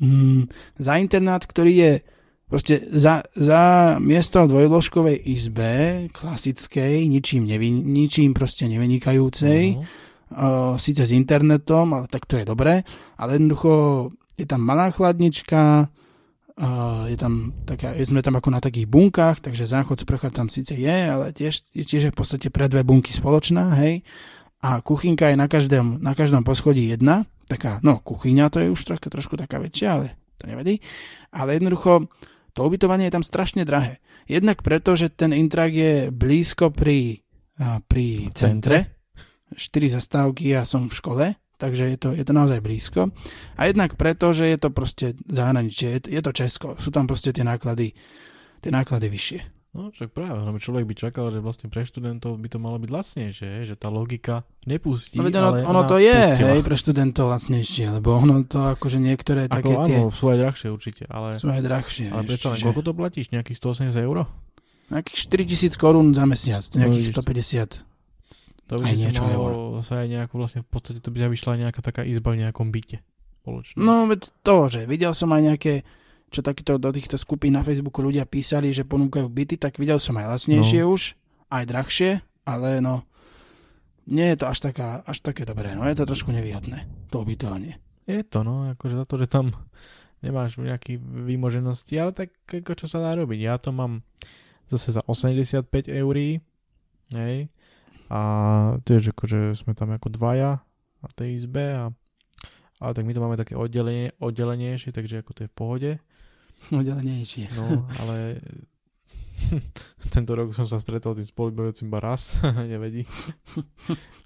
Mm, 0.02 0.50
za 0.82 0.98
internát, 0.98 1.46
ktorý 1.46 1.74
je 1.78 1.94
proste 2.52 2.84
za, 2.92 3.24
za 3.32 3.96
miesto 4.04 4.44
v 4.44 4.52
dvojložkovej 4.52 5.18
izbe, 5.24 5.72
klasickej, 6.12 7.08
ničím, 7.08 7.48
nevy, 7.48 7.72
ničím 7.72 8.36
proste 8.36 8.68
nevynikajúcej, 8.68 9.80
uh, 9.80 10.76
síce 10.76 11.08
s 11.08 11.16
internetom, 11.16 11.96
ale 11.96 12.12
tak 12.12 12.28
to 12.28 12.36
je 12.36 12.44
dobré, 12.44 12.84
ale 13.16 13.40
jednoducho 13.40 13.72
je 14.36 14.44
tam 14.44 14.68
malá 14.68 14.92
chladnička, 14.92 15.88
uh, 15.88 17.08
je 17.08 17.16
tam 17.16 17.56
taká, 17.64 17.96
sme 18.04 18.20
tam 18.20 18.36
ako 18.36 18.50
na 18.52 18.60
takých 18.60 18.92
bunkách, 18.92 19.40
takže 19.40 19.70
záchod 19.70 20.04
sprcha 20.04 20.28
tam 20.28 20.52
síce 20.52 20.76
je, 20.76 20.98
ale 21.08 21.32
tiež, 21.32 21.72
tiež 21.72 22.10
je 22.10 22.12
v 22.12 22.18
podstate 22.20 22.52
pre 22.52 22.68
dve 22.68 22.84
bunky 22.84 23.16
spoločná, 23.16 23.80
hej. 23.80 24.04
A 24.62 24.84
kuchynka 24.84 25.32
je 25.32 25.40
na 25.40 25.48
každom, 25.48 26.04
na 26.04 26.14
každom 26.14 26.44
poschodí 26.44 26.92
jedna, 26.92 27.24
taká, 27.52 27.84
no 27.84 28.00
kuchyňa 28.00 28.48
to 28.48 28.64
je 28.64 28.72
už 28.72 28.82
trošku, 28.88 29.08
trošku 29.12 29.36
taká 29.36 29.60
väčšia, 29.60 29.88
ale 29.92 30.06
to 30.40 30.48
nevadí. 30.48 30.80
Ale 31.36 31.60
jednoducho 31.60 32.08
to 32.56 32.68
ubytovanie 32.68 33.08
je 33.08 33.16
tam 33.16 33.24
strašne 33.24 33.68
drahé. 33.68 34.00
Jednak 34.28 34.64
preto, 34.64 34.96
že 34.96 35.12
ten 35.12 35.36
intrak 35.36 35.72
je 35.72 35.94
blízko 36.12 36.72
pri, 36.72 37.24
pri 37.88 38.32
centre, 38.32 39.00
4 39.56 39.96
zastávky 40.00 40.56
a 40.56 40.68
som 40.68 40.88
v 40.88 40.96
škole, 40.96 41.26
takže 41.60 41.94
je 41.94 41.98
to, 42.00 42.10
je 42.16 42.24
to 42.24 42.34
naozaj 42.34 42.60
blízko. 42.64 43.12
A 43.60 43.68
jednak 43.68 43.96
preto, 44.00 44.32
že 44.32 44.50
je 44.50 44.58
to 44.58 44.70
proste 44.72 45.20
zahraničie, 45.28 46.00
je, 46.00 46.00
je 46.18 46.22
to 46.24 46.32
Česko, 46.32 46.68
sú 46.80 46.90
tam 46.90 47.06
proste 47.06 47.36
tie 47.36 47.44
náklady, 47.44 47.94
tie 48.64 48.72
náklady 48.72 49.08
vyššie. 49.12 49.61
No, 49.72 49.88
však 49.88 50.12
práve, 50.12 50.36
lebo 50.38 50.58
človek 50.58 50.84
by 50.84 50.96
čakal, 50.98 51.32
že 51.32 51.40
vlastne 51.40 51.66
pre 51.66 51.82
študentov 51.82 52.36
by 52.36 52.48
to 52.48 52.60
malo 52.60 52.76
byť 52.76 52.92
lacnejšie, 52.92 53.64
že 53.64 53.76
tá 53.76 53.88
logika 53.88 54.44
nepustí, 54.64 55.16
No, 55.16 55.26
ono, 55.26 55.40
ale 55.48 55.58
ono 55.64 55.82
to 55.86 55.96
je, 55.96 56.12
pustila. 56.12 56.50
hej, 56.50 56.62
pre 56.62 56.76
študentov 56.76 57.26
lacnejšie, 57.30 57.86
lebo 57.94 58.10
ono 58.14 58.44
to 58.44 58.60
akože 58.70 59.00
niektoré 59.00 59.46
Ako 59.46 59.56
také 59.56 59.74
tie 59.88 59.98
áno, 59.98 60.12
sú 60.12 60.28
aj 60.28 60.38
drahšie 60.38 60.68
určite, 60.68 61.04
ale, 61.08 61.40
sú 61.40 61.48
aj 61.48 61.62
drahšie. 61.62 62.08
ale 62.10 62.24
predsa 62.26 62.52
len, 62.52 62.60
koľko 62.60 62.82
to 62.82 62.92
platíš? 62.92 63.26
Nejakých 63.30 63.58
180 63.88 63.96
eur? 64.02 64.18
Nejakých 64.92 65.18
4000 65.72 65.80
korún 65.80 66.12
za 66.12 66.28
mesiac, 66.28 66.68
nejakých 66.68 67.08
No, 67.08 67.08
vidíš. 67.08 67.16
150. 67.80 67.88
To 68.68 68.74
by 68.76 68.84
Aj 68.84 68.96
niečo 68.98 69.24
malo 69.24 69.80
zase 69.80 69.94
aj 69.98 70.08
nejakú, 70.10 70.36
vlastne 70.36 70.62
v 70.62 70.70
podstate 70.70 71.00
to 71.00 71.10
by 71.10 71.28
vyšla 71.28 71.56
nejaká 71.58 71.80
taká 71.80 72.04
izba 72.04 72.36
v 72.36 72.44
nejakom 72.44 72.68
byte. 72.70 73.00
Spoločne. 73.40 73.80
No 73.80 74.04
veď 74.04 74.36
to, 74.44 74.56
že 74.68 74.84
videl 74.84 75.12
som 75.12 75.32
aj 75.32 75.42
nejaké, 75.42 75.74
čo 76.32 76.40
takýto 76.40 76.80
do 76.80 76.90
týchto 76.96 77.20
skupín 77.20 77.60
na 77.60 77.62
Facebooku 77.62 78.00
ľudia 78.00 78.24
písali, 78.24 78.72
že 78.72 78.88
ponúkajú 78.88 79.28
byty, 79.28 79.60
tak 79.60 79.76
videl 79.76 80.00
som 80.00 80.16
aj 80.16 80.48
lacnejšie 80.48 80.82
No. 80.82 80.96
už, 80.96 81.20
aj 81.52 81.64
drahšie, 81.68 82.12
ale 82.48 82.80
no, 82.80 83.04
nie 84.08 84.32
je 84.32 84.38
to 84.40 84.46
až, 84.48 84.72
taká, 84.72 85.04
až 85.04 85.20
také 85.20 85.44
dobré, 85.44 85.76
no 85.76 85.84
je 85.84 85.96
to 86.00 86.08
trošku 86.08 86.32
nevýhodné, 86.32 86.88
to 87.12 87.20
ubytovanie. 87.20 87.78
Je 88.08 88.24
to, 88.24 88.48
no, 88.48 88.72
akože 88.74 88.96
za 88.96 89.06
to, 89.06 89.20
že 89.20 89.28
tam 89.28 89.52
nemáš 90.24 90.56
nejaký 90.56 90.98
výmoženosti, 91.04 92.00
ale 92.00 92.16
tak 92.16 92.32
ako 92.48 92.80
čo 92.80 92.88
sa 92.88 93.04
dá 93.04 93.12
robiť. 93.14 93.40
Ja 93.44 93.60
to 93.60 93.76
mám 93.76 94.08
zase 94.72 94.96
za 94.96 95.04
85 95.04 95.68
eur, 95.92 96.16
hej, 97.12 97.38
a 98.12 98.20
tiež 98.88 99.12
akože 99.12 99.56
sme 99.56 99.76
tam 99.76 99.92
ako 99.92 100.16
dvaja 100.16 100.64
na 101.04 101.10
tej 101.12 101.40
izbe 101.44 101.76
a 101.76 101.84
ale 102.82 102.98
tak 102.98 103.06
my 103.06 103.14
to 103.14 103.22
máme 103.22 103.38
také 103.38 103.54
oddelenie, 103.54 104.10
oddelenejšie, 104.18 104.90
takže 104.90 105.22
ako 105.22 105.32
to 105.38 105.42
je 105.46 105.50
v 105.54 105.56
pohode. 105.56 105.92
Oddelenejšie. 106.70 107.50
No, 107.58 107.90
ale 107.98 108.38
tento 110.14 110.32
rok 110.38 110.54
som 110.54 110.68
sa 110.70 110.78
stretol 110.78 111.18
tým 111.18 111.28
spolubojúcim 111.28 111.90
iba 111.90 112.00
raz, 112.00 112.40
nevedí. 112.72 113.08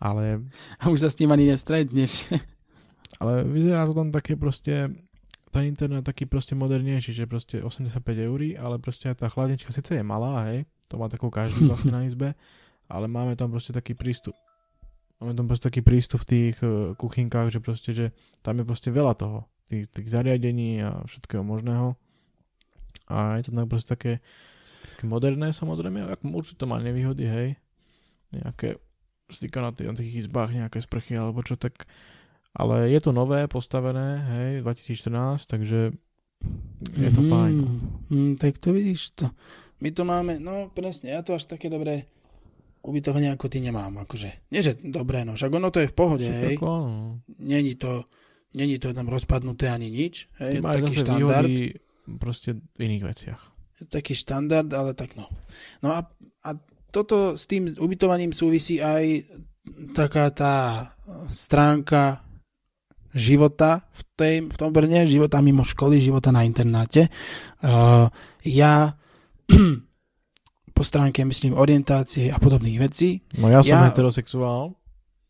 ale, 0.04 0.44
A 0.82 0.92
už 0.92 1.08
sa 1.08 1.10
s 1.10 1.18
tým 1.18 1.32
ani 1.32 1.48
nestretneš. 1.48 2.28
ale 3.22 3.48
vyzerá 3.48 3.88
to 3.88 3.96
tam 3.96 4.10
také 4.12 4.36
proste, 4.36 4.92
tá 5.50 5.64
internet 5.64 6.04
taký 6.04 6.28
proste 6.28 6.54
modernejší, 6.54 7.16
že 7.16 7.30
proste 7.30 7.64
85 7.64 8.04
eur, 8.04 8.42
ale 8.60 8.76
proste 8.82 9.08
tá 9.16 9.32
chladnička 9.32 9.72
síce 9.72 9.96
je 9.96 10.04
malá, 10.04 10.52
hej, 10.52 10.68
to 10.92 11.00
má 11.00 11.08
takú 11.08 11.32
každý 11.32 11.66
vlastne 11.66 11.96
na 11.96 12.04
izbe, 12.04 12.36
ale 12.92 13.06
máme 13.08 13.40
tam 13.40 13.50
proste 13.50 13.72
taký 13.72 13.96
prístup. 13.96 14.36
Máme 15.24 15.32
tam 15.32 15.48
proste 15.48 15.72
taký 15.72 15.80
prístup 15.80 16.28
v 16.28 16.28
tých 16.28 16.56
uh, 16.60 16.92
kuchynkách, 17.00 17.48
že 17.48 17.60
proste, 17.64 17.96
že 17.96 18.06
tam 18.44 18.60
je 18.60 18.68
proste 18.68 18.92
veľa 18.92 19.16
toho, 19.16 19.48
tých, 19.72 19.88
tých 19.88 20.12
zariadení 20.12 20.84
a 20.84 21.08
všetkého 21.08 21.40
možného. 21.40 21.96
A 23.06 23.38
je 23.38 23.44
to 23.44 23.52
tak 23.54 23.66
proste 23.66 23.90
také, 23.90 24.14
také 24.90 25.06
moderné 25.06 25.50
samozrejme, 25.50 26.04
určite 26.28 26.58
to 26.58 26.66
má 26.66 26.78
nevýhody, 26.78 27.24
hej. 27.24 27.50
Nejaké 28.32 28.82
stýka 29.28 29.60
na, 29.60 29.72
tých, 29.72 29.88
na 29.88 29.96
tých 29.96 30.12
izbách, 30.20 30.52
nejaké 30.52 30.78
sprchy 30.78 31.14
alebo 31.14 31.40
čo, 31.40 31.56
tak 31.56 31.86
ale 32.52 32.88
je 32.88 33.00
to 33.00 33.12
nové, 33.12 33.46
postavené, 33.46 34.08
hej, 34.32 34.52
2014, 34.62 35.44
takže 35.46 35.80
je 36.94 37.10
to 37.10 37.22
Mhm. 37.22 37.30
fajn. 37.30 37.56
no. 37.56 37.68
Mm, 38.08 38.34
tak 38.36 38.58
to 38.58 38.72
vidíš 38.72 39.10
to. 39.12 39.30
My 39.78 39.90
to 39.90 40.02
máme, 40.02 40.38
no 40.38 40.70
presne, 40.70 41.10
ja 41.10 41.20
to 41.20 41.34
až 41.34 41.46
také 41.48 41.68
dobré 41.68 42.08
ubytovanie 42.80 43.28
ako 43.28 43.50
ty 43.50 43.60
nemám, 43.60 43.98
akože. 44.00 44.48
Nie, 44.48 44.62
že 44.62 44.78
dobré, 44.78 45.22
no 45.22 45.34
však 45.34 45.50
ono 45.50 45.68
to 45.68 45.80
je 45.80 45.90
v 45.90 45.96
pohode, 45.96 46.24
Však 46.24 46.38
hej. 46.40 46.56
ako 46.56 46.68
áno. 46.70 46.94
Není 47.36 47.74
to, 47.76 48.06
není 48.54 48.78
to 48.78 48.94
tam 48.94 49.10
rozpadnuté 49.10 49.68
ani 49.68 49.90
nič, 49.90 50.30
Ty 50.32 50.44
hej. 50.48 50.62
máš 50.62 50.76
Taký 50.78 50.86
zase 50.88 51.02
štandard. 51.02 51.50
výhody 51.50 51.76
proste 52.18 52.56
v 52.78 52.80
iných 52.80 53.04
veciach. 53.04 53.42
taký 53.90 54.16
štandard, 54.16 54.70
ale 54.72 54.94
tak 54.94 55.14
no. 55.20 55.28
No 55.84 55.92
a, 55.92 56.08
a 56.44 56.50
toto 56.90 57.36
s 57.36 57.44
tým 57.46 57.68
ubytovaním 57.76 58.32
súvisí 58.32 58.80
aj 58.80 59.28
taká 59.92 60.30
tá 60.32 60.56
stránka 61.34 62.22
života 63.16 63.88
v, 63.96 64.02
tej, 64.16 64.36
v 64.52 64.56
tom 64.56 64.72
Brne, 64.72 65.08
života 65.08 65.40
mimo 65.40 65.64
školy, 65.64 66.00
života 66.00 66.32
na 66.36 66.44
internáte. 66.44 67.08
Uh, 67.64 68.12
ja 68.44 68.96
po 70.76 70.84
stránke, 70.84 71.24
myslím, 71.24 71.56
orientácie 71.56 72.28
a 72.32 72.38
podobných 72.40 72.80
vecí. 72.80 73.24
No 73.40 73.48
ja 73.48 73.64
som 73.64 73.80
Ja- 73.80 73.88
heterosexuál. 73.88 74.76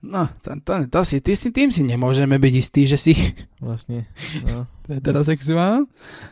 No, 0.00 0.32
to, 0.40 0.56
to, 0.64 0.88
to 0.88 1.00
si, 1.04 1.20
ty 1.20 1.36
si, 1.36 1.52
tým 1.52 1.68
si 1.68 1.84
nemôžeme 1.84 2.40
byť 2.40 2.54
istí, 2.56 2.88
že 2.88 2.96
si 2.96 3.12
Vlastne, 3.60 4.08
no. 4.48 4.64
heterosexuál, 4.88 5.84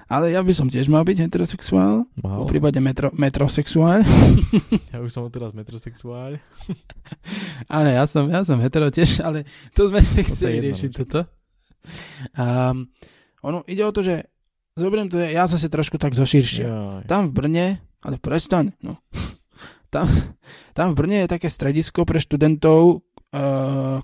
ale 0.09 0.33
ja 0.33 0.41
by 0.41 0.53
som 0.57 0.73
tiež 0.73 0.89
mal 0.89 1.05
byť 1.05 1.29
heterosexuál, 1.29 2.09
Mal. 2.25 2.39
v 2.41 2.49
prípade 2.49 2.81
metro, 2.81 3.13
metrosexuál, 3.13 4.01
Ja 4.93 5.05
už 5.05 5.13
som 5.13 5.29
teraz 5.29 5.53
metrosexuál. 5.53 6.41
ale 7.77 7.89
ja 7.93 8.09
som, 8.09 8.25
ja 8.33 8.41
som 8.41 8.57
hetero 8.65 8.89
tiež, 8.89 9.21
ale 9.21 9.45
to 9.77 9.93
sme 9.93 10.01
nechceli 10.01 10.59
jedno, 10.59 10.67
riešiť 10.73 10.91
no. 10.91 10.99
toto. 11.05 11.21
Um, 12.41 12.89
ono, 13.45 13.69
ide 13.69 13.85
o 13.85 13.93
to, 13.93 14.01
že 14.01 14.33
zoberiem 14.81 15.13
to, 15.13 15.21
ja 15.21 15.45
zase 15.45 15.69
trošku 15.69 16.01
tak 16.01 16.17
zoširšie. 16.17 16.65
Jaj. 16.65 17.05
Tam 17.05 17.29
v 17.29 17.33
Brne, 17.37 17.67
ale 18.01 18.17
prestaň, 18.17 18.73
no. 18.81 18.97
Tam, 19.89 20.05
tam 20.77 20.93
v 20.93 20.97
Brne 21.01 21.17
je 21.25 21.33
také 21.33 21.49
stredisko 21.49 22.05
pre 22.05 22.21
študentov, 22.21 23.08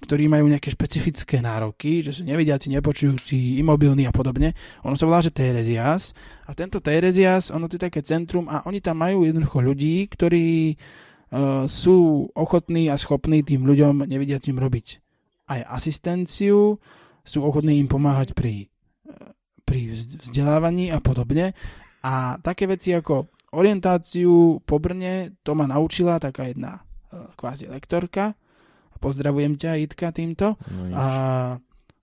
ktorí 0.04 0.28
majú 0.28 0.52
nejaké 0.52 0.68
špecifické 0.68 1.40
nároky, 1.40 2.04
že 2.04 2.20
sú 2.20 2.28
nevidiaci, 2.28 2.68
nepočujúci, 2.68 3.56
imobilní 3.56 4.04
a 4.04 4.12
podobne. 4.12 4.52
Ono 4.84 4.92
sa 4.92 5.08
volá, 5.08 5.24
že 5.24 5.32
Teresias. 5.32 6.12
A 6.44 6.52
tento 6.52 6.84
Teresias, 6.84 7.48
ono 7.48 7.64
je 7.64 7.80
také 7.80 8.04
centrum 8.04 8.44
a 8.52 8.68
oni 8.68 8.84
tam 8.84 9.00
majú 9.00 9.24
jednoducho 9.24 9.64
ľudí, 9.64 10.04
ktorí 10.12 10.76
uh, 10.76 11.64
sú 11.64 12.28
ochotní 12.36 12.92
a 12.92 13.00
schopní 13.00 13.40
tým 13.40 13.64
ľuďom 13.64 14.04
nevidiacim 14.04 14.60
robiť 14.60 15.00
aj 15.48 15.60
asistenciu, 15.72 16.76
sú 17.24 17.38
ochotní 17.40 17.80
im 17.80 17.88
pomáhať 17.88 18.36
pri, 18.36 18.68
eh, 19.08 19.32
pri 19.64 19.92
vz- 19.92 20.20
vzdelávaní 20.20 20.92
a 20.92 21.00
podobne. 21.00 21.56
A 22.04 22.36
také 22.44 22.68
veci 22.68 22.92
ako 22.92 23.24
orientáciu 23.56 24.60
po 24.68 24.76
Brne, 24.76 25.40
to 25.40 25.56
ma 25.56 25.64
naučila 25.64 26.20
taká 26.20 26.52
jedna 26.52 26.84
kvázi 27.36 27.72
lektorka. 27.72 28.36
Pozdravujem 29.04 29.60
ťa, 29.60 29.76
Jitka, 29.84 30.08
týmto. 30.16 30.56
No. 30.72 30.96
A 30.96 31.04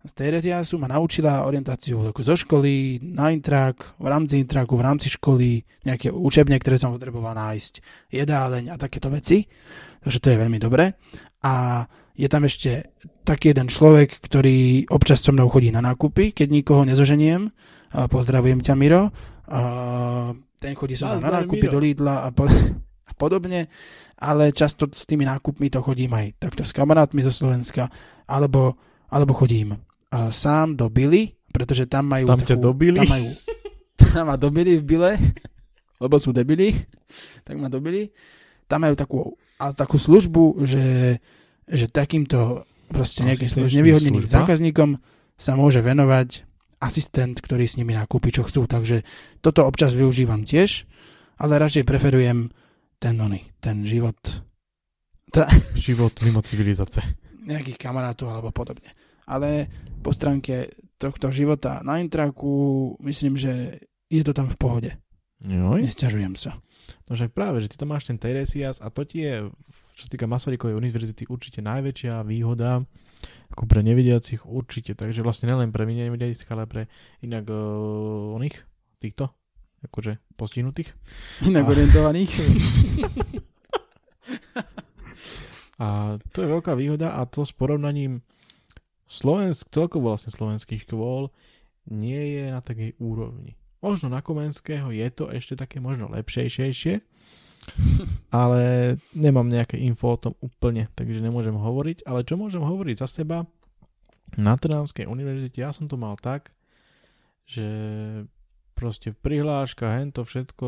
z 0.01 0.11
Teresiasu 0.13 0.77
ma 0.77 0.89
naučila 0.89 1.45
orientáciu 1.49 2.09
ako 2.09 2.21
zo 2.21 2.33
školy, 2.37 3.01
na 3.01 3.33
intrak, 3.33 3.97
v 3.97 4.07
rámci 4.09 4.41
intraku, 4.41 4.77
v 4.77 4.85
rámci 4.85 5.13
školy, 5.13 5.65
nejaké 5.85 6.13
učebne, 6.13 6.57
ktoré 6.61 6.77
som 6.77 6.93
potreboval 6.93 7.37
nájsť, 7.37 7.73
jedáleň 8.09 8.73
a 8.73 8.75
takéto 8.81 9.09
veci. 9.13 9.45
Takže 10.01 10.17
to 10.21 10.27
je 10.33 10.41
veľmi 10.41 10.57
dobré. 10.57 10.97
A 11.45 11.85
je 12.17 12.27
tam 12.29 12.45
ešte 12.45 12.97
taký 13.25 13.53
jeden 13.53 13.69
človek, 13.69 14.21
ktorý 14.21 14.89
občas 14.89 15.21
so 15.21 15.33
mnou 15.33 15.49
chodí 15.49 15.69
na 15.69 15.81
nákupy, 15.81 16.33
keď 16.33 16.47
nikoho 16.49 16.81
nezoženiem. 16.85 17.49
A 17.93 18.09
pozdravujem 18.09 18.61
ťa, 18.61 18.73
Miro. 18.73 19.13
A 19.49 19.61
ten 20.57 20.73
chodí 20.73 20.97
so 20.97 21.05
mnou 21.05 21.21
na 21.21 21.45
nákupy 21.45 21.65
Miro. 21.69 21.73
do 21.77 21.79
Lidla 21.81 22.25
a, 22.25 22.33
po, 22.33 22.45
a 22.49 22.53
podobne. 23.21 23.69
Ale 24.17 24.49
často 24.49 24.89
s 24.89 25.05
tými 25.05 25.29
nákupmi 25.29 25.69
to 25.69 25.85
chodím 25.85 26.17
aj 26.17 26.41
takto 26.41 26.65
s 26.65 26.73
kamarátmi 26.73 27.21
zo 27.21 27.29
Slovenska, 27.29 27.89
alebo, 28.25 28.73
alebo 29.13 29.37
chodím 29.37 29.77
a 30.11 30.27
sám 30.29 30.75
do 30.75 30.91
Billy, 30.91 31.31
pretože 31.55 31.87
tam 31.87 32.11
majú 32.11 32.27
Tam 32.27 32.43
ťa 32.43 32.59
dobili? 32.59 32.99
Tam 32.99 33.07
majú, 33.07 33.29
tam 34.11 34.23
ma 34.27 34.35
dobili 34.35 34.75
v 34.77 34.83
Bile, 34.83 35.11
lebo 36.03 36.19
sú 36.19 36.35
debili, 36.35 36.75
tak 37.47 37.55
ma 37.55 37.71
dobili. 37.71 38.11
Tam 38.67 38.83
majú 38.83 38.95
takú, 38.99 39.19
a 39.59 39.71
takú 39.71 39.95
službu, 39.95 40.67
že, 40.67 41.19
že 41.67 41.87
takýmto 41.87 42.67
proste 42.91 43.23
nejakým 43.23 43.47
Asistenčná 43.47 43.79
nevýhodneným 43.79 44.23
služba? 44.27 44.37
zákazníkom 44.43 44.89
sa 45.39 45.55
môže 45.55 45.79
venovať 45.79 46.43
asistent, 46.83 47.39
ktorý 47.39 47.69
s 47.69 47.79
nimi 47.79 47.95
nakúpi, 47.95 48.35
čo 48.35 48.43
chcú. 48.43 48.67
Takže 48.67 49.07
toto 49.39 49.63
občas 49.63 49.95
využívam 49.95 50.43
tiež, 50.43 50.83
ale 51.39 51.61
radšej 51.61 51.87
preferujem 51.87 52.51
ten, 53.01 53.17
oný, 53.17 53.41
ten 53.57 53.81
život 53.81 54.15
Život 55.87 56.13
mimo 56.21 56.43
civilizácie. 56.43 57.01
nejakých 57.41 57.79
kamarátov 57.79 58.29
alebo 58.29 58.51
podobne. 58.51 58.91
Ale 59.25 59.71
po 60.03 60.11
stránke 60.11 60.75
tohto 60.99 61.31
života 61.33 61.79
na 61.81 61.97
intraku 61.97 62.93
myslím, 63.01 63.39
že 63.39 63.81
je 64.11 64.21
to 64.21 64.35
tam 64.35 64.51
v 64.51 64.59
pohode. 64.59 64.91
Joj. 65.41 65.81
Nesťažujem 65.81 66.37
sa. 66.37 66.59
No 67.09 67.17
však 67.17 67.33
práve, 67.33 67.63
že 67.65 67.73
ty 67.73 67.79
tam 67.79 67.95
máš 67.95 68.05
ten 68.05 68.19
Teresias 68.19 68.77
a 68.77 68.93
to 68.93 69.07
ti 69.07 69.25
je, 69.25 69.49
čo 69.97 70.01
sa 70.05 70.09
týka 70.11 70.29
Masarykovej 70.29 70.77
univerzity, 70.77 71.25
určite 71.31 71.63
najväčšia 71.65 72.21
výhoda 72.27 72.85
ako 73.55 73.63
pre 73.65 73.81
nevidiacich 73.81 74.45
určite. 74.45 74.93
Takže 74.93 75.25
vlastne 75.25 75.49
nielen 75.49 75.73
pre 75.73 75.87
nevidiacich, 75.87 76.47
ale 76.53 76.69
pre 76.69 76.81
inak 77.25 77.49
uh, 77.49 78.37
oných, 78.37 78.63
týchto, 79.01 79.33
akože 79.85 80.17
postihnutých. 80.37 80.93
Inak 81.45 81.65
A- 81.65 81.71
orientovaných. 81.73 82.31
A 85.81 86.21
to 86.29 86.45
je 86.45 86.47
veľká 86.53 86.77
výhoda 86.77 87.17
a 87.17 87.25
to 87.25 87.41
s 87.41 87.49
porovnaním 87.57 88.21
Slovensk, 89.09 89.73
celkovo 89.73 90.13
vlastne 90.13 90.29
slovenských 90.29 90.85
škôl 90.85 91.33
nie 91.89 92.37
je 92.37 92.53
na 92.53 92.61
takej 92.61 92.93
úrovni. 93.01 93.57
Možno 93.81 94.13
na 94.13 94.21
Komenského 94.21 94.93
je 94.93 95.07
to 95.09 95.33
ešte 95.33 95.57
také 95.57 95.81
možno 95.81 96.05
lepšejšie, 96.13 97.01
ale 98.29 98.61
nemám 99.17 99.49
nejaké 99.49 99.81
info 99.81 100.13
o 100.13 100.21
tom 100.21 100.33
úplne, 100.37 100.85
takže 100.93 101.17
nemôžem 101.17 101.57
hovoriť. 101.57 102.05
Ale 102.05 102.29
čo 102.29 102.37
môžem 102.37 102.61
hovoriť 102.61 103.01
za 103.01 103.09
seba, 103.09 103.49
na 104.37 104.53
Trnavskej 104.55 105.09
univerzite 105.09 105.65
ja 105.65 105.73
som 105.73 105.89
to 105.89 105.97
mal 105.97 106.13
tak, 106.15 106.53
že 107.43 107.65
proste 108.81 109.13
prihláška, 109.13 110.01
hento 110.01 110.25
všetko, 110.25 110.65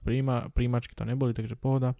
príjma, 0.00 0.48
príjmačky 0.56 0.96
tam 0.96 1.12
neboli, 1.12 1.36
takže 1.36 1.60
pohoda. 1.60 1.92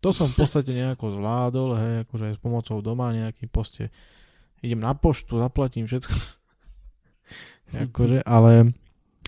To 0.00 0.16
som 0.16 0.32
v 0.32 0.38
podstate 0.40 0.72
nejako 0.72 1.20
zvládol, 1.20 1.68
hej, 1.76 1.94
akože 2.08 2.24
aj 2.32 2.34
s 2.34 2.40
pomocou 2.40 2.80
doma 2.80 3.12
nejaký 3.12 3.44
poste 3.52 3.92
idem 4.64 4.80
na 4.80 4.96
poštu, 4.96 5.36
zaplatím 5.36 5.84
všetko. 5.84 6.14
akože, 7.92 8.24
ale 8.24 8.72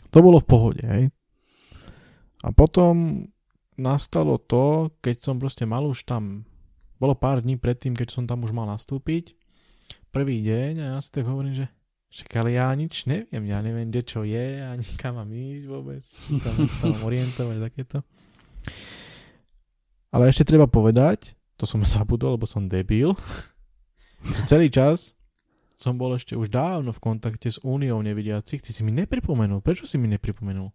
to 0.08 0.18
bolo 0.24 0.40
v 0.40 0.48
pohode, 0.48 0.80
hej. 0.80 1.12
A 2.40 2.48
potom 2.54 3.26
nastalo 3.76 4.40
to, 4.40 4.94
keď 5.04 5.16
som 5.20 5.36
proste 5.36 5.68
mal 5.68 5.84
už 5.84 6.08
tam, 6.08 6.48
bolo 6.96 7.12
pár 7.12 7.44
dní 7.44 7.60
predtým, 7.60 7.92
keď 7.92 8.08
som 8.10 8.24
tam 8.24 8.42
už 8.42 8.56
mal 8.56 8.64
nastúpiť, 8.66 9.36
prvý 10.10 10.40
deň 10.42 10.72
a 10.82 10.86
ja 10.96 10.98
si 10.98 11.10
tak 11.12 11.28
hovorím, 11.28 11.54
že 11.54 11.66
však 12.08 12.28
ale 12.40 12.56
ja 12.56 12.72
nič 12.72 13.04
neviem, 13.04 13.44
ja 13.48 13.60
neviem, 13.60 13.92
kde 13.92 14.02
čo 14.02 14.24
je, 14.24 14.64
ani 14.64 14.84
kam 14.96 15.20
mám 15.20 15.28
ísť 15.28 15.64
vôbec, 15.68 16.02
sa 16.04 16.50
tam 16.80 16.96
orientovať, 17.04 17.56
takéto. 17.60 17.98
Ale 20.08 20.32
ešte 20.32 20.48
treba 20.48 20.64
povedať, 20.64 21.36
to 21.60 21.68
som 21.68 21.84
zabudol, 21.84 22.40
lebo 22.40 22.48
som 22.48 22.64
debil, 22.64 23.12
celý 24.48 24.72
čas 24.72 25.12
som 25.78 25.94
bol 25.94 26.10
ešte 26.18 26.34
už 26.34 26.50
dávno 26.50 26.90
v 26.90 26.98
kontakte 26.98 27.46
s 27.46 27.62
Úniou 27.62 28.02
nevidiacich. 28.02 28.58
Ty 28.58 28.74
si 28.74 28.82
mi 28.82 28.90
nepripomenul. 28.90 29.62
Prečo 29.62 29.86
si 29.86 29.94
mi 29.94 30.10
nepripomenul? 30.10 30.74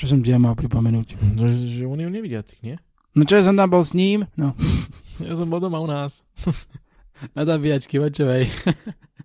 Čo 0.00 0.16
som 0.16 0.24
ti 0.24 0.32
ja 0.32 0.40
mal 0.40 0.56
pripomenúť? 0.56 1.36
Že, 1.36 1.48
že 1.76 1.82
Úniu 1.84 2.08
nevidiacich, 2.08 2.64
nie? 2.64 2.80
No 3.12 3.28
čo, 3.28 3.36
ja 3.36 3.44
som 3.44 3.52
tam 3.52 3.68
bol 3.68 3.84
s 3.84 3.92
ním? 3.92 4.24
No, 4.32 4.56
Ja 5.20 5.32
som 5.32 5.48
bol 5.48 5.60
doma 5.60 5.80
u 5.80 5.88
nás. 5.88 6.24
na 7.36 7.48
zabíjačky 7.48 7.96
vočovej. 7.96 8.48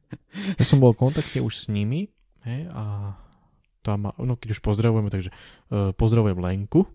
Ja 0.60 0.64
som 0.64 0.80
bol 0.80 0.96
v 0.96 1.08
kontakte 1.08 1.44
už 1.44 1.54
s 1.56 1.66
nimi. 1.68 2.12
Hej, 2.42 2.68
a 2.74 3.14
tam, 3.86 4.10
no 4.14 4.34
keď 4.38 4.58
už 4.58 4.62
pozdravujeme, 4.66 5.10
takže 5.14 5.30
uh, 5.30 5.94
pozdravujem 5.94 6.42
Lenku. 6.42 6.86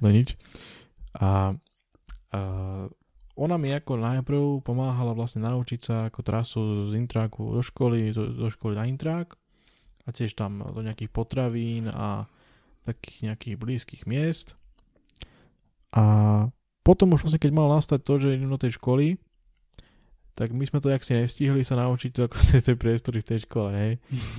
No 0.00 0.08
nič. 0.08 0.40
A 1.20 1.52
uh, 1.52 2.86
ona 3.36 3.56
mi 3.60 3.72
ako 3.72 4.00
najprv 4.00 4.64
pomáhala 4.64 5.12
vlastne 5.12 5.44
naučiť 5.44 5.80
sa 5.80 5.96
ako 6.08 6.20
trasu 6.24 6.60
z 6.88 6.96
intráku 6.96 7.56
do 7.56 7.62
školy, 7.64 8.12
do, 8.12 8.32
do 8.32 8.48
školy 8.48 8.76
na 8.76 8.88
intrák 8.88 9.36
a 10.04 10.08
tiež 10.10 10.32
tam 10.36 10.64
do 10.64 10.80
nejakých 10.80 11.12
potravín 11.12 11.88
a 11.92 12.24
takých 12.88 13.32
nejakých 13.32 13.56
blízkych 13.60 14.02
miest. 14.08 14.56
A 15.92 16.48
potom 16.80 17.12
už 17.12 17.28
vlastne 17.28 17.42
keď 17.42 17.52
mal 17.52 17.68
nastať 17.68 18.00
to, 18.00 18.14
že 18.16 18.34
idem 18.36 18.48
do 18.48 18.60
tej 18.60 18.80
školy, 18.80 19.20
tak 20.40 20.56
my 20.56 20.64
sme 20.64 20.80
to 20.80 20.88
jak 20.88 21.04
si 21.04 21.12
nestihli 21.12 21.60
sa 21.60 21.76
naučiť 21.76 22.10
to 22.16 22.20
ako 22.24 22.36
tej, 22.64 22.76
priestory 22.80 23.20
v 23.20 23.28
tej 23.28 23.38
škole, 23.44 23.70
hej. 23.76 23.92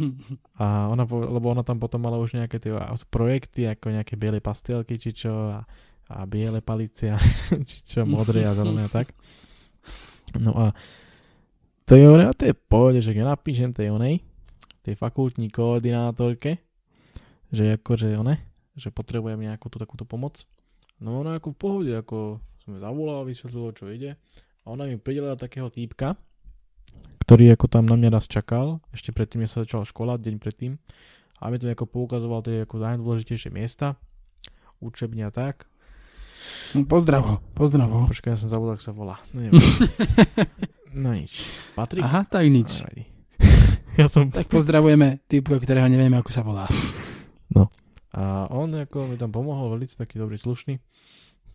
A 0.61 0.89
ona, 0.89 1.05
lebo 1.05 1.53
ona 1.53 1.61
tam 1.61 1.77
potom 1.77 2.01
mala 2.01 2.17
už 2.17 2.41
nejaké 2.41 2.57
tie 2.57 2.73
projekty, 3.13 3.69
ako 3.69 3.93
nejaké 3.93 4.17
biele 4.17 4.41
pastelky, 4.41 4.97
či 4.97 5.13
čo, 5.13 5.29
a, 5.29 5.61
a 6.09 6.25
biele 6.25 6.65
palice, 6.65 7.13
a 7.13 7.21
či 7.69 7.85
čo, 7.85 8.09
modré 8.09 8.49
a 8.49 8.57
zelené 8.57 8.89
a 8.89 8.91
tak. 8.91 9.13
No 10.41 10.57
a 10.57 10.65
to 11.85 11.93
je, 11.93 12.05
a 12.09 12.33
to 12.33 12.49
je 12.49 12.55
pohode, 12.57 12.97
že 12.97 13.13
ja 13.13 13.29
napíšem 13.29 13.69
tej 13.69 13.93
onej, 13.93 14.25
tej 14.81 14.97
fakultní 14.97 15.53
koordinátorke, 15.53 16.57
že 17.53 17.77
akože 17.77 18.17
one, 18.17 18.41
že 18.73 18.89
potrebujem 18.89 19.37
nejakú 19.37 19.69
tú 19.69 19.77
takúto 19.77 20.09
pomoc. 20.09 20.49
No 20.97 21.21
ona 21.21 21.37
ako 21.37 21.53
v 21.53 21.57
pohode, 21.61 21.91
ako 21.93 22.41
som 22.65 22.73
ju 22.73 22.79
zavolal, 22.81 23.21
vysvetlil, 23.27 23.69
čo 23.77 23.85
ide. 23.93 24.17
A 24.65 24.73
ona 24.73 24.85
mi 24.85 24.97
pridelila 24.97 25.37
takého 25.37 25.67
týpka, 25.73 26.13
ktorý 27.25 27.53
ako 27.55 27.65
tam 27.71 27.85
na 27.87 27.97
mňa 27.97 28.09
raz 28.13 28.25
čakal, 28.29 28.81
ešte 28.93 29.15
predtým, 29.15 29.45
než 29.45 29.55
sa 29.55 29.63
začala 29.65 29.87
škola, 29.87 30.21
deň 30.21 30.35
predtým. 30.37 30.77
A 31.41 31.49
mi 31.49 31.57
to 31.57 31.65
ako 31.65 31.89
poukazoval 31.89 32.45
tie 32.45 32.65
ako 32.65 32.77
najdôležitejšie 32.77 33.49
miesta, 33.49 33.97
učebne 34.77 35.25
a 35.25 35.31
tak. 35.33 35.65
No, 36.77 36.85
pozdrav 36.85 37.21
ho, 37.25 37.35
pozdrav 37.57 37.89
ho. 37.89 38.05
Počkaj, 38.09 38.33
ja 38.33 38.37
som 38.37 38.49
zabudol, 38.49 38.77
ak 38.77 38.85
sa 38.85 38.93
volá. 38.93 39.17
No, 39.33 39.49
no 41.05 41.09
nič. 41.17 41.41
Patrik? 41.73 42.05
Aha, 42.05 42.25
tak 42.29 42.45
nič. 42.45 42.85
Nevadí. 42.85 43.03
ja 44.01 44.05
som... 44.09 44.29
Tak 44.29 44.49
pozdravujeme 44.49 45.25
typu, 45.25 45.57
ktorého 45.57 45.89
nevieme, 45.89 46.17
ako 46.21 46.29
sa 46.29 46.45
volá. 46.45 46.69
A 48.11 48.51
on 48.51 48.75
ako 48.75 49.07
mi 49.07 49.15
tam 49.15 49.31
pomohol, 49.31 49.71
veľmi 49.71 49.87
taký 49.87 50.19
dobrý, 50.19 50.35
slušný. 50.35 50.83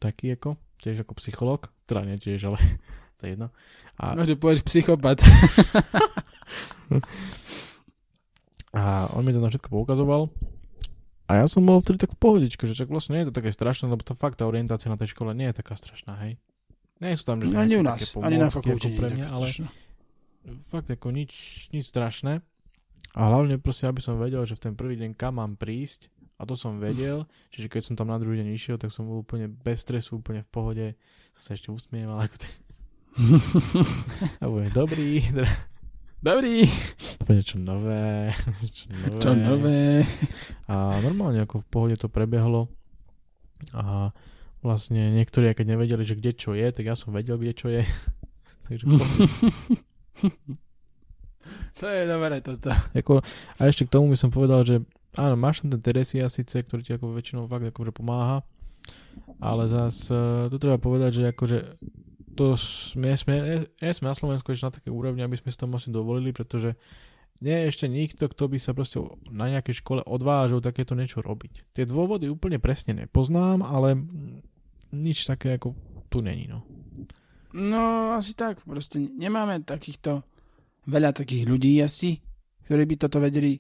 Taký 0.01 0.41
ako, 0.41 0.57
tiež 0.79 1.03
ako 1.03 1.13
psychológ. 1.17 1.69
Teda 1.85 2.03
nie 2.03 2.15
tiež, 2.15 2.47
ale 2.47 2.59
to 3.17 3.23
je 3.23 3.31
jedno. 3.33 3.49
A, 3.97 4.13
No, 4.13 4.23
že 4.23 4.35
povieš 4.35 4.61
psychopat. 4.63 5.25
a 8.73 8.83
on 9.11 9.25
mi 9.25 9.33
to 9.33 9.41
na 9.41 9.49
všetko 9.49 9.69
poukazoval. 9.69 10.29
A 11.27 11.43
ja 11.43 11.47
som 11.51 11.67
bol 11.67 11.83
vtedy 11.83 11.99
tak 11.99 12.15
v 12.15 12.23
pohodičke, 12.23 12.63
že 12.65 12.77
čak 12.77 12.87
vlastne 12.87 13.19
nie 13.19 13.27
je 13.27 13.31
to 13.33 13.39
také 13.43 13.51
strašné, 13.51 13.91
lebo 13.91 13.99
to 14.01 14.15
fakt 14.15 14.39
tá 14.39 14.47
orientácia 14.47 14.87
na 14.87 14.95
tej 14.95 15.11
škole 15.11 15.35
nie 15.35 15.51
je 15.51 15.59
taká 15.59 15.75
strašná, 15.75 16.15
hej. 16.23 16.39
Nie 16.97 17.19
sú 17.19 17.27
tam, 17.27 17.43
že 17.43 17.51
Ani 17.51 17.75
nejaké 17.75 17.77
u 17.77 17.85
nás, 17.85 18.01
ani 18.17 18.39
na 18.39 18.49
fakulte 18.49 18.89
pre 18.95 19.11
mňa, 19.11 19.27
ale 19.29 19.47
strašná. 19.51 19.69
fakt 20.71 20.89
ako 20.89 21.11
nič, 21.11 21.33
nič 21.75 21.91
strašné. 21.91 22.41
A 23.13 23.21
hlavne 23.27 23.59
proste, 23.59 23.85
aby 23.85 23.99
som 23.99 24.17
vedel, 24.17 24.45
že 24.47 24.55
v 24.55 24.71
ten 24.71 24.75
prvý 24.77 24.95
deň 24.97 25.19
kam 25.19 25.41
mám 25.41 25.59
prísť, 25.59 26.13
a 26.37 26.43
to 26.45 26.53
som 26.53 26.77
vedel, 26.77 27.25
čiže 27.49 27.73
keď 27.73 27.83
som 27.83 27.95
tam 27.97 28.13
na 28.13 28.21
druhý 28.21 28.45
deň 28.45 28.49
išiel, 28.53 28.77
tak 28.77 28.93
som 28.93 29.09
bol 29.09 29.25
úplne 29.25 29.49
bez 29.49 29.81
stresu, 29.81 30.21
úplne 30.21 30.45
v 30.45 30.51
pohode, 30.53 30.87
som 31.33 31.43
sa 31.43 31.51
ešte 31.57 31.73
usmieval, 31.73 32.21
ako 32.21 32.37
to... 32.37 32.47
A 34.43 34.45
budem 34.45 34.73
dobrý, 34.77 35.25
dra- 35.33 35.65
Dobrý. 36.21 36.67
to 37.21 37.23
bude 37.29 37.43
čo 37.45 37.57
nové, 37.61 38.35
čo 38.77 38.89
nové. 38.91 39.21
Čo 39.21 39.31
nové. 39.37 39.81
A 40.67 40.99
normálne 41.01 41.45
ako 41.45 41.63
v 41.63 41.69
pohode 41.71 41.97
to 41.97 42.09
prebehlo. 42.11 42.67
A 43.73 44.11
vlastne 44.65 45.13
niektorí, 45.15 45.53
keď 45.55 45.77
nevedeli, 45.77 46.03
že 46.03 46.19
kde 46.19 46.33
čo 46.35 46.53
je, 46.57 46.67
tak 46.73 46.85
ja 46.85 46.99
som 46.99 47.15
vedel, 47.15 47.39
kde 47.39 47.53
čo 47.55 47.69
je. 47.71 47.85
Takže. 48.67 48.85
To 51.79 51.85
je 51.87 52.03
dobré 52.09 52.43
toto. 52.43 52.75
Ako, 52.91 53.23
a 53.57 53.61
ešte 53.69 53.87
k 53.87 53.93
tomu 53.95 54.11
by 54.11 54.19
som 54.19 54.35
povedal, 54.35 54.67
že 54.67 54.83
áno, 55.17 55.35
máš 55.35 55.65
tam 55.65 55.73
ten 55.73 55.83
Teresia 55.83 56.29
síce, 56.29 56.61
ktorý 56.63 56.81
ti 56.85 56.93
ako 56.95 57.17
väčšinou 57.17 57.49
fakt 57.49 57.67
akože 57.67 57.93
pomáha, 57.93 58.45
ale 59.41 59.67
zas 59.67 60.09
uh, 60.13 60.47
tu 60.53 60.57
treba 60.61 60.77
povedať, 60.77 61.11
že 61.21 61.23
akože 61.33 61.59
to 62.37 62.53
sme, 62.61 63.17
sme, 63.17 63.65
nie 63.81 63.93
sme 63.97 64.13
na 64.13 64.17
Slovensku 64.17 64.53
ešte 64.53 64.69
na 64.69 64.77
také 64.77 64.89
úrovni, 64.93 65.25
aby 65.25 65.41
sme 65.41 65.49
si 65.49 65.57
to 65.57 65.65
asi 65.73 65.89
dovolili, 65.89 66.37
pretože 66.37 66.77
nie 67.41 67.53
je 67.53 67.69
ešte 67.69 67.87
nikto, 67.89 68.29
kto 68.29 68.49
by 68.49 68.59
sa 68.61 68.73
proste 68.77 69.01
na 69.29 69.49
nejakej 69.53 69.85
škole 69.85 70.01
odvážil 70.05 70.61
takéto 70.61 70.97
niečo 70.97 71.21
robiť. 71.25 71.73
Tie 71.73 71.85
dôvody 71.89 72.29
úplne 72.29 72.61
presne 72.61 72.97
nepoznám, 72.97 73.65
ale 73.65 73.97
nič 74.93 75.29
také 75.29 75.57
ako 75.57 75.77
tu 76.09 76.21
není, 76.25 76.49
no. 76.49 76.65
No, 77.57 78.13
asi 78.13 78.37
tak. 78.37 78.61
Proste 78.65 79.01
nemáme 79.01 79.65
takýchto 79.65 80.25
veľa 80.89 81.17
takých 81.17 81.49
ľudí 81.49 81.81
asi, 81.81 82.21
ktorí 82.69 82.85
by 82.85 82.95
toto 83.01 83.21
vedeli 83.21 83.57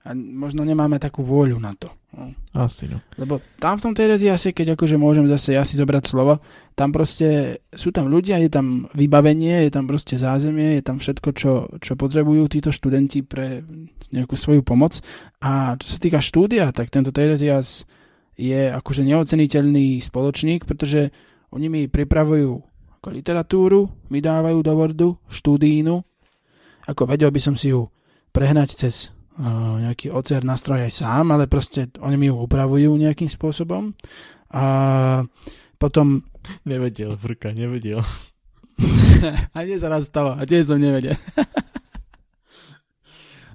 a 0.00 0.16
možno 0.16 0.64
nemáme 0.64 0.96
takú 0.96 1.20
vôľu 1.20 1.60
na 1.60 1.76
to. 1.76 1.92
No. 2.16 2.32
Asi, 2.56 2.88
no. 2.88 3.04
Lebo 3.20 3.38
tam 3.60 3.76
v 3.76 3.84
tom 3.84 3.94
Terezi 3.94 4.32
asi, 4.32 4.50
keď 4.50 4.74
akože 4.74 4.96
môžem 4.96 5.28
zase 5.28 5.54
ja 5.54 5.62
si 5.62 5.76
zobrať 5.76 6.04
slovo, 6.08 6.40
tam 6.72 6.90
proste 6.90 7.60
sú 7.70 7.92
tam 7.92 8.08
ľudia, 8.08 8.40
je 8.40 8.50
tam 8.50 8.88
vybavenie, 8.96 9.68
je 9.68 9.70
tam 9.70 9.84
proste 9.84 10.16
zázemie, 10.16 10.80
je 10.80 10.82
tam 10.82 10.98
všetko, 10.98 11.28
čo, 11.36 11.52
čo 11.78 11.92
potrebujú 12.00 12.48
títo 12.48 12.72
študenti 12.72 13.20
pre 13.20 13.60
nejakú 14.10 14.34
svoju 14.34 14.64
pomoc. 14.64 15.04
A 15.44 15.76
čo 15.76 15.88
sa 15.94 15.98
týka 16.00 16.24
štúdia, 16.24 16.72
tak 16.72 16.88
tento 16.88 17.12
Terezias 17.12 17.84
je 18.40 18.72
akože 18.72 19.04
neoceniteľný 19.04 20.00
spoločník, 20.00 20.64
pretože 20.64 21.12
oni 21.52 21.68
mi 21.68 21.80
pripravujú 21.92 22.52
ako 23.00 23.08
literatúru, 23.12 23.80
mi 24.08 24.24
dávajú 24.24 24.58
do 24.64 24.72
Wordu 24.72 25.08
štúdínu, 25.28 26.00
ako 26.88 27.02
vedel 27.04 27.28
by 27.28 27.40
som 27.40 27.54
si 27.54 27.68
ju 27.68 27.92
prehnať 28.32 28.80
cez 28.80 29.12
nejaký 29.80 30.10
OCR 30.10 30.42
nástroj 30.42 30.84
aj 30.84 30.92
sám, 31.04 31.32
ale 31.32 31.46
proste 31.46 31.88
oni 32.02 32.16
mi 32.18 32.26
ju 32.28 32.36
upravujú 32.40 32.90
nejakým 32.98 33.30
spôsobom. 33.30 33.94
A 34.50 34.64
potom... 35.78 36.26
Nevedel, 36.66 37.14
vrka, 37.14 37.54
nevedel. 37.54 38.02
a 39.54 39.58
nie 39.62 39.76
sa 39.78 39.92
raz 39.92 40.08
stalo, 40.08 40.34
a 40.34 40.42
tiež 40.42 40.72
som 40.72 40.80
nevedel. 40.80 41.14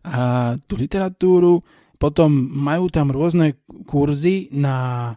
a 0.05 0.53
tú 0.69 0.77
literatúru, 0.77 1.65
potom 1.95 2.29
majú 2.51 2.91
tam 2.91 3.09
rôzne 3.09 3.57
kurzy 3.87 4.51
na 4.53 5.11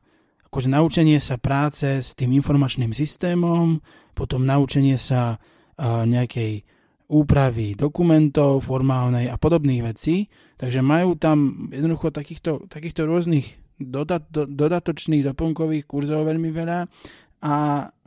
akože 0.49 0.69
naučenie 0.73 1.21
sa 1.21 1.37
práce 1.37 2.01
s 2.01 2.17
tým 2.17 2.33
informačným 2.33 2.97
systémom, 2.97 3.85
potom 4.17 4.49
naučenie 4.49 4.97
sa 4.97 5.37
uh, 5.37 6.09
nejakej 6.09 6.65
úpravy 7.09 7.73
dokumentov 7.73 8.69
formálnej 8.69 9.33
a 9.33 9.41
podobných 9.41 9.83
vecí. 9.85 10.29
Takže 10.61 10.85
majú 10.85 11.17
tam 11.17 11.69
jednoducho 11.73 12.13
takýchto, 12.13 12.69
takýchto 12.69 13.09
rôznych 13.09 13.57
dodat, 13.81 14.29
do, 14.29 14.45
dodatočných 14.45 15.25
doplnkových 15.33 15.89
kurzov 15.89 16.29
veľmi 16.29 16.51
veľa 16.53 16.85
a 17.39 17.55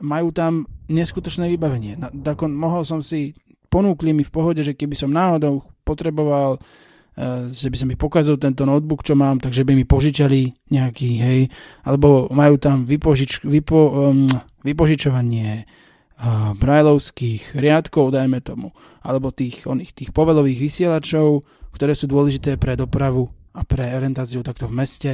majú 0.04 0.28
tam 0.30 0.68
neskutočné 0.92 1.48
vybavenie. 1.56 1.96
Na, 1.96 2.12
tako, 2.12 2.46
mohol 2.46 2.84
som 2.84 3.00
si, 3.00 3.32
ponúkli 3.72 4.12
mi 4.12 4.22
v 4.22 4.34
pohode, 4.34 4.60
že 4.60 4.76
keby 4.76 4.92
som 4.92 5.08
náhodou 5.08 5.64
potreboval 5.82 6.60
uh, 6.60 7.48
že 7.48 7.72
by 7.72 7.76
sa 7.80 7.86
mi 7.88 7.96
pokazil 7.96 8.36
tento 8.36 8.68
notebook, 8.68 9.00
čo 9.00 9.16
mám, 9.16 9.40
takže 9.40 9.64
by 9.64 9.72
mi 9.72 9.88
požičali 9.88 10.68
nejaký, 10.68 11.10
hej, 11.18 11.40
alebo 11.88 12.28
majú 12.28 12.60
tam 12.60 12.84
vypožič, 12.84 13.48
vypo, 13.48 13.80
um, 14.12 14.22
vypožičovanie 14.60 15.64
brajlovských 16.58 17.56
riadkov, 17.58 18.14
dajme 18.14 18.38
tomu, 18.44 18.70
alebo 19.02 19.34
tých, 19.34 19.66
oných, 19.66 19.92
tých 19.96 20.10
povelových 20.14 20.58
vysielačov, 20.60 21.42
ktoré 21.74 21.96
sú 21.96 22.06
dôležité 22.06 22.60
pre 22.60 22.76
dopravu 22.78 23.26
a 23.56 23.66
pre 23.66 23.90
orientáciu 23.90 24.44
takto 24.44 24.68
v 24.70 24.76
meste, 24.76 25.10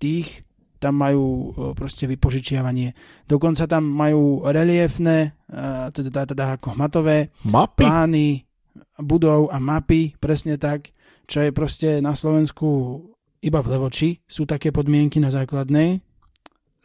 tých 0.00 0.46
tam 0.76 1.00
majú 1.00 1.24
uh, 1.24 1.42
proste 1.72 2.04
vypožičiavanie. 2.04 2.92
Dokonca 3.24 3.64
tam 3.64 3.88
majú 3.88 4.44
reliefné, 4.44 5.32
uh, 5.48 5.88
teda, 5.88 6.28
teda 6.28 6.60
ako 6.60 6.76
hmatové 6.76 7.32
Mapy? 7.48 7.84
plány 7.84 8.28
budov 9.00 9.48
a 9.52 9.56
mapy, 9.56 10.12
presne 10.20 10.60
tak, 10.60 10.92
čo 11.24 11.40
je 11.42 11.50
proste 11.50 12.04
na 12.04 12.12
Slovensku 12.12 13.00
iba 13.40 13.60
v 13.64 13.70
Levoči. 13.72 14.20
Sú 14.28 14.44
také 14.44 14.68
podmienky 14.68 15.16
na 15.16 15.32
základnej, 15.32 16.00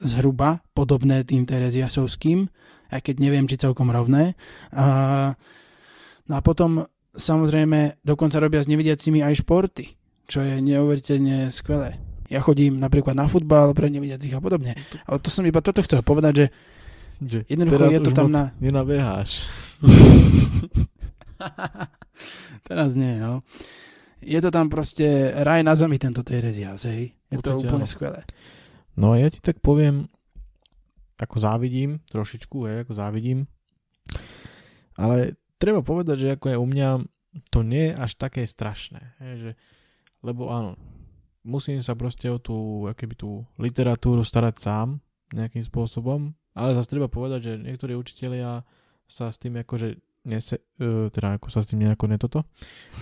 zhruba 0.02 0.66
podobné 0.74 1.22
tým 1.28 1.46
Tereziasovským, 1.46 2.48
aj 2.92 3.02
keď 3.02 3.16
neviem, 3.18 3.48
či 3.48 3.56
celkom 3.56 3.88
rovné. 3.88 4.36
A, 4.72 5.32
no 6.28 6.34
a 6.36 6.42
potom 6.44 6.84
samozrejme 7.12 8.04
dokonca 8.04 8.38
robia 8.38 8.62
s 8.62 8.68
nevidiacimi 8.68 9.20
aj 9.20 9.42
športy, 9.42 9.86
čo 10.28 10.40
je 10.40 10.60
neuveriteľne 10.60 11.48
skvelé. 11.48 11.98
Ja 12.28 12.40
chodím 12.40 12.80
napríklad 12.80 13.12
na 13.12 13.28
futbal 13.28 13.72
pre 13.72 13.88
nevidiacich 13.88 14.32
a 14.32 14.40
podobne. 14.40 14.76
Ale 15.04 15.20
to 15.20 15.28
som 15.28 15.44
iba 15.44 15.60
toto 15.60 15.84
chcel 15.84 16.00
povedať, 16.00 16.34
že 16.36 16.48
Že 17.22 17.40
Jednoducho 17.46 17.78
teraz 17.78 17.92
je 17.92 18.00
to 18.00 18.10
už 18.10 18.16
tam 18.16 18.26
moc 18.26 18.34
na- 18.34 18.50
Nenabeháš. 18.58 19.32
Teraz 22.68 22.94
nie, 22.96 23.18
no. 23.18 23.42
Je 24.22 24.38
to 24.38 24.50
tam 24.50 24.70
proste 24.70 25.06
raj 25.36 25.62
na 25.62 25.74
zemi, 25.74 25.98
tento 25.98 26.22
Terezias, 26.22 26.86
hej. 26.86 27.14
Je 27.28 27.38
to 27.38 27.58
Určite 27.58 27.68
úplne 27.68 27.86
áno. 27.86 27.94
skvelé. 27.94 28.20
No 28.94 29.14
ja 29.14 29.30
ti 29.30 29.42
tak 29.42 29.58
poviem, 29.60 30.10
ako 31.22 31.38
závidím, 31.38 32.02
trošičku, 32.10 32.58
hej, 32.66 32.76
ako 32.84 32.94
závidím. 32.98 33.46
Ale 34.98 35.38
treba 35.62 35.86
povedať, 35.86 36.18
že 36.18 36.34
ako 36.34 36.46
je 36.50 36.58
u 36.58 36.68
mňa, 36.68 36.90
to 37.54 37.62
nie 37.62 37.94
je 37.94 37.94
až 37.94 38.12
také 38.18 38.44
strašné. 38.50 39.14
Hej, 39.22 39.34
že, 39.38 39.52
lebo 40.26 40.50
áno, 40.50 40.74
musím 41.46 41.86
sa 41.86 41.94
proste 41.94 42.26
o 42.34 42.42
tú, 42.42 42.90
akéby 42.90 43.14
tú 43.14 43.46
literatúru 43.62 44.26
starať 44.26 44.56
sám 44.62 44.98
nejakým 45.32 45.64
spôsobom, 45.64 46.34
ale 46.58 46.76
zase 46.76 46.98
treba 46.98 47.08
povedať, 47.08 47.40
že 47.46 47.54
niektorí 47.62 47.96
učitelia 47.96 48.66
sa 49.08 49.32
s 49.32 49.40
tým 49.40 49.62
akože 49.62 49.96
nese, 50.28 50.60
uh, 50.82 51.08
teda 51.08 51.40
ako 51.40 51.48
sa 51.48 51.64
s 51.64 51.70
tým 51.72 51.86
nejako 51.88 52.06
netoto. 52.12 52.40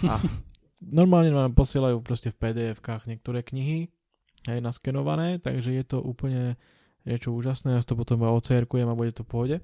A 0.05 0.19
normálne 0.99 1.33
nám 1.33 1.57
posielajú 1.57 1.99
proste 2.05 2.29
v 2.29 2.39
PDF-kách 2.39 3.09
niektoré 3.09 3.41
knihy, 3.41 3.89
aj 4.47 4.59
naskenované, 4.63 5.41
takže 5.41 5.75
je 5.75 5.83
to 5.83 5.99
úplne 5.99 6.55
niečo 7.07 7.31
úžasné, 7.31 7.75
ja 7.75 7.81
to 7.83 7.95
potom 7.95 8.19
iba 8.19 8.33
océrkujem 8.35 8.87
a 8.87 8.97
bude 8.97 9.15
to 9.15 9.23
v 9.23 9.29
pohode. 9.29 9.57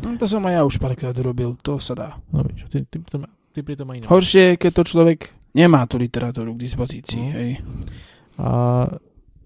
No, 0.00 0.16
to 0.16 0.24
som 0.24 0.44
aj 0.48 0.54
ja 0.56 0.62
už 0.64 0.80
párkrát 0.80 1.12
urobil, 1.12 1.56
to 1.60 1.76
sa 1.76 1.92
dá. 1.92 2.08
No 2.32 2.40
víš, 2.44 2.64
ty, 2.72 2.82
ty, 2.88 2.98
ty, 3.04 3.16
ty 3.52 3.58
pri 3.60 3.76
tom 3.76 3.92
aj 3.92 4.04
nemáš. 4.04 4.10
Horšie 4.10 4.42
je, 4.54 4.60
keď 4.60 4.72
to 4.80 4.82
človek 4.96 5.20
nemá 5.52 5.84
tú 5.84 6.00
literatúru 6.00 6.56
k 6.56 6.64
dispozícii, 6.64 7.24
hej. 7.36 7.50
A 8.40 8.84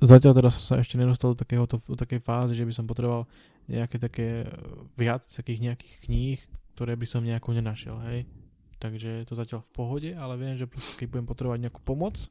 zatiaľ 0.00 0.32
teda 0.38 0.48
som 0.48 0.62
sa 0.62 0.74
ešte 0.80 0.96
nedostal 0.96 1.34
do, 1.34 1.38
takéhoto, 1.42 1.76
do 1.82 1.98
takej 1.98 2.22
fázy, 2.22 2.54
že 2.54 2.64
by 2.64 2.72
som 2.72 2.86
potreboval 2.86 3.26
nejaké 3.68 4.00
také 4.00 4.48
viac 4.96 5.26
takých 5.28 5.60
nejakých 5.60 5.94
kníh, 6.08 6.38
ktoré 6.78 6.96
by 6.96 7.06
som 7.06 7.26
nejako 7.26 7.58
nenašiel, 7.58 7.98
hej. 8.08 8.24
Takže 8.78 9.26
to 9.26 9.34
zatiaľ 9.34 9.66
v 9.66 9.74
pohode, 9.74 10.10
ale 10.14 10.38
viem, 10.38 10.54
že 10.54 10.70
proste 10.70 10.94
keď 10.94 11.06
budem 11.18 11.26
potrebovať 11.26 11.58
nejakú 11.66 11.82
pomoc, 11.82 12.30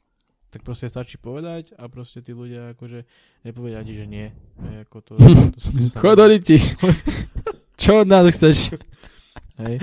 tak 0.57 0.65
proste 0.65 0.89
stačí 0.89 1.21
povedať 1.21 1.77
a 1.77 1.85
proste 1.85 2.25
tí 2.25 2.33
ľudia 2.33 2.73
akože 2.73 3.05
nepovedia 3.45 3.77
ani, 3.77 3.93
že 3.93 4.05
nie. 4.09 4.33
Hej, 4.57 4.89
ako 4.89 4.97
to, 5.05 5.11
to 5.53 5.59
sú. 5.61 5.69
Chodoriti. 6.01 6.57
Čo 7.77 8.01
od 8.01 8.09
nás 8.09 8.25
chceš? 8.33 8.73
Hej. 9.61 9.77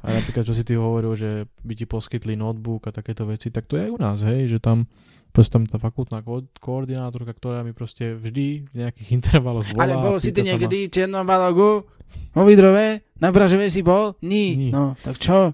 A 0.00 0.06
napríklad, 0.08 0.48
čo 0.48 0.56
si 0.56 0.64
ty 0.64 0.80
hovoril, 0.80 1.12
že 1.12 1.44
by 1.60 1.76
ti 1.76 1.84
poskytli 1.84 2.40
notebook 2.40 2.88
a 2.88 2.90
takéto 2.92 3.28
veci, 3.28 3.52
tak 3.52 3.68
to 3.68 3.76
je 3.76 3.84
aj 3.84 3.90
u 3.92 3.98
nás, 4.00 4.18
hej, 4.24 4.48
že 4.56 4.58
tam 4.64 4.88
proste 5.28 5.60
tam 5.60 5.68
tá 5.68 5.76
fakultná 5.76 6.24
ko- 6.24 6.48
koordinátorka, 6.56 7.36
ktorá 7.36 7.60
mi 7.60 7.76
proste 7.76 8.16
vždy 8.16 8.64
v 8.64 8.74
nejakých 8.80 9.08
intervaloch 9.20 9.68
volá. 9.68 9.84
Ale 9.84 9.94
bol 10.00 10.16
si 10.16 10.32
ty 10.32 10.40
niekedy 10.40 10.88
v 10.88 10.92
černom 10.92 11.28
balogu? 11.28 11.84
Vo 12.32 12.42
Vidrove? 12.48 13.04
Na 13.20 13.28
Bražove 13.28 13.68
si 13.68 13.84
bol? 13.84 14.16
Ní. 14.24 14.56
Ní. 14.56 14.68
No, 14.72 14.96
tak 15.04 15.20
čo? 15.20 15.52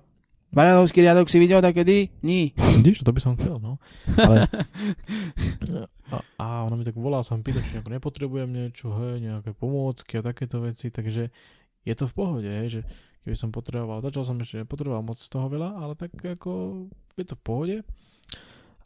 Baralovský 0.55 1.03
riadok 1.03 1.27
si 1.27 1.43
videl 1.43 1.59
takedy? 1.59 2.15
Ní. 2.23 2.55
Vidíš, 2.55 3.03
to 3.03 3.11
by 3.11 3.21
som 3.21 3.35
chcel, 3.35 3.59
no. 3.59 3.83
Ale... 4.15 4.47
A, 6.13 6.21
a 6.37 6.47
ona 6.69 6.77
mi 6.77 6.85
tak 6.85 7.01
volá, 7.01 7.25
sa 7.25 7.33
mi 7.33 7.41
pýta, 7.41 7.65
či 7.65 7.81
nepotrebujem 7.81 8.47
niečo, 8.53 8.93
hej, 8.93 9.25
nejaké 9.25 9.57
pomôcky 9.57 10.21
a 10.21 10.23
takéto 10.23 10.61
veci, 10.61 10.93
takže 10.93 11.33
je 11.81 11.95
to 11.97 12.05
v 12.05 12.13
pohode, 12.13 12.45
hej, 12.45 12.69
že 12.69 12.81
keby 13.25 13.35
som 13.35 13.49
potreboval, 13.49 14.05
začal 14.05 14.29
som 14.29 14.37
ešte 14.37 14.63
nepotreboval 14.63 15.01
moc 15.01 15.17
z 15.17 15.33
toho 15.33 15.49
veľa, 15.49 15.81
ale 15.81 15.97
tak 15.97 16.13
ako 16.13 16.85
je 17.17 17.25
to 17.25 17.35
v 17.41 17.43
pohode. 17.43 17.77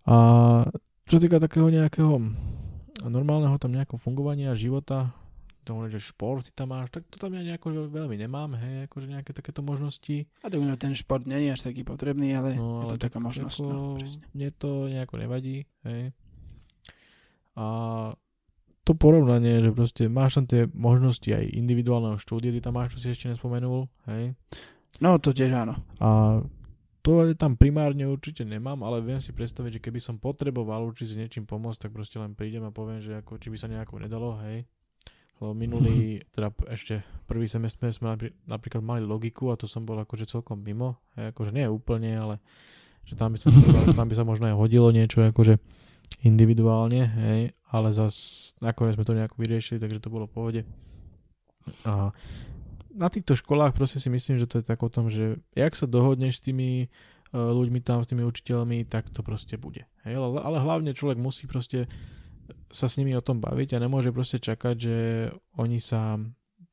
A 0.07 0.17
čo 1.11 1.19
týka 1.19 1.43
takého 1.43 1.69
nejakého 1.75 2.23
normálneho 3.03 3.59
tam 3.59 3.75
nejakého 3.75 3.99
fungovania 3.99 4.55
života, 4.55 5.11
tomu, 5.69 5.85
že 5.87 6.01
šport 6.01 6.41
ty 6.41 6.51
tam 6.51 6.73
máš, 6.73 6.89
tak 6.89 7.05
to 7.07 7.21
tam 7.21 7.37
ja 7.37 7.45
nejako 7.45 7.87
veľmi 7.87 8.17
nemám, 8.17 8.57
hej, 8.57 8.89
akože 8.89 9.07
nejaké 9.07 9.37
takéto 9.37 9.61
možnosti. 9.61 10.25
A 10.41 10.49
tak 10.49 10.57
možno 10.57 10.81
ten 10.81 10.97
šport 10.97 11.29
nie 11.29 11.45
je 11.45 11.53
až 11.53 11.61
taký 11.69 11.85
potrebný, 11.85 12.33
ale, 12.33 12.57
No, 12.57 12.83
je 12.83 12.85
ale 12.89 12.93
to 12.97 13.05
taká 13.05 13.21
možnosť. 13.21 13.59
Ako, 13.61 13.69
No, 13.69 13.81
presne. 13.95 14.25
mne 14.33 14.49
to 14.57 14.71
nejako 14.89 15.15
nevadí, 15.21 15.57
hej. 15.85 16.17
A 17.53 17.65
to 18.83 18.97
porovnanie, 18.97 19.61
že 19.61 19.71
proste 19.75 20.09
máš 20.09 20.41
tam 20.41 20.49
tie 20.49 20.65
možnosti 20.73 21.29
aj 21.29 21.45
individuálneho 21.53 22.17
štúdia, 22.17 22.49
ty 22.49 22.65
tam 22.65 22.81
máš, 22.81 22.97
čo 22.97 23.05
si 23.05 23.13
ešte 23.13 23.29
nespomenul, 23.29 23.85
hej. 24.09 24.33
no 25.05 25.21
to 25.21 25.37
tiež 25.37 25.53
áno. 25.53 25.77
A 26.01 26.41
to 27.03 27.25
tam 27.37 27.57
primárne 27.57 28.05
určite 28.05 28.45
nemám, 28.45 28.81
ale 28.81 29.01
viem 29.01 29.17
si 29.17 29.33
predstaviť, 29.33 29.81
že 29.81 29.85
keby 29.85 29.97
som 29.97 30.21
potreboval 30.21 30.85
určite 30.85 31.17
s 31.17 31.21
niečím 31.21 31.45
pomôcť, 31.45 31.89
tak 31.89 31.91
proste 31.93 32.21
len 32.21 32.37
prídem 32.37 32.65
a 32.65 32.73
poviem, 32.73 33.01
že 33.01 33.17
ako, 33.21 33.37
či 33.37 33.49
by 33.49 33.57
sa 33.57 33.69
nejako 33.69 34.01
nedalo, 34.01 34.37
hej. 34.45 34.69
Lebo 35.39 35.53
minulý, 35.55 36.19
teda 36.35 36.51
ešte 36.71 37.03
prvý 37.31 37.47
semestr 37.47 37.91
sme 37.95 38.19
napríklad 38.47 38.83
mali 38.83 39.03
logiku 39.03 39.55
a 39.55 39.59
to 39.59 39.71
som 39.71 39.87
bol 39.87 39.99
akože 39.99 40.27
celkom 40.27 40.63
mimo, 40.63 40.99
hej, 41.19 41.31
akože 41.35 41.55
nie 41.55 41.67
úplne, 41.71 42.15
ale 42.19 42.35
že 43.07 43.17
tam 43.17 43.33
by, 43.33 43.39
že 43.89 43.97
tam 43.97 44.07
by 44.11 44.15
sa 44.15 44.25
možno 44.27 44.51
aj 44.51 44.57
hodilo 44.59 44.91
niečo 44.91 45.25
akože 45.25 45.57
individuálne, 46.25 47.05
hej, 47.05 47.41
ale 47.69 47.89
zas 47.93 48.51
nakoniec 48.65 48.97
sme 48.97 49.07
to 49.07 49.17
nejako 49.17 49.37
vyriešili, 49.39 49.79
takže 49.81 50.01
to 50.01 50.13
bolo 50.13 50.25
v 50.25 50.35
pohode. 50.35 50.61
A 51.85 52.17
na 52.99 53.09
týchto 53.13 53.37
školách 53.37 53.77
proste 53.77 54.01
si 54.01 54.09
myslím, 54.09 54.41
že 54.41 54.49
to 54.49 54.59
je 54.59 54.65
tak 54.67 54.81
o 54.83 54.91
tom, 54.91 55.13
že 55.13 55.39
jak 55.53 55.77
sa 55.77 55.85
dohodneš 55.85 56.41
s 56.41 56.45
tými 56.49 56.89
uh, 56.89 57.53
ľuďmi 57.55 57.79
tam, 57.85 58.03
s 58.03 58.11
tými 58.11 58.25
učiteľmi, 58.25 58.89
tak 58.89 59.13
to 59.13 59.21
proste 59.21 59.55
bude. 59.61 59.85
Hej, 60.03 60.19
ale, 60.19 60.41
ale 60.41 60.59
hlavne 60.59 60.97
človek 60.97 61.21
musí 61.21 61.45
proste 61.45 61.87
sa 62.69 62.87
s 62.87 62.97
nimi 62.97 63.15
o 63.15 63.25
tom 63.25 63.41
baviť 63.41 63.77
a 63.77 63.83
nemôže 63.83 64.11
proste 64.11 64.39
čakať, 64.39 64.75
že 64.77 64.97
oni 65.57 65.79
sa 65.79 66.19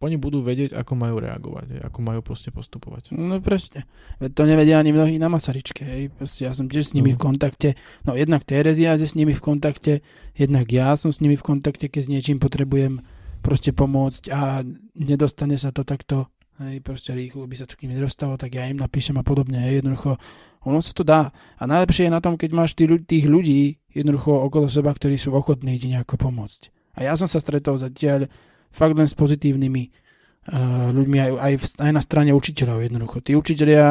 oni 0.04 0.20
budú 0.20 0.44
vedieť, 0.44 0.76
ako 0.76 0.94
majú 1.00 1.24
reagovať, 1.24 1.80
ako 1.82 2.00
majú 2.04 2.20
proste 2.20 2.52
postupovať. 2.52 3.16
No 3.16 3.40
presne. 3.40 3.88
To 4.20 4.44
nevedia 4.44 4.78
ani 4.78 4.92
mnohí 4.92 5.16
na 5.16 5.32
Masaryčke. 5.32 5.88
Hej. 5.88 6.12
Proste 6.14 6.46
ja 6.46 6.54
som 6.54 6.68
tiež 6.68 6.92
s 6.92 6.94
nimi 6.94 7.16
No. 7.16 7.18
v 7.18 7.24
kontakte. 7.32 7.80
No 8.04 8.12
jednak 8.14 8.44
Terezia 8.44 8.94
je 9.00 9.08
s 9.08 9.16
nimi 9.16 9.32
v 9.32 9.42
kontakte, 9.42 10.04
jednak 10.36 10.68
ja 10.70 10.94
som 11.00 11.16
s 11.16 11.24
nimi 11.24 11.40
v 11.40 11.48
kontakte, 11.48 11.88
keď 11.88 12.02
s 12.06 12.12
niečím 12.12 12.38
potrebujem 12.44 13.02
proste 13.40 13.72
pomôcť 13.72 14.24
a 14.36 14.68
nedostane 15.00 15.56
sa 15.56 15.72
to 15.72 15.88
takto 15.88 16.28
hej, 16.60 16.84
proste 16.84 17.16
rýchlo 17.16 17.48
by 17.48 17.56
sa 17.56 17.66
to 17.66 17.80
k 17.80 17.88
nim 17.88 17.96
nedostalo, 17.96 18.36
tak 18.36 18.52
ja 18.56 18.68
im 18.68 18.78
napíšem 18.78 19.16
a 19.16 19.24
podobne. 19.24 19.64
Hej, 19.64 19.80
jednoducho, 19.80 20.20
ono 20.68 20.80
sa 20.84 20.92
to 20.92 21.08
dá. 21.08 21.32
A 21.56 21.64
najlepšie 21.66 22.10
je 22.10 22.16
na 22.16 22.20
tom, 22.20 22.36
keď 22.36 22.52
máš 22.52 22.76
tých 22.76 23.26
ľudí 23.26 23.80
jednoducho 23.96 24.36
okolo 24.36 24.68
seba, 24.68 24.92
ktorí 24.92 25.16
sú 25.16 25.32
ochotní 25.32 25.80
ti 25.80 25.88
nejako 25.88 26.20
pomôcť. 26.20 26.62
A 27.00 27.08
ja 27.08 27.14
som 27.16 27.32
sa 27.32 27.40
stretol 27.40 27.80
zatiaľ 27.80 28.28
fakt 28.72 28.96
len 28.96 29.08
s 29.08 29.16
pozitívnymi 29.16 29.84
uh, 30.52 30.92
ľuďmi 30.92 31.18
aj, 31.18 31.32
aj, 31.40 31.54
v, 31.56 31.66
aj 31.80 31.92
na 31.96 32.02
strane 32.04 32.32
učiteľov 32.36 32.84
jednoducho. 32.84 33.24
Tí 33.24 33.32
učiteľia 33.40 33.88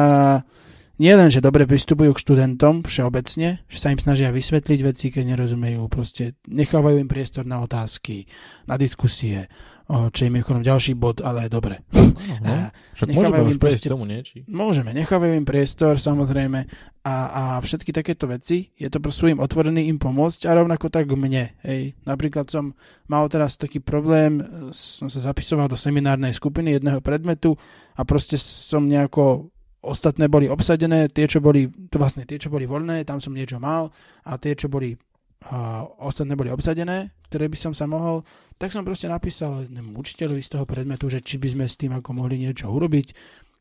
nie 0.95 1.11
len, 1.11 1.27
že 1.27 1.43
dobre 1.43 1.67
pristupujú 1.67 2.15
k 2.15 2.23
študentom 2.23 2.87
všeobecne, 2.87 3.59
že 3.67 3.77
sa 3.77 3.91
im 3.91 3.99
snažia 3.99 4.31
vysvetliť 4.31 4.79
veci, 4.79 5.11
keď 5.11 5.35
nerozumejú, 5.35 5.91
proste 5.91 6.39
nechávajú 6.47 7.03
im 7.03 7.09
priestor 7.11 7.43
na 7.43 7.59
otázky, 7.59 8.23
na 8.63 8.79
diskusie, 8.79 9.51
o, 9.91 10.07
čo 10.07 10.23
je 10.23 10.31
mimochodom 10.31 10.63
ďalší 10.63 10.95
bod, 10.95 11.19
ale 11.19 11.51
dobre. 11.51 11.83
No, 11.91 12.15
A 12.47 12.71
Však 12.95 13.11
nechávajú 13.11 13.43
môžeme 13.43 13.69
im 13.69 13.75
k 13.75 13.91
tomu, 13.91 14.05
nie? 14.07 14.19
Či... 14.23 14.47
Môžeme, 14.47 14.89
nechávajú 14.95 15.33
im 15.35 15.43
priestor 15.43 15.99
samozrejme 15.99 16.63
a, 17.03 17.15
a 17.27 17.43
všetky 17.59 17.91
takéto 17.91 18.25
veci, 18.31 18.71
je 18.79 18.87
to 18.87 19.03
proste 19.03 19.35
im 19.35 19.43
otvorený 19.43 19.91
im 19.91 19.99
pomôcť 19.99 20.47
a 20.47 20.55
rovnako 20.55 20.87
tak 20.87 21.11
mne. 21.11 21.53
Hej. 21.67 21.93
Napríklad 22.07 22.47
som 22.47 22.71
mal 23.11 23.27
teraz 23.27 23.59
taký 23.59 23.83
problém, 23.83 24.39
e, 24.39 24.43
som 24.71 25.11
sa 25.11 25.19
zapisoval 25.21 25.67
do 25.67 25.77
seminárnej 25.77 26.31
skupiny 26.31 26.79
jedného 26.79 27.03
predmetu 27.03 27.59
a 27.93 28.01
proste 28.07 28.39
som 28.39 28.87
nejako 28.87 29.53
ostatné 29.85 30.25
boli 30.25 30.49
obsadené, 30.49 31.07
tie, 31.13 31.29
čo 31.29 31.39
boli, 31.39 31.69
to 31.89 32.01
vlastne 32.01 32.25
tie, 32.25 32.41
čo 32.41 32.49
boli 32.49 32.65
voľné, 32.65 33.05
tam 33.05 33.21
som 33.21 33.31
niečo 33.31 33.61
mal 33.61 33.93
a 34.25 34.35
tie, 34.41 34.57
čo 34.57 34.67
boli 34.67 34.97
a 35.45 35.85
ostatné 36.01 36.33
boli 36.33 36.49
obsadené, 36.49 37.13
ktoré 37.29 37.45
by 37.45 37.57
som 37.59 37.73
sa 37.77 37.85
mohol, 37.85 38.25
tak 38.57 38.73
som 38.73 38.81
proste 38.81 39.05
napísal 39.05 39.69
jednému 39.69 39.93
učiteľovi 39.93 40.41
z 40.41 40.49
toho 40.57 40.65
predmetu, 40.65 41.05
že 41.05 41.21
či 41.21 41.37
by 41.37 41.53
sme 41.53 41.65
s 41.69 41.77
tým 41.77 41.93
ako 41.93 42.17
mohli 42.17 42.41
niečo 42.41 42.65
urobiť. 42.65 43.07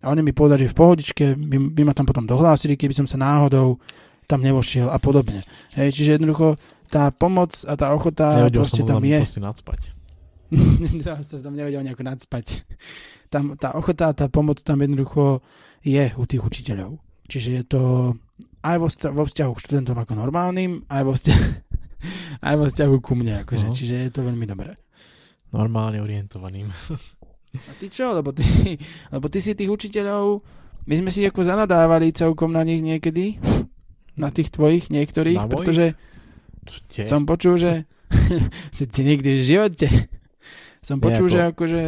A 0.05 0.13
oni 0.13 0.25
mi 0.25 0.33
povedali, 0.33 0.65
že 0.65 0.73
v 0.73 0.81
pohodičke 0.81 1.25
by, 1.37 1.57
by 1.77 1.83
ma 1.85 1.93
tam 1.93 2.09
potom 2.09 2.25
dohlásili, 2.25 2.81
keby 2.81 2.97
som 2.97 3.07
sa 3.09 3.21
náhodou 3.21 3.77
tam 4.25 4.41
nevošiel 4.41 4.89
a 4.89 4.97
podobne. 4.97 5.45
Hej, 5.77 6.01
čiže 6.01 6.17
jednoducho 6.17 6.57
tá 6.89 7.13
pomoc 7.13 7.53
a 7.69 7.77
tá 7.77 7.93
ochota 7.93 8.49
Nevedel 8.49 8.65
proste 8.65 8.83
tam 8.87 9.05
je. 9.05 9.21
proste 9.21 9.43
nadspať. 9.45 9.81
ja 11.05 11.21
tam 11.21 11.55
nevedel 11.55 11.83
nejako 11.85 12.05
nadspať. 12.05 12.67
Tam, 13.29 13.59
tá 13.59 13.75
ochota 13.75 14.15
tá 14.15 14.31
pomoc 14.31 14.63
tam 14.63 14.81
jednoducho 14.81 15.43
je 15.85 16.11
u 16.15 16.25
tých 16.25 16.43
učiteľov. 16.43 16.99
Čiže 17.29 17.51
je 17.57 17.65
to 17.65 17.83
aj 18.65 18.77
vo, 18.81 18.89
vo 18.89 19.25
vzťahu 19.25 19.53
k 19.53 19.63
študentom 19.65 19.97
ako 19.97 20.13
normálnym, 20.17 20.85
aj 20.89 21.03
vo 21.05 21.13
vzťahu, 21.17 21.45
aj 22.49 22.55
vo 22.57 22.65
vzťahu 22.69 22.95
ku 23.01 23.13
mne. 23.17 23.35
Akože. 23.45 23.67
No. 23.69 23.77
Čiže 23.77 23.95
je 24.09 24.11
to 24.13 24.21
veľmi 24.25 24.45
dobré. 24.49 24.77
Normálne 25.53 26.01
orientovaným. 26.01 26.69
A 27.71 27.73
ty 27.79 27.87
čo? 27.87 28.11
Lebo 28.11 28.35
ty, 28.35 28.43
lebo 29.15 29.31
ty 29.31 29.39
si 29.39 29.55
tých 29.55 29.71
učiteľov, 29.71 30.43
my 30.91 30.95
sme 30.99 31.11
si 31.15 31.23
ako 31.23 31.47
zanadávali 31.47 32.11
celkom 32.11 32.51
na 32.51 32.67
nich 32.67 32.83
niekedy, 32.83 33.39
na 34.19 34.35
tých 34.35 34.51
tvojich 34.51 34.91
niektorých, 34.91 35.39
Na 35.39 35.47
mojich? 35.47 35.53
pretože 35.55 35.87
Tie? 36.91 37.07
som 37.07 37.25
počul, 37.25 37.57
že 37.57 37.87
si 38.77 38.85
ty 38.91 39.07
nikdy 39.07 39.39
v 39.39 39.43
živote 39.43 39.87
som 40.85 41.01
počul, 41.01 41.27
Nejako. 41.27 41.33
že 41.33 41.41
akože 41.49 41.83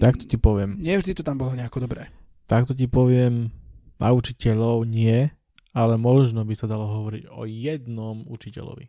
Takto 0.00 0.24
ti 0.24 0.40
poviem. 0.40 0.80
nevždy 0.80 1.12
to 1.12 1.22
tam 1.22 1.36
bolo 1.36 1.52
nejako 1.52 1.84
dobré. 1.84 2.08
Takto 2.48 2.72
ti 2.72 2.88
poviem, 2.88 3.52
na 4.00 4.10
učiteľov 4.10 4.88
nie, 4.88 5.30
ale 5.76 5.94
možno 6.00 6.42
by 6.42 6.54
sa 6.56 6.66
dalo 6.66 6.88
hovoriť 6.88 7.28
o 7.30 7.44
jednom 7.44 8.24
učiteľovi. 8.26 8.88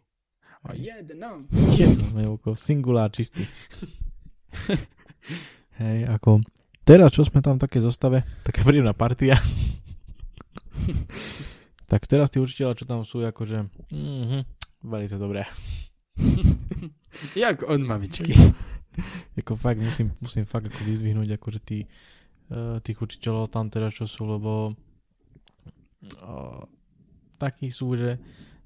O 0.63 0.71
jednom. 0.71 1.43
Jednom, 1.79 2.15
je 2.15 2.27
ako 2.39 2.55
singulár 2.55 3.11
čistý. 3.11 3.43
Hej, 5.83 6.07
ako 6.07 6.39
teraz, 6.87 7.11
čo 7.11 7.27
sme 7.27 7.43
tam 7.43 7.59
v 7.59 7.67
takej 7.67 7.83
zostave, 7.83 8.23
taká 8.47 8.63
príjemná 8.63 8.95
partia. 8.95 9.43
tak 11.91 12.07
teraz 12.07 12.31
tí 12.31 12.39
učiteľa, 12.39 12.79
čo 12.79 12.87
tam 12.87 13.03
sú, 13.03 13.19
akože 13.27 13.67
mm-hmm, 13.91 14.41
veľmi 14.87 15.07
dobré. 15.19 15.43
Jak 17.35 17.67
od 17.67 17.83
mamičky. 17.83 18.31
Ako 19.39 19.57
fakt 19.57 19.81
musím, 19.81 20.13
musím 20.21 20.45
fakt 20.45 20.69
ako 20.69 20.79
vyzvihnúť 20.85 21.37
akože 21.37 21.59
tí, 21.63 21.85
uh, 22.53 22.77
tých 22.79 22.97
učiteľov 23.01 23.49
tam 23.49 23.69
teraz 23.69 23.97
čo 23.97 24.05
sú, 24.05 24.25
lebo 24.29 24.73
uh, 26.21 26.61
takí 27.41 27.73
sú, 27.73 27.97
že 27.97 28.21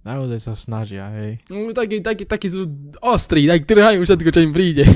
naozaj 0.07 0.39
sa 0.39 0.53
snažia, 0.55 1.11
hej. 1.19 1.43
No, 1.51 1.71
takí, 1.75 1.99
takí, 1.99 2.23
takí 2.23 2.47
sú 2.47 2.67
ostrí, 3.03 3.43
tak 3.47 3.67
trhajú 3.67 4.03
všetko, 4.07 4.29
čo 4.31 4.39
im 4.39 4.55
príde. 4.55 4.87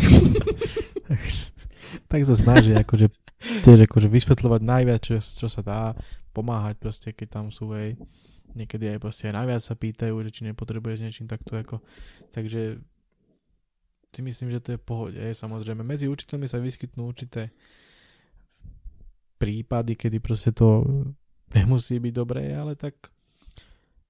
tak 2.11 2.21
sa 2.23 2.35
snažia 2.35 2.79
akože 2.87 3.11
tiež 3.41 3.89
akože 3.89 4.07
vysvetľovať 4.07 4.61
najviac, 4.61 5.01
čo, 5.01 5.17
čo 5.19 5.47
sa 5.49 5.65
dá, 5.65 5.97
pomáhať 6.31 6.77
proste, 6.79 7.09
keď 7.11 7.27
tam 7.41 7.45
sú, 7.49 7.73
hej. 7.75 7.97
Niekedy 8.51 8.95
aj 8.95 8.99
proste 8.99 9.31
aj 9.31 9.35
najviac 9.43 9.61
sa 9.63 9.75
pýtajú, 9.75 10.15
že 10.27 10.29
či 10.31 10.41
nepotrebuje 10.47 10.99
s 10.99 11.03
niečím 11.03 11.27
takto 11.27 11.55
ako, 11.55 11.79
takže 12.35 12.83
si 14.11 14.21
myslím, 14.21 14.51
že 14.51 14.59
to 14.59 14.69
je 14.75 14.79
v 14.79 14.85
pohode. 14.85 15.19
Samozrejme, 15.19 15.87
medzi 15.87 16.11
učiteľmi 16.11 16.47
sa 16.47 16.59
vyskytnú 16.59 17.07
určité 17.07 17.55
prípady, 19.39 19.95
kedy 19.95 20.19
proste 20.19 20.51
to 20.51 20.83
nemusí 21.57 21.97
byť 21.97 22.13
dobré, 22.13 22.51
ale 22.53 22.75
tak 22.75 22.95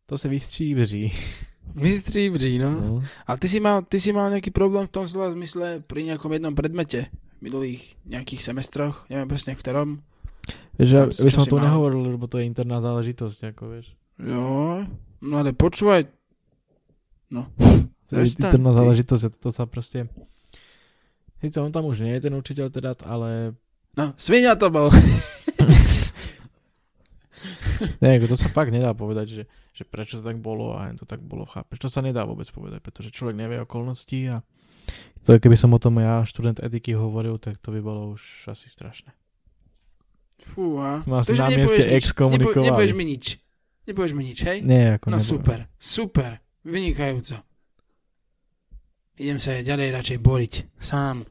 to 0.10 0.18
sa 0.18 0.28
vystříbří. 0.28 1.08
Vří, 1.72 2.60
no. 2.60 2.72
No. 2.72 3.04
Ale 3.28 3.38
ty 3.38 3.48
si, 3.48 3.60
mal, 3.62 3.86
ty 3.86 4.02
si 4.02 4.12
mal 4.12 4.28
nejaký 4.34 4.52
problém 4.52 4.90
v 4.90 4.92
tom 4.92 5.06
slova 5.08 5.32
zmysle 5.32 5.86
pri 5.86 6.04
nejakom 6.10 6.34
jednom 6.34 6.52
predmete 6.58 7.08
v 7.38 7.40
minulých 7.40 7.96
nejakých 8.10 8.42
semestroch, 8.44 9.06
neviem 9.08 9.30
presne 9.30 9.56
v 9.56 9.62
ktorom. 9.62 9.90
Vieš, 10.76 11.16
ja 11.16 11.32
som 11.32 11.48
to 11.48 11.62
mal? 11.62 11.70
nehovoril, 11.70 12.18
lebo 12.18 12.26
to 12.28 12.42
je 12.42 12.50
interná 12.50 12.82
záležitosť, 12.82 13.56
ako 13.56 13.64
vieš. 13.78 13.88
Jo, 14.20 14.84
no 15.22 15.34
ale 15.38 15.54
počúvaj. 15.54 16.10
No, 17.32 17.48
interná 18.12 18.72
záležitosť 18.76 19.40
toto 19.40 19.50
sa 19.56 19.64
proste... 19.66 20.08
Sice 21.42 21.58
on 21.58 21.74
tam 21.74 21.90
už 21.90 22.06
nie 22.06 22.14
je 22.20 22.30
ten 22.30 22.34
učiteľ 22.38 22.70
teda, 22.70 22.94
ale 23.08 23.58
no, 23.98 24.14
svinia 24.14 24.54
to 24.54 24.70
bol. 24.70 24.94
ako 27.98 28.26
to 28.30 28.38
sa 28.38 28.48
fakt 28.54 28.70
nedá 28.70 28.94
povedať, 28.94 29.42
že, 29.42 29.44
že 29.74 29.84
prečo 29.88 30.22
to 30.22 30.24
tak 30.26 30.38
bolo 30.38 30.78
a 30.78 30.94
to 30.94 31.10
tak 31.10 31.18
bolo, 31.26 31.50
chápeš. 31.50 31.82
To 31.82 31.90
sa 31.90 32.06
nedá 32.06 32.22
vôbec 32.30 32.46
povedať, 32.54 32.78
pretože 32.86 33.10
človek 33.10 33.34
nevie 33.34 33.58
okolnosti 33.58 34.20
a 34.30 34.46
to 35.26 35.38
keby 35.38 35.58
som 35.58 35.74
o 35.74 35.80
tom 35.82 36.02
ja, 36.02 36.26
študent 36.26 36.62
etiky, 36.62 36.98
hovoril, 36.98 37.38
tak 37.38 37.58
to 37.62 37.70
by 37.70 37.82
bolo 37.82 38.18
už 38.18 38.50
asi 38.50 38.70
strašné. 38.70 39.14
Fúha. 40.42 41.06
Ma 41.06 41.22
asi 41.22 41.38
na 41.38 41.54
mieste 41.54 41.86
exkomunikovali. 41.86 42.66
Nepo, 42.66 42.74
nepovieš 42.74 42.94
mi 42.98 43.06
nič. 43.06 43.26
Nepovieš 43.86 44.14
mi 44.18 44.24
nič, 44.26 44.40
hej? 44.42 44.58
Nie, 44.66 44.98
ako 44.98 45.14
No 45.14 45.18
nebolo. 45.22 45.30
super, 45.30 45.60
super, 45.78 46.32
vynikajúco. 46.66 47.38
Idem 49.22 49.38
sa 49.38 49.54
aj 49.54 49.64
ďalej 49.64 49.88
radšej 49.94 50.18
boriť, 50.20 50.54
sám. 50.80 51.22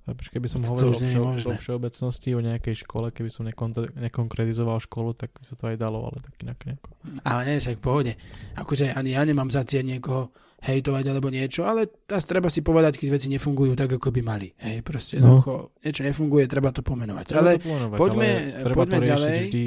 Chápeš, 0.00 0.26
keby 0.30 0.48
som 0.48 0.60
To 0.60 0.72
hovoril 0.72 0.90
už 0.90 0.96
o, 0.96 1.06
všeo, 1.06 1.24
o 1.46 1.54
všeobecnosti, 1.54 2.28
o 2.32 2.40
nejakej 2.40 2.82
škole, 2.82 3.12
keby 3.12 3.28
som 3.28 3.44
nekon- 3.44 3.92
nekonkretizoval 3.94 4.80
školu, 4.80 5.12
tak 5.12 5.30
by 5.32 5.44
sa 5.44 5.54
to 5.54 5.68
aj 5.68 5.76
dalo, 5.76 6.02
ale 6.02 6.18
tak 6.18 6.34
inak 6.40 6.58
nejako. 6.58 6.90
Ale 7.22 7.40
nie, 7.44 7.60
však 7.60 7.76
v 7.76 7.84
pohode. 7.84 8.12
Akože 8.56 8.90
ani 8.90 9.12
ja 9.12 9.22
nemám 9.22 9.46
za 9.46 9.62
cieľ 9.62 9.84
niekoho 9.86 10.32
hejtovať 10.58 11.04
alebo 11.06 11.28
niečo, 11.28 11.62
ale 11.62 11.86
teraz 11.86 12.24
treba 12.24 12.48
si 12.48 12.60
povedať, 12.60 12.96
keď 12.96 13.08
veci 13.12 13.28
nefungujú 13.28 13.72
tak, 13.74 13.92
ako 13.92 14.08
by 14.10 14.20
mali. 14.20 14.48
Hej, 14.56 14.82
proste 14.82 15.16
No. 15.16 15.38
no. 15.38 15.72
niečo 15.78 16.02
nefunguje, 16.02 16.44
treba 16.44 16.68
to 16.68 16.80
pomenovať. 16.80 17.24
Treba 17.26 17.40
ale 17.46 17.52
to 17.54 17.64
pomenovať, 17.64 17.96
poďme- 17.96 18.34
ale 18.50 18.62
treba 18.62 18.76
poďme 18.76 18.98
to 18.98 19.06
ďalej. 19.06 19.38
vždy 19.46 19.66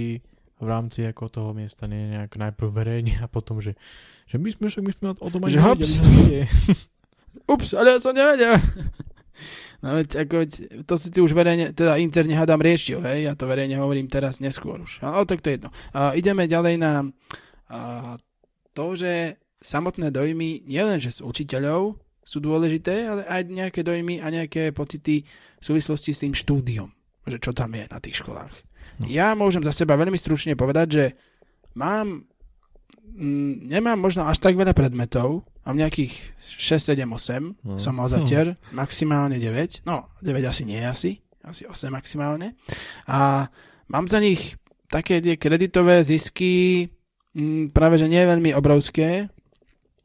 v 0.56 0.68
rámci 0.68 1.00
ako 1.04 1.24
toho 1.30 1.50
miesta, 1.52 1.86
nie 1.86 2.10
nejak 2.10 2.34
najprv 2.34 2.70
verejne 2.70 3.14
a 3.18 3.28
potom, 3.28 3.58
že, 3.58 3.74
že 4.34 4.42
my 4.42 4.50
sme, 4.50 4.66
však 4.66 4.84
my 4.84 4.94
sme 4.98 5.08
o 5.14 5.30
tom 5.30 5.46
ani 5.46 5.54
Že 5.54 5.62
hops. 5.62 5.92
ups, 7.54 7.70
ale 7.78 7.88
ja 7.94 7.98
som 8.02 8.18
nevedel. 8.18 8.58
No 9.86 10.00
veď, 10.00 10.26
ako, 10.26 10.36
to 10.90 10.94
si 10.98 11.12
ty 11.14 11.20
už 11.22 11.38
verejne, 11.38 11.76
teda 11.76 12.02
interne 12.02 12.34
hádam 12.34 12.64
riešil, 12.64 13.04
hej, 13.04 13.30
ja 13.30 13.34
to 13.38 13.46
verejne 13.46 13.78
hovorím 13.78 14.10
teraz 14.10 14.42
neskôr 14.42 14.82
už. 14.82 15.04
Ale 15.06 15.28
tak 15.30 15.46
to 15.46 15.54
je 15.54 15.62
jedno. 15.62 15.70
A 15.94 16.18
ideme 16.18 16.50
ďalej 16.50 16.82
na 16.82 17.06
a, 17.70 18.16
to, 18.74 18.98
že 18.98 19.38
samotné 19.62 20.10
dojmy 20.10 20.66
nielen, 20.66 20.98
že 20.98 21.14
z 21.14 21.20
učiteľov 21.22 22.02
sú 22.24 22.40
dôležité, 22.42 23.06
ale 23.06 23.22
aj 23.28 23.54
nejaké 23.54 23.86
dojmy 23.86 24.24
a 24.24 24.34
nejaké 24.34 24.74
pocity 24.74 25.28
v 25.60 25.64
súvislosti 25.64 26.16
s 26.16 26.22
tým 26.26 26.34
štúdiom, 26.34 26.90
že 27.30 27.38
čo 27.38 27.54
tam 27.54 27.76
je 27.76 27.86
na 27.86 28.00
tých 28.02 28.24
školách. 28.24 28.56
No. 28.98 29.06
Ja 29.06 29.38
môžem 29.38 29.62
za 29.62 29.76
seba 29.76 30.00
veľmi 30.00 30.18
stručne 30.18 30.58
povedať, 30.58 30.88
že 30.90 31.06
mám 31.76 32.24
mm, 33.06 33.68
nemám 33.68 33.98
možno 33.98 34.24
až 34.24 34.38
tak 34.38 34.54
veľa 34.54 34.72
predmetov, 34.72 35.44
mám 35.62 35.76
nejakých 35.76 36.14
6, 36.56 36.92
7, 36.92 37.04
8, 37.06 37.56
No. 37.64 37.76
som 37.78 37.94
mal 37.94 38.08
zatiaľ, 38.08 38.56
maximálne 38.70 39.36
9, 39.36 39.84
no 39.84 40.12
9 40.20 40.44
asi 40.44 40.64
nie 40.64 40.80
asi, 40.80 41.20
asi 41.42 41.64
8 41.64 41.90
maximálne. 41.90 42.56
A 43.06 43.48
mám 43.88 44.06
za 44.06 44.18
nich 44.18 44.56
také 44.88 45.20
tie 45.20 45.36
kreditové 45.36 46.02
zisky, 46.02 46.88
mm, 47.32 47.70
práve 47.70 47.98
že 47.98 48.06
nie 48.06 48.22
veľmi 48.22 48.52
obrovské. 48.52 49.28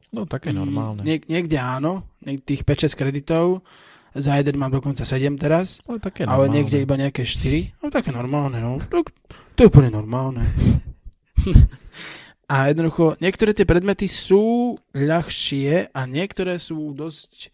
No 0.09 0.25
také 0.25 0.49
Mm, 0.49 0.57
normálne. 0.57 1.01
Niek- 1.03 1.27
niekde 1.27 1.55
áno, 1.55 2.01
niek- 2.19 2.41
tých 2.41 2.63
5-6 2.63 2.93
kreditov, 2.93 3.61
za 4.11 4.33
jeden 4.35 4.57
mám 4.57 4.71
dokonca 4.71 5.05
7 5.05 5.37
teraz, 5.37 5.85
ale 5.85 5.99
také 5.99 6.25
ale 6.25 6.49
normálne. 6.49 6.55
niekde 6.55 6.81
iba 6.81 6.95
nejaké 6.95 7.21
4. 7.21 7.77
No 7.77 7.87
také 7.87 8.09
normálne, 8.09 8.57
no. 8.57 8.81
Tak, 8.81 9.13
to 9.53 9.59
je 9.59 9.69
úplne 9.69 9.89
normálne. 9.89 10.41
a 12.49 12.67
jednoducho, 12.67 13.13
niektoré 13.21 13.53
tie 13.53 13.63
predmety 13.63 14.09
sú 14.09 14.73
ľahšie 14.91 15.93
a 15.93 16.01
niektoré 16.03 16.57
sú 16.57 16.91
dosť 16.91 17.53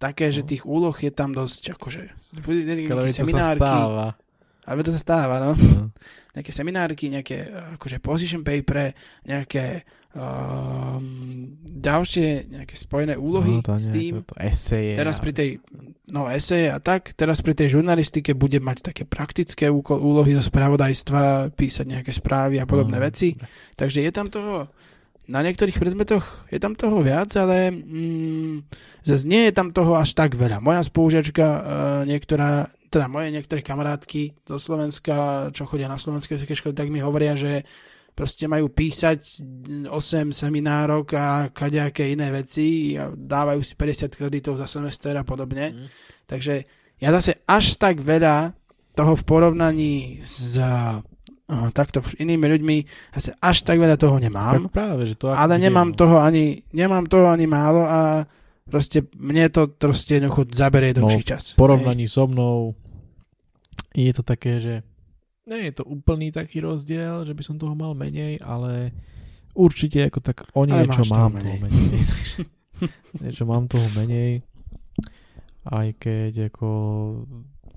také, 0.00 0.32
že 0.32 0.40
No. 0.40 0.48
tých 0.48 0.62
úloh 0.64 0.96
je 0.96 1.12
tam 1.12 1.30
dosť, 1.30 1.76
akože, 1.76 2.02
nejaké 2.40 2.88
to 2.88 3.04
sa 3.04 3.20
seminárky. 3.20 3.60
stáva. 3.60 4.06
Ale 4.64 4.80
to 4.80 4.90
sa 4.96 5.00
stáva, 5.00 5.36
no. 5.44 5.52
No. 5.52 5.92
Nejaké 6.30 6.50
seminárky, 6.54 7.10
nejaké 7.10 7.36
akože 7.76 7.98
position 7.98 8.40
paper, 8.40 8.94
nejaké 9.26 9.82
um, 10.14 11.54
ďalšie 11.64 12.50
nejaké 12.50 12.74
spojené 12.76 13.14
úlohy 13.16 13.62
no, 13.62 13.64
to 13.64 13.78
s 13.78 13.88
tým. 13.88 14.26
To 14.26 14.36
eseje. 14.36 14.98
Teraz 14.98 15.16
pri 15.22 15.32
tej, 15.32 15.48
no 16.10 16.26
eseje 16.26 16.68
a 16.68 16.78
tak, 16.82 17.14
teraz 17.14 17.40
pri 17.40 17.54
tej 17.54 17.78
žurnalistike 17.78 18.34
bude 18.34 18.58
mať 18.58 18.92
také 18.92 19.02
praktické 19.06 19.70
úko- 19.70 19.98
úlohy 19.98 20.34
zo 20.36 20.44
spravodajstva, 20.44 21.54
písať 21.54 21.86
nejaké 21.86 22.12
správy 22.12 22.58
a 22.58 22.68
podobné 22.68 22.98
No, 22.98 23.06
veci. 23.06 23.38
Takže 23.78 24.02
je 24.02 24.12
tam 24.12 24.26
toho, 24.26 24.68
na 25.30 25.40
niektorých 25.46 25.78
predmetoch 25.78 26.50
je 26.50 26.58
tam 26.58 26.74
toho 26.74 27.00
viac, 27.06 27.30
ale 27.38 27.70
mm, 27.70 28.66
zase 29.06 29.24
nie 29.30 29.46
je 29.46 29.52
tam 29.54 29.70
toho 29.70 29.94
až 29.94 30.18
tak 30.18 30.34
veľa. 30.34 30.58
Moja 30.58 30.82
spolužiačka, 30.82 31.46
uh, 31.46 31.62
niektorá, 32.02 32.66
teda 32.90 33.06
moje 33.06 33.30
niektoré 33.30 33.62
kamarátky 33.62 34.42
zo 34.42 34.58
Slovenska, 34.58 35.48
čo 35.54 35.70
chodia 35.70 35.86
na 35.86 36.02
slovenské 36.02 36.34
vysoké 36.34 36.58
školy, 36.58 36.74
tak 36.74 36.90
mi 36.90 36.98
hovoria, 36.98 37.38
že 37.38 37.62
proste 38.20 38.44
majú 38.44 38.68
písať 38.68 39.40
8 39.88 39.88
seminárok 40.36 41.16
a 41.16 41.48
kadejaké 41.48 42.12
iné 42.12 42.28
veci 42.28 42.92
a 43.00 43.08
dávajú 43.08 43.64
si 43.64 43.72
50 43.72 44.12
kreditov 44.12 44.60
za 44.60 44.68
semester 44.68 45.16
a 45.16 45.24
podobne. 45.24 45.72
Mhm. 45.72 45.86
Takže 46.28 46.54
ja 47.00 47.08
zase 47.16 47.40
až 47.48 47.80
tak 47.80 48.04
veľa 48.04 48.52
toho 48.92 49.16
v 49.16 49.22
porovnaní 49.24 50.20
s 50.20 50.60
uh, 50.60 51.00
takto 51.72 52.04
inými 52.20 52.44
ľuďmi, 52.44 52.76
zase 53.16 53.32
až 53.40 53.64
tak 53.64 53.80
veľa 53.80 53.96
toho 53.96 54.20
nemám, 54.20 54.68
Tak 54.68 54.76
práve, 54.76 55.08
že 55.08 55.16
to 55.16 55.32
ale 55.32 55.56
nemám 55.56 55.90
ide, 55.90 55.96
no. 55.96 56.00
toho 56.04 56.16
ani, 56.20 56.60
nemám 56.76 57.08
toho 57.08 57.32
ani 57.32 57.48
málo 57.48 57.88
a 57.88 58.28
proste 58.68 59.08
mne 59.16 59.48
to 59.48 59.72
proste 59.72 60.20
jednoducho 60.20 60.44
zaberie 60.52 60.92
dlhší 60.92 61.24
No, 61.24 61.30
čas. 61.32 61.56
V 61.56 61.58
porovnaní 61.58 62.04
so 62.04 62.28
mnou 62.28 62.76
je 63.96 64.12
to 64.12 64.22
také, 64.22 64.60
že 64.60 64.74
nie 65.50 65.68
je 65.68 65.82
to 65.82 65.84
úplný 65.84 66.30
taký 66.30 66.62
rozdiel, 66.62 67.26
že 67.26 67.34
by 67.34 67.42
som 67.42 67.58
toho 67.58 67.74
mal 67.74 67.92
menej, 67.98 68.38
ale 68.40 68.94
určite 69.52 70.06
ako 70.06 70.18
tak 70.22 70.46
o 70.54 70.62
niečo 70.62 71.02
máš 71.02 71.10
toho 71.10 71.18
mám 71.18 71.32
menej. 71.34 71.42
toho 71.42 71.58
menej. 71.66 71.88
niečo 73.22 73.44
mám 73.44 73.64
toho 73.66 73.88
menej, 73.98 74.30
aj 75.66 75.88
keď 75.98 76.32
ako 76.54 76.68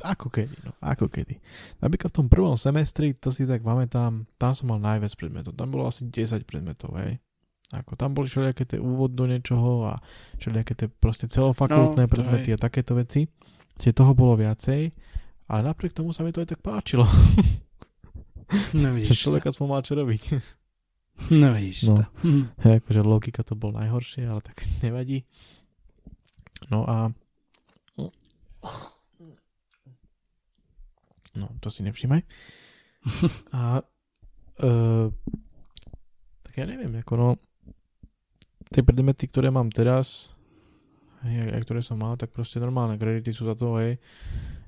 ako 0.03 0.27
kedy, 0.27 0.55
no, 0.67 0.75
ako 0.83 1.07
kedy. 1.07 1.39
Napríklad 1.79 2.11
v 2.11 2.17
tom 2.19 2.27
prvom 2.27 2.59
semestri, 2.59 3.15
to 3.15 3.31
si 3.31 3.47
tak 3.47 3.63
pamätám, 3.63 4.27
tam 4.35 4.51
som 4.51 4.67
mal 4.67 4.79
najviac 4.83 5.15
predmetov. 5.15 5.55
Tam 5.55 5.71
bolo 5.71 5.87
asi 5.87 6.03
10 6.11 6.43
predmetov, 6.43 6.91
hej. 6.99 7.23
Ako 7.71 7.95
tam 7.95 8.11
boli 8.11 8.27
všelijaké 8.27 8.67
tie 8.67 8.79
úvod 8.83 9.15
do 9.15 9.25
niečoho 9.25 9.87
a 9.89 10.03
všelijaké 10.37 10.75
tie 10.75 10.87
proste 10.91 11.31
celofakultné 11.31 12.05
No, 12.05 12.11
predmety 12.11 12.51
a 12.53 12.59
takéto 12.59 12.99
veci. 12.99 13.25
Čiže 13.79 13.97
toho 13.97 14.13
bolo 14.13 14.37
viacej, 14.37 14.91
ale 15.47 15.61
napriek 15.63 15.93
tomu 15.93 16.11
sa 16.11 16.23
mi 16.23 16.31
to 16.31 16.41
aj 16.41 16.55
tak 16.55 16.61
páčilo. 16.61 17.05
No 18.77 18.93
vidíš 18.93 19.25
človeka 19.25 19.49
som 19.49 19.65
mal 19.65 19.81
čo 19.81 19.97
robiť. 19.97 20.23
No 21.33 21.53
vidíš 21.57 21.89
No. 21.89 21.95
to. 21.97 22.03
Akože 22.81 23.01
logika 23.01 23.41
to 23.41 23.57
bol 23.57 23.73
najhoršie, 23.73 24.29
ale 24.29 24.41
tak 24.45 24.61
nevadí. 24.81 25.25
No 26.69 26.85
a 26.85 27.09
no, 31.33 31.49
to 31.59 31.67
si 31.73 31.81
nevšímaj. 31.81 32.21
A 33.57 33.81
uh, 34.61 35.07
tak 36.45 36.53
ja 36.55 36.65
neviem, 36.69 36.93
ako 37.01 37.13
no 37.17 37.27
tie 38.69 38.85
predmety, 38.85 39.27
ktoré 39.27 39.49
mám 39.49 39.73
teraz 39.73 40.33
hej, 41.25 41.51
aj 41.57 41.61
ktoré 41.65 41.81
som 41.81 41.97
mal, 41.97 42.15
tak 42.17 42.31
proste 42.31 42.61
normálne 42.61 42.97
kredity 42.97 43.33
sú 43.33 43.49
za 43.49 43.55
to, 43.57 43.75
hej. 43.81 43.97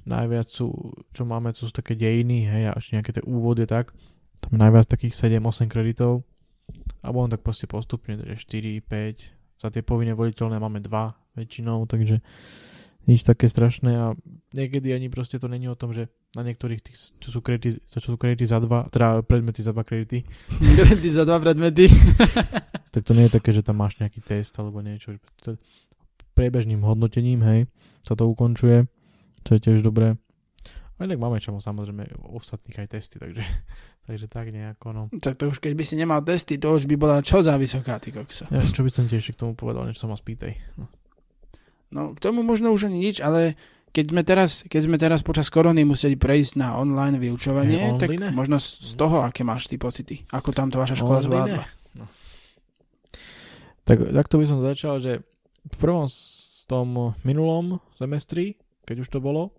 Najviac 0.06 0.48
sú, 0.50 0.94
čo 1.12 1.26
máme, 1.26 1.50
to 1.58 1.66
sú 1.66 1.74
také 1.74 1.98
dejiny, 1.98 2.46
hej, 2.46 2.64
a 2.70 2.78
ešte 2.78 2.94
nejaké 2.94 3.12
tie 3.18 3.26
úvody, 3.26 3.66
tak. 3.66 3.90
Tam 4.38 4.54
je 4.54 4.60
najviac 4.62 4.86
takých 4.86 5.18
7-8 5.18 5.66
kreditov. 5.66 6.22
A 7.02 7.10
potom 7.10 7.30
tak 7.30 7.42
proste 7.42 7.66
postupne, 7.66 8.18
takže 8.18 8.38
4, 8.38 8.86
5. 8.86 9.62
Za 9.62 9.74
tie 9.74 9.82
povinné 9.82 10.14
voliteľné 10.14 10.62
máme 10.62 10.82
2 10.82 11.38
väčšinou, 11.38 11.90
takže 11.90 12.22
nič 13.06 13.22
také 13.22 13.46
strašné 13.46 13.92
a 14.02 14.18
niekedy 14.58 14.90
ani 14.90 15.14
proste 15.14 15.38
to 15.38 15.46
není 15.46 15.70
o 15.70 15.78
tom, 15.78 15.94
že 15.94 16.10
na 16.34 16.42
niektorých 16.42 16.82
tých, 16.82 16.98
čo 17.22 17.30
sú 17.30 17.40
kredity, 17.46 17.78
čo 17.86 18.00
sú 18.02 18.18
kredity 18.18 18.50
za 18.50 18.58
dva, 18.58 18.90
teda 18.90 19.22
predmety 19.22 19.62
za 19.62 19.78
dva 19.78 19.86
kredity, 19.86 20.26
Kredity 20.78 21.10
za 21.14 21.22
dva 21.22 21.38
predmety. 21.38 21.86
tak 22.94 23.02
to 23.06 23.14
nie 23.14 23.30
je 23.30 23.36
také, 23.38 23.54
že 23.54 23.62
tam 23.62 23.78
máš 23.78 24.02
nejaký 24.02 24.26
test 24.26 24.58
alebo 24.58 24.82
niečo. 24.82 25.22
priebežným 26.34 26.82
hodnotením, 26.82 27.46
hej, 27.46 27.60
sa 28.02 28.18
to 28.18 28.26
ukončuje, 28.26 28.90
čo 29.46 29.52
je 29.56 29.62
tiež 29.62 29.86
dobré. 29.86 30.18
Ale 30.96 31.12
inak 31.12 31.20
máme 31.20 31.44
čomu 31.44 31.60
samozrejme 31.60 32.08
ostatných 32.34 32.88
aj 32.88 32.88
testy, 32.88 33.20
takže, 33.20 33.44
takže 34.10 34.26
tak 34.32 34.50
nejako, 34.50 34.88
no. 34.96 35.04
Tak 35.22 35.38
to 35.38 35.52
už 35.52 35.60
keď 35.62 35.74
by 35.76 35.84
si 35.84 35.96
nemal 36.00 36.24
testy, 36.24 36.58
to 36.58 36.72
už 36.72 36.90
by 36.90 36.96
bola 36.98 37.22
čo 37.22 37.44
za 37.44 37.60
vysoká, 37.60 38.00
ty 38.00 38.16
kokso. 38.16 38.48
Ja, 38.50 38.64
čo 38.64 38.82
by 38.82 38.92
som 38.92 39.06
tiež 39.06 39.36
k 39.36 39.38
tomu 39.38 39.54
povedal, 39.54 39.86
niečo 39.86 40.08
sa 40.08 40.10
ma 40.10 40.18
spýtaj. 40.18 40.56
No. 40.80 40.88
no, 41.92 42.02
k 42.16 42.20
tomu 42.24 42.42
možno 42.42 42.72
už 42.72 42.88
ani 42.88 42.98
nič, 43.12 43.20
ale 43.20 43.60
keď 43.96 44.06
sme 44.12 44.22
teraz, 44.28 44.52
keď 44.68 44.82
sme 44.84 44.98
teraz 45.00 45.20
počas 45.24 45.48
korony 45.48 45.88
museli 45.88 46.20
prejsť 46.20 46.60
na 46.60 46.76
online 46.76 47.16
vyučovanie, 47.16 47.96
Je 47.96 48.00
tak 48.00 48.12
možno 48.36 48.60
z 48.60 48.92
toho, 49.00 49.24
aké 49.24 49.48
máš 49.48 49.72
ty 49.72 49.80
pocity, 49.80 50.28
ako 50.32 50.52
tam 50.52 50.68
to 50.68 50.80
vaša 50.80 51.00
škola 51.00 51.24
Online? 51.24 51.28
zvládla. 51.28 51.64
No. 51.96 52.06
Tak, 53.88 53.98
takto 54.16 54.36
by 54.36 54.46
som 54.48 54.60
začal, 54.60 55.00
že 55.00 55.24
v 55.64 55.76
prvom 55.80 56.12
s 56.12 56.68
tom 56.68 57.16
minulom 57.24 57.80
semestri, 57.96 58.60
keď 58.86 59.04
už 59.04 59.10
to 59.10 59.20
bolo, 59.20 59.52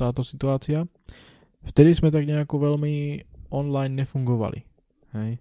táto 0.00 0.24
situácia, 0.24 0.88
vtedy 1.68 1.92
sme 1.92 2.08
tak 2.08 2.24
nejako 2.24 2.72
veľmi 2.72 3.20
online 3.52 3.94
nefungovali. 4.00 4.64
Hej. 5.12 5.38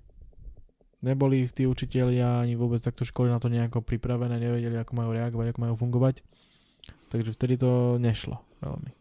Neboli 1.00 1.48
tí 1.48 1.64
učitelia 1.64 2.44
ani 2.44 2.60
vôbec 2.60 2.84
takto 2.84 3.08
školy 3.08 3.32
na 3.32 3.40
to 3.40 3.48
nejako 3.48 3.80
pripravené, 3.80 4.36
nevedeli, 4.36 4.76
ako 4.76 4.92
majú 5.00 5.16
reagovať, 5.16 5.46
ako 5.56 5.64
majú 5.64 5.76
fungovať. 5.80 6.20
Takže 7.08 7.40
vtedy 7.40 7.56
to 7.56 7.96
nešlo 7.96 8.44
veľmi. 8.60 8.92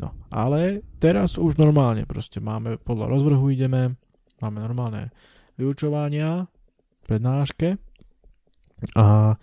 No, 0.00 0.10
ale 0.32 0.82
teraz 0.98 1.36
už 1.36 1.60
normálne 1.60 2.08
proste 2.08 2.40
máme, 2.40 2.80
podľa 2.80 3.12
rozvrhu 3.12 3.46
ideme, 3.52 3.94
máme 4.40 4.58
normálne 4.58 5.14
vyučovania, 5.54 6.50
prednáške 7.06 7.78
a 8.98 9.36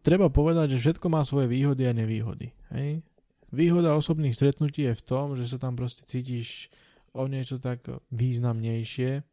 treba 0.00 0.32
povedať, 0.32 0.78
že 0.78 0.80
všetko 0.88 1.06
má 1.12 1.26
svoje 1.26 1.50
výhody 1.50 1.84
a 1.84 1.92
nevýhody. 1.92 2.54
Hej? 2.74 3.04
Výhoda 3.48 3.96
osobných 3.96 4.36
stretnutí 4.36 4.84
je 4.84 4.98
v 4.98 5.06
tom, 5.06 5.32
že 5.32 5.48
sa 5.48 5.56
tam 5.56 5.72
proste 5.72 6.04
cítiš 6.04 6.68
o 7.16 7.24
niečo 7.24 7.56
tak 7.56 7.80
významnejšie 8.12 9.24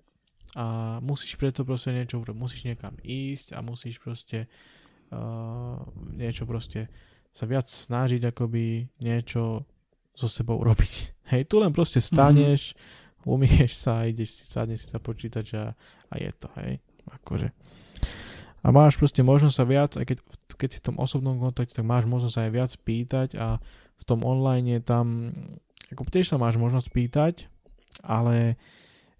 a 0.56 0.98
musíš 1.04 1.36
preto 1.36 1.68
proste 1.68 1.92
niečo 1.92 2.24
urobiť. 2.24 2.40
Musíš 2.40 2.64
niekam 2.64 2.96
ísť 3.04 3.52
a 3.52 3.60
musíš 3.60 4.00
proste 4.00 4.48
uh, 5.12 5.76
niečo 6.16 6.48
proste 6.48 6.88
sa 7.36 7.44
viac 7.44 7.68
snažiť 7.68 8.32
akoby 8.32 8.88
niečo 9.04 9.68
so 10.16 10.28
sebou 10.32 10.64
robiť. 10.64 10.94
Hej, 11.36 11.52
tu 11.52 11.60
len 11.60 11.76
proste 11.76 12.00
staneš, 12.00 12.72
mm-hmm. 12.72 13.28
umieš 13.28 13.72
sa, 13.76 14.08
ideš 14.08 14.32
si, 14.32 14.44
sadneš 14.48 14.88
si 14.88 14.90
za 14.96 15.04
počítač 15.04 15.48
a, 15.60 15.76
a 16.08 16.14
je 16.16 16.32
to, 16.38 16.48
hej. 16.62 16.78
Akože. 17.10 17.50
A 18.66 18.74
máš 18.74 18.98
proste 18.98 19.22
možnosť 19.22 19.56
sa 19.62 19.66
viac, 19.70 19.92
aj 19.94 20.06
keď, 20.10 20.18
keď 20.58 20.70
si 20.74 20.82
v 20.82 20.88
tom 20.90 20.98
osobnom 20.98 21.38
kontakte, 21.38 21.78
tak 21.78 21.86
máš 21.86 22.10
možnosť 22.10 22.34
sa 22.34 22.42
aj 22.50 22.52
viac 22.52 22.72
pýtať 22.82 23.30
a 23.38 23.62
v 23.96 24.04
tom 24.10 24.26
online 24.26 24.82
tam, 24.82 25.30
ako 25.94 26.10
tiež 26.10 26.34
sa 26.34 26.42
máš 26.42 26.58
možnosť 26.58 26.90
pýtať, 26.90 27.46
ale 28.02 28.58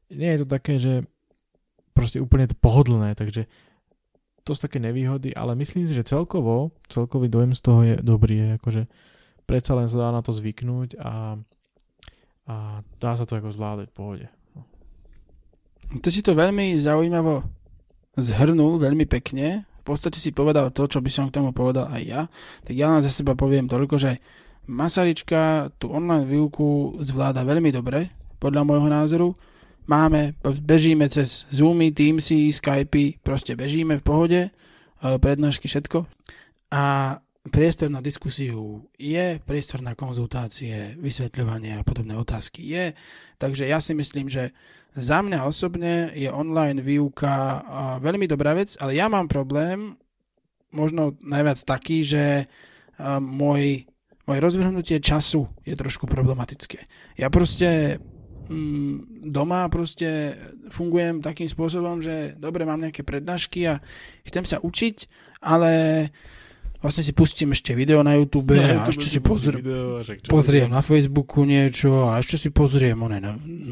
nie 0.10 0.34
je 0.34 0.40
to 0.42 0.48
také, 0.50 0.82
že 0.82 1.06
proste 1.94 2.18
úplne 2.18 2.50
pohodlné, 2.58 3.14
takže 3.14 3.46
to 4.42 4.58
sú 4.58 4.66
také 4.66 4.82
nevýhody, 4.82 5.30
ale 5.38 5.54
myslím 5.62 5.86
si, 5.86 5.94
že 5.94 6.10
celkovo, 6.10 6.74
celkový 6.90 7.30
dojem 7.30 7.54
z 7.54 7.62
toho 7.62 7.80
je 7.86 7.96
dobrý, 8.02 8.58
akože 8.58 8.90
predsa 9.46 9.78
len 9.78 9.86
sa 9.86 10.06
dá 10.06 10.10
na 10.10 10.26
to 10.26 10.34
zvyknúť 10.34 10.98
a, 10.98 11.38
a 12.50 12.56
dá 12.98 13.12
sa 13.14 13.30
to 13.30 13.38
ako 13.38 13.54
zvládať 13.54 13.94
v 13.94 13.98
pohode. 13.98 14.26
Ty 16.02 16.10
si 16.10 16.26
to 16.26 16.34
veľmi 16.34 16.74
zaujímavo 16.82 17.65
zhrnul, 18.16 18.80
veľmi 18.80 19.06
pekne. 19.08 19.68
V 19.86 19.94
podstate 19.94 20.18
si 20.18 20.34
povedal 20.34 20.74
to, 20.74 20.90
čo 20.90 21.00
by 21.04 21.12
som 21.14 21.30
k 21.30 21.38
tomu 21.38 21.54
povedal 21.54 21.92
aj 21.94 22.02
ja. 22.02 22.22
Tak 22.66 22.74
ja 22.74 22.90
len 22.90 23.06
za 23.06 23.14
seba 23.14 23.38
poviem 23.38 23.70
toľko, 23.70 23.96
že 24.02 24.18
Masarička 24.66 25.70
tú 25.78 25.94
online 25.94 26.26
výuku 26.26 26.98
zvláda 27.06 27.46
veľmi 27.46 27.70
dobre, 27.70 28.10
podľa 28.42 28.66
môjho 28.66 28.90
názoru. 28.90 29.30
Máme, 29.86 30.34
bežíme 30.42 31.06
cez 31.14 31.46
Zoomy, 31.54 31.94
Teamsy, 31.94 32.50
Skypey, 32.50 33.22
proste 33.22 33.54
bežíme 33.54 34.02
v 34.02 34.06
pohode, 34.06 34.42
e, 34.42 34.52
prednášky, 35.22 35.70
všetko. 35.70 36.10
A 36.74 37.18
priestor 37.52 37.94
na 37.94 38.02
diskusiu 38.02 38.90
je, 38.98 39.38
priestor 39.46 39.86
na 39.86 39.94
konzultácie, 39.94 40.98
vysvetľovanie 40.98 41.78
a 41.78 41.86
podobné 41.86 42.18
otázky 42.18 42.66
je. 42.66 42.86
Takže 43.38 43.70
ja 43.70 43.78
si 43.78 43.94
myslím, 43.94 44.30
že 44.30 44.50
za 44.96 45.20
mňa 45.22 45.44
osobne 45.46 46.10
je 46.16 46.32
online 46.32 46.80
výuka 46.80 47.62
veľmi 48.00 48.26
dobrá 48.26 48.56
vec, 48.56 48.80
ale 48.80 48.96
ja 48.96 49.12
mám 49.12 49.28
problém, 49.28 50.00
možno 50.72 51.20
najviac 51.22 51.60
taký, 51.68 52.02
že 52.08 52.24
môj, 53.20 53.86
moje 54.26 54.40
rozvrhnutie 54.40 54.98
času 55.04 55.52
je 55.68 55.76
trošku 55.76 56.08
problematické. 56.08 56.80
Ja 57.20 57.28
proste 57.28 58.00
mm, 58.48 59.28
doma 59.30 59.68
proste 59.68 60.40
fungujem 60.72 61.20
takým 61.20 61.52
spôsobom, 61.52 62.00
že 62.00 62.34
dobre, 62.40 62.64
mám 62.64 62.82
nejaké 62.82 63.04
prednášky 63.04 63.68
a 63.68 63.84
chcem 64.24 64.48
sa 64.48 64.64
učiť, 64.64 64.96
ale 65.44 65.72
vlastne 66.86 67.02
si 67.02 67.18
pustím 67.18 67.50
ešte 67.58 67.74
video 67.74 68.06
na 68.06 68.14
YouTube 68.14 68.54
a 68.62 68.86
ešte 68.86 69.10
si 69.10 69.18
pozriem, 69.18 69.66
pozriem 70.30 70.70
na 70.70 70.86
Facebooku 70.86 71.42
niečo 71.42 72.14
a 72.14 72.22
ešte 72.22 72.38
si 72.38 72.50
pozriem, 72.54 72.94
one, 72.94 73.18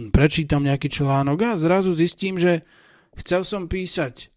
prečítam 0.09 0.66
nejaký 0.66 0.89
článok 0.89 1.53
a 1.53 1.61
zrazu 1.61 1.93
zistím, 1.93 2.41
že 2.41 2.66
chcel 3.14 3.45
som 3.45 3.70
písať 3.70 4.32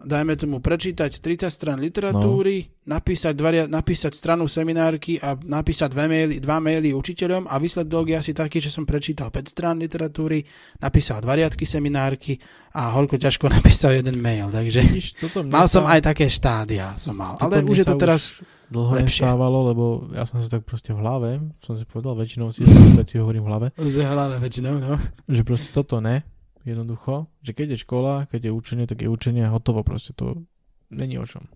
dajme 0.00 0.32
tomu 0.36 0.64
prečítať 0.64 1.20
30 1.20 1.52
stran 1.52 1.78
literatúry, 1.78 2.64
no. 2.64 2.96
napísať, 2.96 3.34
dva, 3.36 3.68
napísať 3.68 4.16
stranu 4.16 4.48
seminárky 4.48 5.20
a 5.20 5.36
napísať 5.36 5.92
dve 5.92 6.08
maily, 6.08 6.36
dva 6.40 6.56
maily 6.56 6.96
učiteľom 6.96 7.44
a 7.46 7.60
výsledok 7.60 8.04
je 8.08 8.16
asi 8.16 8.32
taký, 8.32 8.58
že 8.64 8.72
som 8.72 8.88
prečítal 8.88 9.28
5 9.28 9.52
strán 9.52 9.76
literatúry, 9.76 10.40
napísal 10.80 11.20
dva 11.20 11.36
riadky 11.36 11.68
seminárky 11.68 12.40
a 12.72 12.96
horko 12.96 13.20
ťažko 13.20 13.50
napísal 13.60 14.00
jeden 14.00 14.16
mail. 14.18 14.48
Takže 14.48 14.80
Vidíš, 14.80 15.20
toto 15.20 15.44
mal 15.44 15.68
sa, 15.68 15.80
som 15.80 15.84
aj 15.84 16.00
také 16.00 16.32
štádia. 16.32 16.96
Som 16.96 17.20
mal. 17.20 17.36
Ale 17.36 17.60
už 17.60 17.84
je 17.84 17.86
to 17.86 17.96
teraz 18.00 18.40
dlho 18.70 18.94
lepšie. 19.02 19.26
nestávalo, 19.26 19.58
lebo 19.74 19.84
ja 20.14 20.22
som 20.24 20.38
si 20.38 20.46
tak 20.46 20.62
proste 20.62 20.94
v 20.94 21.02
hlave, 21.02 21.42
som 21.58 21.74
si 21.74 21.82
povedal, 21.82 22.14
väčšinou 22.14 22.54
si 22.54 22.62
veci 23.00 23.18
hovorím 23.18 23.44
v 23.44 23.48
hlave, 23.50 23.66
Zahľadá 23.74 24.38
väčšinou, 24.38 24.74
no. 24.78 24.94
že 25.26 25.42
proste 25.42 25.74
toto 25.74 25.98
ne, 25.98 26.22
jednoducho, 26.64 27.26
že 27.40 27.56
keď 27.56 27.76
je 27.76 27.82
škola, 27.84 28.14
keď 28.28 28.50
je 28.50 28.52
učenie, 28.52 28.84
tak 28.86 29.00
je 29.02 29.08
učenie 29.08 29.46
a 29.46 29.54
hotovo 29.54 29.80
proste, 29.80 30.12
to 30.12 30.44
není 30.92 31.16
o 31.16 31.26
čom. 31.26 31.48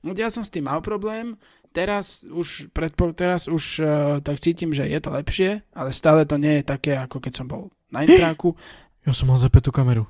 No, 0.00 0.16
ja 0.16 0.32
som 0.32 0.46
s 0.46 0.52
tým 0.52 0.64
mal 0.64 0.80
problém, 0.80 1.36
teraz 1.76 2.24
už, 2.24 2.72
predpo, 2.72 3.12
teraz 3.12 3.46
už 3.46 3.64
uh, 3.80 3.88
tak 4.24 4.40
cítim, 4.40 4.72
že 4.72 4.88
je 4.88 5.00
to 5.00 5.10
lepšie, 5.12 5.60
ale 5.76 5.90
stále 5.92 6.24
to 6.24 6.40
nie 6.40 6.60
je 6.60 6.64
také, 6.64 6.96
ako 6.96 7.20
keď 7.20 7.32
som 7.36 7.46
bol 7.46 7.68
na 7.92 8.02
intráku. 8.06 8.56
Ja 9.04 9.12
som 9.12 9.28
mal 9.28 9.36
zapätú 9.36 9.68
kameru. 9.74 10.08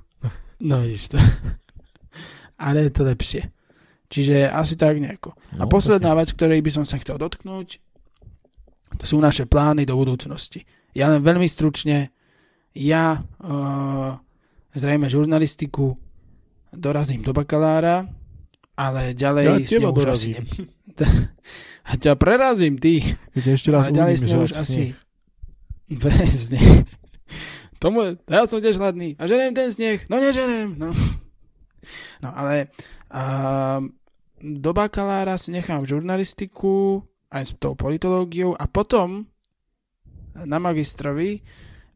No 0.61 0.85
isto. 0.85 1.17
ale 2.65 2.87
je 2.87 2.93
to 2.93 3.03
lepšie. 3.09 3.43
Čiže 4.11 4.51
asi 4.51 4.75
tak 4.75 4.99
nejako. 4.99 5.33
A 5.57 5.65
No, 5.65 5.71
posledná 5.71 6.13
vec, 6.19 6.35
ktorej 6.35 6.61
by 6.61 6.71
som 6.71 6.85
sa 6.85 6.99
chcel 6.99 7.17
dotknúť, 7.17 7.79
to 8.99 9.05
sú 9.07 9.23
naše 9.23 9.47
plány 9.47 9.87
do 9.87 9.95
budúcnosti. 9.95 10.67
Ja 10.93 11.07
len 11.07 11.23
veľmi 11.23 11.47
stručne, 11.47 12.11
ja 12.75 13.19
uh, 13.21 14.19
zrejme 14.75 15.11
žurnalistiku 15.11 15.99
dorazím 16.71 17.23
do 17.27 17.35
bakalára, 17.35 18.07
ale 18.79 19.13
ďalej 19.13 19.45
Ja 19.45 19.55
s 19.59 19.71
ňou 19.77 19.93
už 19.93 20.07
asi 20.15 20.29
ne... 20.39 20.43
A 21.91 21.99
ťa 21.99 22.15
prerazím, 22.15 22.79
ty. 22.79 23.03
Keď 23.35 23.45
ešte 23.51 23.69
raz 23.75 23.91
Ale 23.91 23.97
ďalej 23.97 24.17
s 24.21 24.23
ňou 24.31 24.41
už 24.47 24.53
asi... 24.55 24.95
Presne. 25.91 26.87
Tomu, 27.83 28.15
ja 28.31 28.47
som 28.47 28.63
tiež 28.63 28.79
hladný. 28.79 29.19
A 29.19 29.27
ženem 29.27 29.57
ten 29.57 29.75
sneh? 29.75 30.07
No 30.07 30.23
neženem. 30.23 30.79
No, 30.79 30.95
no 32.23 32.29
ale 32.31 32.71
uh, 33.11 33.83
do 34.39 34.71
bakalára 34.71 35.35
si 35.35 35.51
nechám 35.51 35.83
žurnalistiku 35.83 37.03
aj 37.33 37.43
s 37.43 37.53
tou 37.59 37.75
politológiou 37.75 38.55
a 38.55 38.71
potom 38.71 39.27
na 40.37 40.63
magistrovi 40.63 41.43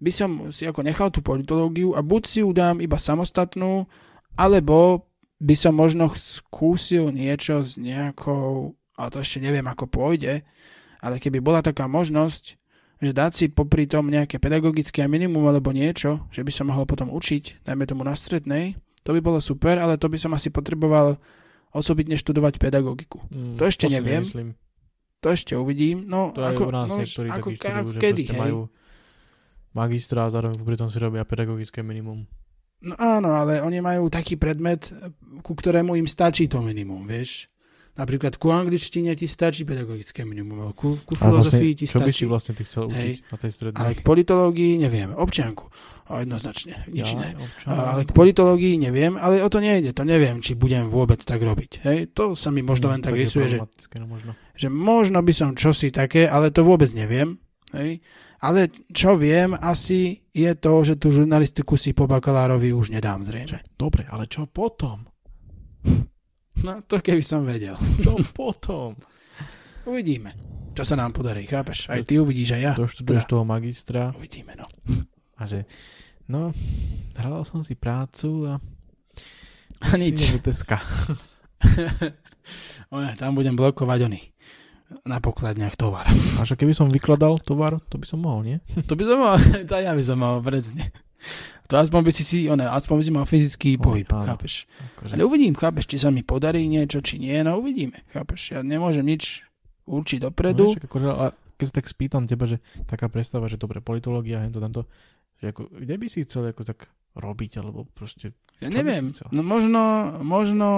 by 0.01 0.11
som 0.13 0.31
si 0.51 0.67
ako 0.67 0.81
nechal 0.83 1.09
tú 1.11 1.23
politológiu 1.23 1.95
a 1.95 2.01
buď 2.03 2.23
si 2.27 2.39
ju 2.43 2.51
dám 2.51 2.83
iba 2.83 2.99
samostatnú, 2.99 3.87
alebo 4.35 5.07
by 5.39 5.55
som 5.55 5.75
možno 5.77 6.11
skúsil 6.15 7.11
niečo 7.13 7.63
s 7.63 7.77
nejakou, 7.77 8.75
ale 8.97 9.09
to 9.11 9.19
ešte 9.21 9.43
neviem 9.43 9.67
ako 9.67 9.91
pôjde, 9.91 10.43
ale 11.05 11.21
keby 11.21 11.39
bola 11.45 11.61
taká 11.61 11.85
možnosť, 11.85 12.57
že 13.03 13.13
dať 13.13 13.33
si 13.35 13.45
popri 13.53 13.85
tom 13.85 14.09
nejaké 14.09 14.41
pedagogické 14.41 15.05
minimum 15.05 15.45
alebo 15.51 15.75
niečo, 15.75 16.25
že 16.33 16.41
by 16.41 16.53
som 16.55 16.73
mohol 16.73 16.89
potom 16.89 17.13
učiť, 17.13 17.67
dajme 17.67 17.85
tomu 17.85 18.07
na 18.07 18.17
strednej, 18.17 18.79
to 19.05 19.13
by 19.13 19.21
bolo 19.21 19.39
super, 19.43 19.77
ale 19.77 20.01
to 20.01 20.09
by 20.09 20.17
som 20.17 20.33
asi 20.33 20.49
potreboval 20.49 21.21
osobitne 21.75 22.17
študovať 22.17 22.57
pedagogiku. 22.57 23.21
Mm, 23.29 23.61
To 23.61 23.69
ešte 23.69 23.91
si 23.91 23.93
neviem. 23.93 24.25
nemyslím. 24.25 24.49
To 25.21 25.29
ešte 25.29 25.53
uvidím. 25.59 26.09
No, 26.09 26.33
To 26.33 26.41
aj 26.41 26.57
ako, 26.57 26.63
u 26.65 26.73
nás 26.73 26.89
no, 26.89 26.97
niektorí 27.03 27.29
ako, 27.29 27.49
takí 27.53 27.57
študujú, 27.59 27.91
že 27.93 27.99
kedy, 28.01 28.23
proste 28.25 28.33
hej. 28.33 28.41
majú 28.41 28.59
magistra 29.75 30.27
a 30.27 30.33
zároveň 30.33 30.63
pri 30.63 30.79
tom 30.79 30.89
si 30.89 30.97
robia 31.03 31.27
pedagogické 31.27 31.83
minimum. 31.83 32.25
No 32.85 32.95
áno, 33.01 33.33
ale 33.33 33.65
oni 33.65 33.81
majú 33.81 34.13
taký 34.13 34.37
predmet, 34.37 34.93
ku 35.41 35.53
ktorému 35.57 35.97
im 35.97 36.05
stačí 36.05 36.47
to 36.47 36.61
minimum, 36.61 37.09
vieš. 37.09 37.49
Napríklad 37.95 38.43
ku 38.43 38.51
angličtine 38.51 39.15
ti 39.15 39.31
stačí 39.31 39.63
pedagogické 39.63 40.27
minimum, 40.27 40.67
ale 40.67 40.73
ku, 40.75 40.99
ku 41.07 41.15
A 41.15 41.31
filozofii 41.31 41.79
ti 41.79 41.87
čo 41.87 42.03
by 42.03 42.11
si 42.11 42.23
stačí. 42.23 42.25
vlastne 42.27 42.53
ty 42.59 42.67
chcel 42.67 42.91
učiť 42.91 42.99
Hej. 42.99 43.31
na 43.31 43.37
tej 43.39 43.51
strednej? 43.55 43.79
Ale 43.79 43.91
k 43.95 44.03
politológii 44.03 44.73
neviem. 44.83 45.15
Občianku. 45.15 45.71
A 46.11 46.27
jednoznačne. 46.27 46.91
Nič 46.91 47.15
Ja. 47.15 47.33
A, 47.71 47.73
ale 47.95 48.03
k 48.03 48.11
politológii 48.11 48.83
neviem, 48.83 49.15
ale 49.15 49.41
o 49.41 49.49
to 49.49 49.63
nejde. 49.63 49.95
To 49.95 50.03
neviem, 50.03 50.43
či 50.43 50.59
budem 50.59 50.91
vôbec 50.91 51.23
tak 51.23 51.39
robiť. 51.39 51.87
Hej, 51.87 51.99
to 52.19 52.35
sa 52.35 52.51
mi 52.51 52.67
možno 52.67 52.91
len 52.91 52.99
tak 52.99 53.15
je 53.15 53.31
rysuje, 53.31 53.47
že, 53.47 53.59
no 53.63 54.07
možno. 54.11 54.35
že 54.59 54.69
možno 54.69 55.23
by 55.23 55.33
som 55.33 55.55
čosi 55.55 55.95
také, 55.95 56.27
ale 56.27 56.51
to 56.51 56.67
vôbec 56.67 56.91
neviem. 56.93 57.39
Hej. 57.71 58.03
Ale 58.45 58.69
čo 58.93 59.17
viem 59.17 59.57
asi 59.57 60.21
je 60.29 60.53
to, 60.53 60.85
že 60.85 61.01
tú 61.01 61.09
žurnalistiku 61.09 61.81
si 61.81 61.97
po 61.97 62.05
bakalárovi 62.05 62.77
už 62.77 62.93
nedám 62.93 63.25
zrejme. 63.25 63.65
Dobre, 63.81 64.05
ale 64.05 64.29
čo 64.29 64.45
potom? 64.45 65.09
No 66.61 66.85
to 66.85 67.01
keby 67.01 67.25
som 67.25 67.49
vedel. 67.49 67.81
Čo 68.05 68.21
potom? 68.37 69.01
Uvidíme, 69.89 70.37
čo 70.77 70.85
sa 70.85 70.97
nám 70.97 71.17
podarí, 71.17 71.49
chápeš? 71.49 71.89
Aj 71.89 72.01
ty 72.05 72.21
uvidíš, 72.21 72.57
aj 72.57 72.61
ja. 72.61 72.73
Doštuduješ 72.77 73.25
Teda, 73.25 73.33
toho 73.33 73.45
magistra 73.49 74.13
uvidíme, 74.13 74.53
no. 74.61 74.69
a 75.41 75.49
že 75.49 75.65
no, 76.29 76.53
hral 77.17 77.49
som 77.49 77.65
si 77.65 77.77
prácu 77.77 78.49
a 78.49 78.61
A 79.85 79.97
nič. 79.97 80.37
teska. 80.41 80.81
Tam 83.21 83.33
budem 83.33 83.57
blokovať 83.57 84.05
oni 84.05 84.21
na 85.05 85.19
pokladniach 85.19 85.75
tovar. 85.75 86.07
A 86.39 86.45
že 86.45 86.55
keby 86.55 86.77
som 86.77 86.93
vykladal 86.93 87.41
tovar, 87.41 87.81
to 87.89 87.97
by 87.97 88.07
som 88.07 88.21
mohol, 88.23 88.45
nie? 88.45 88.59
To 88.89 88.95
by 88.95 89.05
som 89.05 89.19
mal, 89.21 89.37
to 89.71 89.75
ja 89.75 89.93
by 89.93 90.03
som 90.05 90.19
mal, 90.21 90.39
presne. 90.45 90.93
To 91.73 91.81
aspoň 91.81 92.01
by 92.05 92.13
si 92.13 92.23
si, 92.23 92.39
one, 92.53 92.61
aspoň 92.69 92.95
by 93.01 93.05
si 93.05 93.13
mal 93.13 93.25
fyzický 93.25 93.71
pohyb, 93.81 94.05
áno. 94.13 94.37
chápeš? 94.37 94.69
Akože, 95.01 95.17
Ale 95.17 95.25
uvidím, 95.25 95.57
chápeš, 95.57 95.89
či 95.89 95.97
sa 95.97 96.13
mi 96.13 96.21
podarí 96.21 96.69
niečo, 96.69 97.01
či 97.01 97.17
nie, 97.17 97.41
no 97.41 97.57
uvidíme, 97.57 98.05
chápeš? 98.13 98.53
Ja 98.53 98.61
nemôžem 98.61 99.09
nič 99.09 99.49
určiť 99.89 100.21
no, 100.21 100.29
dopredu. 100.29 100.77
vieš, 100.77 100.85
akože, 100.85 101.09
a 101.09 101.33
keď 101.57 101.65
sa 101.65 101.75
tak 101.81 101.87
spýtam 101.89 102.29
teba, 102.29 102.45
že 102.45 102.61
taká 102.85 103.09
predstava, 103.09 103.49
že 103.49 103.57
dobre, 103.57 103.81
politológia, 103.81 104.45
hento, 104.45 104.61
tamto, 104.61 104.85
že 105.41 105.57
ako, 105.57 105.73
kde 105.73 105.95
by 105.97 106.07
si 106.13 106.29
chcel 106.29 106.53
ako 106.53 106.69
tak 106.69 106.93
robiť, 107.17 107.65
alebo 107.65 107.89
proste, 107.97 108.37
Ja 108.61 108.69
neviem, 108.69 109.09
no 109.33 109.41
možno, 109.41 109.83
možno, 110.21 110.69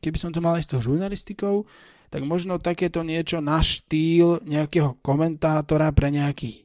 keby 0.00 0.16
som 0.16 0.30
to 0.32 0.40
mal 0.40 0.56
aj 0.56 0.64
s 0.64 0.70
tou 0.72 0.80
žurnalistikou, 0.80 1.68
tak 2.14 2.22
možno 2.22 2.62
takéto 2.62 3.02
niečo 3.02 3.42
na 3.42 3.58
štýl 3.58 4.46
nejakého 4.46 5.02
komentátora 5.02 5.90
pre 5.90 6.14
nejaký, 6.14 6.62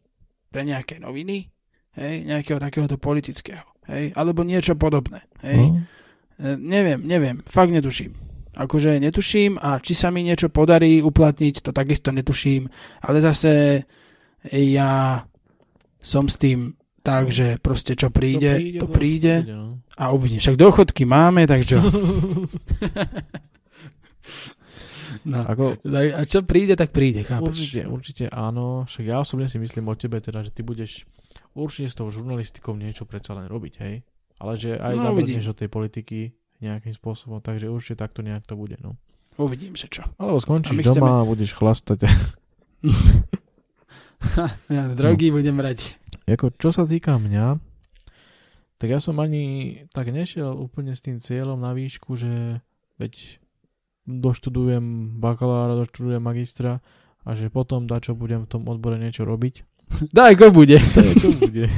pre 0.53 0.61
nejaké 0.61 1.01
noviny, 1.01 1.49
hej, 1.97 2.15
nejakého 2.29 2.61
takéhoto 2.61 3.01
politického, 3.01 3.65
hej, 3.89 4.13
alebo 4.13 4.45
niečo 4.45 4.77
podobné, 4.77 5.25
hej. 5.41 5.57
no, 5.57 5.81
E, 6.39 6.55
Neviem, 6.55 7.03
neviem, 7.03 7.43
fakt 7.43 7.71
netuším. 7.71 8.15
Akože 8.55 8.99
netuším 8.99 9.59
a 9.61 9.79
či 9.79 9.93
sa 9.95 10.09
mi 10.09 10.23
niečo 10.25 10.49
podarí 10.49 11.03
uplatniť, 11.03 11.61
to 11.61 11.71
takisto 11.71 12.11
netuším, 12.11 12.67
ale 13.03 13.21
zase 13.21 13.83
ja 14.51 15.23
som 15.99 16.25
s 16.27 16.35
tým 16.39 16.73
tak, 17.03 17.31
že 17.31 17.59
proste 17.59 17.95
čo 17.95 18.11
príde, 18.11 18.79
to 18.79 18.87
príde, 18.87 19.47
no. 19.47 19.79
a 19.95 20.11
uvidím. 20.11 20.43
Však 20.43 20.59
dochodky 20.59 21.03
máme, 21.07 21.47
tak 21.47 21.63
čo? 21.63 21.79
no. 25.23 25.43
Ako, 25.43 25.79
A 25.85 26.21
čo 26.23 26.39
príde, 26.41 26.73
tak 26.73 26.89
príde, 26.89 27.21
chápeš? 27.21 27.43
určite, 27.43 27.81
určite 27.85 28.23
áno, 28.27 28.83
však 28.83 29.05
ja 29.05 29.17
osobne 29.17 29.45
si 29.45 29.55
myslím 29.55 29.87
o 29.87 29.95
tebe 29.95 30.17
teda, 30.17 30.41
že 30.41 30.49
ty 30.49 30.61
budeš 30.61 31.03
určite 31.51 31.87
s 31.87 31.95
tou 31.95 32.07
žurnalistikou 32.07 32.73
niečo 32.73 33.03
predsa 33.03 33.33
len 33.33 33.45
robiť, 33.45 33.73
hej? 33.79 34.03
Ale 34.37 34.53
že 34.53 34.73
aj 34.73 34.93
No, 34.93 35.03
zabrdneš 35.05 35.45
od 35.47 35.57
tej 35.57 35.67
politiky 35.67 36.19
nejakým 36.59 36.91
spôsobom, 36.91 37.39
takže 37.39 37.67
určite 37.67 37.97
takto 37.97 38.19
nejak 38.19 38.43
to 38.43 38.53
bude, 38.53 38.75
no. 38.77 38.95
Uvidím, 39.35 39.71
že 39.71 39.87
čo. 39.87 40.03
Alebo 40.15 40.35
A 40.35 40.41
skončíš 40.41 40.75
doma 40.77 40.91
chceme- 40.93 41.11
a 41.15 41.25
budeš 41.25 41.51
chlastať. 41.53 41.99
Ja, 44.67 44.83
drogy 44.89 45.31
budem 45.31 45.55
brať. 45.55 45.95
Ako, 46.27 46.51
čo 46.53 46.69
sa 46.69 46.83
týka 46.83 47.15
mňa, 47.15 47.55
tak 48.75 48.87
ja 48.87 48.99
som 48.99 49.15
ani 49.15 49.43
tak 49.89 50.07
nešiel 50.09 50.51
úplne 50.51 50.91
s 50.91 50.99
tým 50.99 51.17
cieľom 51.17 51.55
na 51.55 51.71
výšku, 51.71 52.13
že 52.13 52.59
veď 52.95 53.39
doštudujem 54.09 55.15
bakalára, 55.21 55.77
doštudujem 55.77 56.23
magistra 56.23 56.81
a 57.21 57.37
že 57.37 57.53
potom 57.53 57.85
dačo 57.85 58.17
budem 58.17 58.49
v 58.49 58.51
tom 58.51 58.65
odbore 58.65 58.97
niečo 58.97 59.21
robiť. 59.29 59.61
Daj, 60.17 60.33
ko 60.41 60.49
bude. 60.49 60.81
Čo 61.21 61.29
bude. 61.37 61.69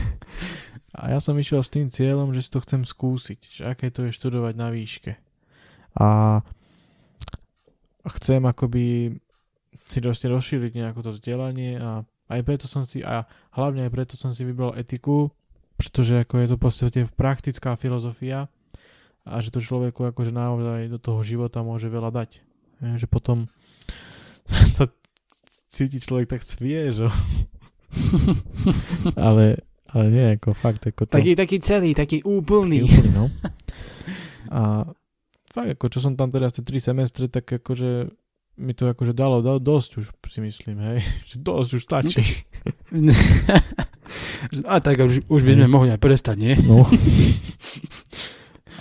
A 0.91 1.15
ja 1.15 1.23
som 1.23 1.39
išiel 1.39 1.63
s 1.63 1.71
tým 1.71 1.87
cieľom, 1.87 2.35
že 2.35 2.43
si 2.43 2.51
to 2.51 2.59
chcem 2.59 2.83
skúsiť, 2.83 3.39
že 3.39 3.63
aké 3.63 3.87
to 3.95 4.03
je 4.03 4.11
študovať 4.11 4.53
na 4.59 4.75
výške. 4.75 5.15
A 5.95 6.39
chcem 8.19 8.43
akoby 8.43 9.15
si 9.87 9.97
proste 10.03 10.27
rozšíriť 10.27 10.71
nejako 10.75 10.99
to 11.07 11.11
vzdelanie 11.15 11.79
a 11.79 12.03
aj 12.27 12.41
preto 12.43 12.67
som 12.67 12.83
si, 12.83 12.99
a 13.03 13.23
hlavne 13.55 13.87
aj 13.87 13.91
preto 13.91 14.13
som 14.19 14.35
si 14.35 14.43
vybral 14.43 14.75
etiku, 14.75 15.31
pretože 15.79 16.27
ako 16.27 16.43
je 16.43 16.47
to 16.47 16.55
v 16.55 16.63
podstate 16.63 16.99
praktická 17.15 17.79
filozofia 17.79 18.51
a 19.31 19.39
že 19.39 19.49
to 19.49 19.63
človeku 19.63 20.11
akože 20.11 20.35
naozaj 20.35 20.91
do 20.91 20.99
toho 20.99 21.23
života 21.23 21.63
môže 21.63 21.87
veľa 21.87 22.11
dať. 22.11 22.43
Je, 22.83 22.99
že 22.99 23.07
potom 23.07 23.47
sa 24.77 24.91
cíti 25.71 26.03
človek 26.03 26.27
tak 26.27 26.43
sviežo. 26.43 27.07
ale, 29.15 29.63
ale 29.87 30.05
nie, 30.11 30.25
ako 30.35 30.51
fakt, 30.51 30.83
ako 30.83 31.07
to... 31.07 31.15
Taký, 31.15 31.33
taký 31.39 31.57
celý, 31.63 31.95
taký 31.95 32.19
taký 32.19 32.27
úplný. 32.27 32.83
úplný, 32.83 33.11
no. 33.15 33.25
A 34.51 34.83
fakt, 35.47 35.79
ako 35.79 35.87
čo 35.87 36.03
som 36.03 36.19
tam 36.19 36.27
teraz 36.27 36.51
tie 36.51 36.63
3 36.63 36.91
semestre, 36.91 37.31
tak 37.31 37.47
akože 37.47 38.11
mi 38.59 38.75
to 38.75 38.91
akože 38.91 39.15
dalo, 39.15 39.39
dalo 39.39 39.63
dosť 39.63 40.03
už 40.03 40.05
si 40.27 40.39
myslím, 40.43 40.77
hej. 40.83 40.99
Že 41.23 41.35
dosť 41.39 41.69
už 41.79 41.81
stačí. 41.87 42.23
a 44.67 44.75
tak 44.83 44.99
už, 44.99 45.23
už 45.31 45.41
by 45.47 45.51
sme 45.55 45.67
mohli 45.71 45.89
aj 45.95 46.01
prestať, 46.03 46.35
nie? 46.35 46.53
No. 46.67 46.83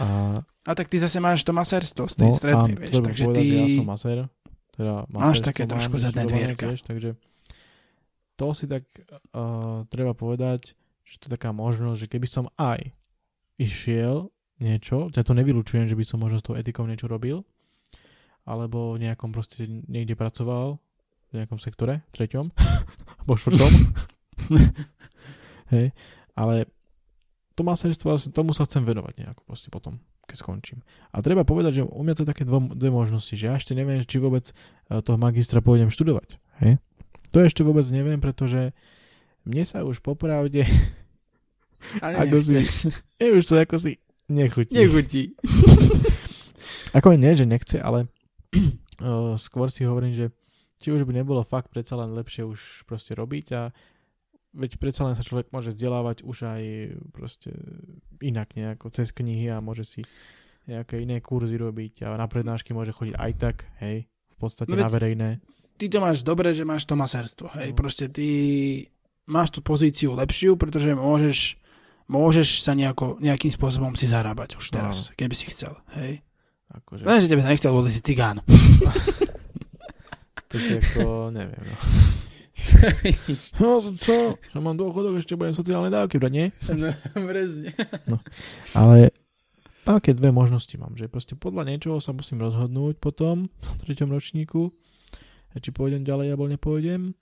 A, 0.00 0.40
A 0.64 0.72
tak 0.72 0.88
ty 0.88 0.96
zase 0.96 1.20
máš 1.20 1.44
to 1.44 1.52
maserstvo 1.52 2.08
z 2.08 2.14
tej 2.16 2.30
no, 2.32 2.36
strednej, 2.36 2.74
vieš, 2.76 3.04
takže 3.04 3.24
povedať, 3.28 3.44
ty... 3.44 3.48
že 3.48 3.56
ja 3.56 3.68
som 3.76 3.88
masér. 3.88 4.18
Teda 4.80 4.94
Máš 5.12 5.38
také 5.44 5.62
mám 5.68 5.76
trošku 5.76 5.96
zadné 6.00 6.24
dvierka. 6.24 6.72
tiež, 6.72 6.80
takže 6.88 7.10
to 8.40 8.46
si 8.56 8.64
tak 8.64 8.88
uh, 9.36 9.84
treba 9.92 10.16
povedať, 10.16 10.72
že 11.04 11.14
to 11.20 11.28
je 11.28 11.34
taká 11.36 11.52
možnosť, 11.52 11.98
že 12.00 12.08
keby 12.08 12.24
som 12.24 12.48
aj 12.56 12.88
išiel 13.60 14.32
niečo, 14.56 15.12
ja 15.12 15.20
to 15.20 15.36
nevylučujem, 15.36 15.84
že 15.84 15.96
by 15.96 16.04
som 16.08 16.24
možno 16.24 16.40
s 16.40 16.46
tou 16.48 16.56
etikou 16.56 16.88
niečo 16.88 17.12
robil, 17.12 17.44
alebo 18.48 18.96
v 18.96 19.04
nejakom 19.04 19.36
proste 19.36 19.68
niekde 19.68 20.16
pracoval, 20.16 20.80
v 21.28 21.44
nejakom 21.44 21.60
sektore, 21.60 22.00
treťom, 22.16 22.48
alebo 23.20 23.36
štvrtom. 23.36 23.72
Hej, 25.76 25.92
ale 26.32 26.54
to 27.60 27.68
maserstvo, 27.68 28.16
tomu 28.32 28.56
sa 28.56 28.64
chcem 28.64 28.88
venovať 28.88 29.20
nejako 29.20 29.44
proste 29.44 29.68
potom, 29.68 30.00
keď 30.24 30.36
skončím. 30.40 30.80
A 31.12 31.20
treba 31.20 31.44
povedať, 31.44 31.80
že 31.80 31.82
u 31.84 32.00
mňa 32.00 32.16
to 32.16 32.22
je 32.24 32.32
také 32.32 32.48
dvo, 32.48 32.64
dve 32.72 32.88
možnosti, 32.88 33.36
že 33.36 33.52
ja 33.52 33.60
ešte 33.60 33.76
neviem, 33.76 34.00
či 34.00 34.16
vôbec 34.16 34.48
eh, 34.48 35.04
toho 35.04 35.20
magistra 35.20 35.60
pôjdem 35.60 35.92
študovať. 35.92 36.40
Hej? 36.64 36.80
To 37.36 37.44
ešte 37.44 37.60
vôbec 37.60 37.84
neviem, 37.92 38.16
pretože 38.16 38.72
mne 39.44 39.64
sa 39.68 39.84
už 39.84 40.00
popravde, 40.00 40.64
Ale 42.04 42.28
ako 42.28 42.36
si, 42.40 42.60
je 43.16 43.28
už 43.40 43.44
to 43.44 43.54
ako 43.56 43.76
si 43.80 43.92
nechutí. 44.28 44.74
Nechutí. 44.76 45.22
Ako 46.90 47.14
nie, 47.14 47.38
že 47.38 47.46
nechce, 47.46 47.78
ale 47.78 48.10
uh, 48.98 49.38
skôr 49.46 49.70
si 49.70 49.86
hovorím, 49.86 50.10
že 50.10 50.34
či 50.82 50.90
už 50.90 51.06
by 51.06 51.22
nebolo 51.22 51.46
fakt 51.46 51.70
predsa 51.70 51.94
len 51.94 52.10
lepšie 52.18 52.42
už 52.42 52.82
proste 52.82 53.14
robiť 53.14 53.46
a 53.54 53.70
veď 54.52 54.76
predsa 54.76 55.04
len 55.04 55.14
sa 55.14 55.22
človek 55.22 55.50
môže 55.50 55.70
vzdelávať 55.70 56.22
už 56.22 56.38
aj 56.44 56.62
proste 57.10 57.54
inak 58.18 58.50
nejako 58.52 58.90
cez 58.90 59.10
knihy 59.10 59.46
a 59.48 59.58
môže 59.58 59.84
si 59.84 60.00
nejaké 60.66 60.98
iné 60.98 61.18
kurzy 61.18 61.54
robiť 61.54 62.04
a 62.04 62.14
na 62.14 62.26
prednášky 62.26 62.70
môže 62.70 62.90
chodiť 62.90 63.14
aj 63.14 63.32
tak, 63.34 63.56
hej, 63.80 64.06
v 64.06 64.36
podstate 64.36 64.68
No 64.68 64.76
veď- 64.76 64.86
na 64.86 64.90
verejné. 64.90 65.28
Ty 65.74 65.88
to 65.88 65.98
máš 65.98 66.20
dobre, 66.20 66.52
že 66.52 66.62
máš 66.62 66.84
to 66.84 66.92
maserstvo, 66.92 67.48
hej, 67.56 67.72
No. 67.72 67.76
proste 67.78 68.06
ty 68.06 68.28
máš 69.24 69.54
tú 69.54 69.60
pozíciu 69.60 70.12
lepšiu, 70.12 70.54
pretože 70.54 70.92
môžeš 70.92 71.56
môžeš 72.04 72.66
sa 72.66 72.74
nejako, 72.74 73.22
nejakým 73.22 73.54
spôsobom 73.54 73.94
si 73.94 74.10
zarábať 74.10 74.58
už 74.58 74.66
teraz, 74.68 75.14
keby 75.14 75.30
si 75.32 75.46
chcel, 75.46 75.78
hej. 75.94 76.18
Akože, 76.68 77.06
Len, 77.06 77.22
že 77.22 77.30
tebe 77.30 77.38
sa 77.40 77.50
nechcel, 77.50 77.70
bol 77.70 77.86
si 77.86 78.02
cigán. 78.02 78.42
to 80.50 80.54
je 80.54 80.82
ako, 80.82 81.30
neviem, 81.30 81.62
no. 81.62 81.74
No 83.60 83.80
čo, 83.96 84.36
že 84.36 84.58
mám 84.58 84.76
dôchodok, 84.76 85.20
ešte 85.20 85.36
budem 85.36 85.56
sociálne 85.56 85.92
dávky 85.92 86.16
brať, 86.16 86.32
nie? 86.32 86.46
no, 86.80 86.90
presne. 87.28 87.72
Ale 88.72 89.12
také 89.84 90.12
dve 90.16 90.32
možnosti 90.32 90.72
mám, 90.76 90.96
že 90.96 91.08
proste 91.08 91.36
podľa 91.36 91.68
niečoho 91.68 91.98
sa 92.00 92.16
musím 92.16 92.40
rozhodnúť 92.40 93.00
potom 93.00 93.48
v 93.48 93.76
treťom 93.86 94.08
ročníku, 94.12 94.72
či 95.58 95.70
pôjdem 95.72 96.04
ďalej 96.04 96.36
alebo 96.36 96.48
nepôjdem. 96.48 97.12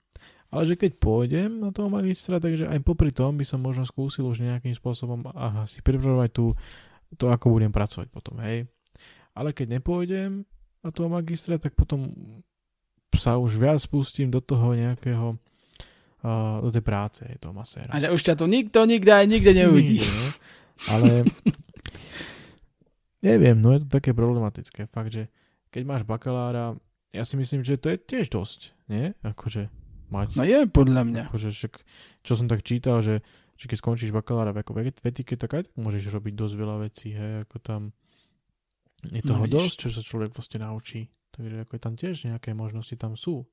Ale 0.49 0.65
že 0.65 0.75
keď 0.81 0.97
pôjdem 0.97 1.61
na 1.61 1.69
toho 1.69 1.93
magistra, 1.93 2.41
takže 2.41 2.65
aj 2.65 2.81
popri 2.81 3.13
tom 3.13 3.37
by 3.37 3.45
som 3.45 3.61
možno 3.61 3.85
skúsil 3.85 4.25
už 4.25 4.41
nejakým 4.41 4.73
spôsobom 4.73 5.21
aha, 5.29 5.69
si 5.69 5.85
pripravovať 5.85 6.29
tú, 6.33 6.57
to, 7.21 7.29
ako 7.29 7.53
budem 7.53 7.69
pracovať 7.69 8.09
potom, 8.09 8.41
hej. 8.41 8.65
Ale 9.37 9.53
keď 9.53 9.77
nepôjdem, 9.77 10.49
na 10.83 10.89
toho 10.95 11.11
magistra, 11.11 11.59
tak 11.59 11.75
potom 11.75 12.11
sa 13.17 13.41
už 13.41 13.57
viac 13.57 13.79
spustím 13.81 14.29
do 14.29 14.43
toho 14.43 14.77
nejakého 14.77 15.39
uh, 16.23 16.59
do 16.61 16.69
tej 16.69 16.83
práce 16.83 17.23
toho 17.39 17.53
maséra. 17.55 17.89
A 17.89 17.97
že 17.97 18.13
už 18.13 18.21
ťa 18.21 18.35
to 18.37 18.45
nikto 18.45 18.85
nikde 18.85 19.09
aj 19.09 19.25
nikde 19.25 19.51
neuvidí. 19.55 20.03
Nikde, 20.03 20.13
no. 20.13 20.27
Ale 20.87 21.11
neviem, 23.27 23.57
no 23.59 23.73
je 23.75 23.83
to 23.83 23.89
také 23.89 24.11
problematické. 24.13 24.87
Fakt, 24.87 25.11
že 25.11 25.27
keď 25.69 25.83
máš 25.85 26.03
bakalára, 26.05 26.75
ja 27.09 27.23
si 27.25 27.35
myslím, 27.37 27.65
že 27.65 27.81
to 27.81 27.93
je 27.93 27.97
tiež 27.97 28.29
dosť, 28.29 28.73
nie? 28.89 29.13
Akože 29.25 29.69
mať... 30.13 30.37
No 30.37 30.45
je 30.45 30.65
podľa 30.69 31.03
mňa. 31.05 31.23
Akože 31.29 31.49
však, 31.53 31.73
čo 32.25 32.33
som 32.37 32.45
tak 32.45 32.65
čítal, 32.65 33.01
že, 33.01 33.21
že 33.57 33.65
keď 33.69 33.77
skončíš 33.81 34.11
bakalára 34.13 34.53
ako 34.53 34.77
v 34.77 34.93
etike, 34.93 35.33
tak 35.37 35.57
aj 35.57 35.61
tak 35.69 35.75
môžeš 35.77 36.09
robiť 36.09 36.33
dosť 36.37 36.55
veľa 36.57 36.77
vecí, 36.85 37.13
hej, 37.13 37.45
ako 37.45 37.57
tam 37.61 37.81
je 39.07 39.21
toho 39.23 39.45
no, 39.47 39.51
dosť, 39.51 39.87
čo 39.87 39.89
sa 39.93 40.01
človek 40.03 40.35
vlastne 40.35 40.59
naučí. 40.59 41.07
Takže 41.35 41.65
ako 41.65 41.73
tam 41.77 41.93
tiež 41.95 42.29
nejaké 42.29 42.51
možnosti 42.57 42.93
tam 42.97 43.13
sú. 43.13 43.45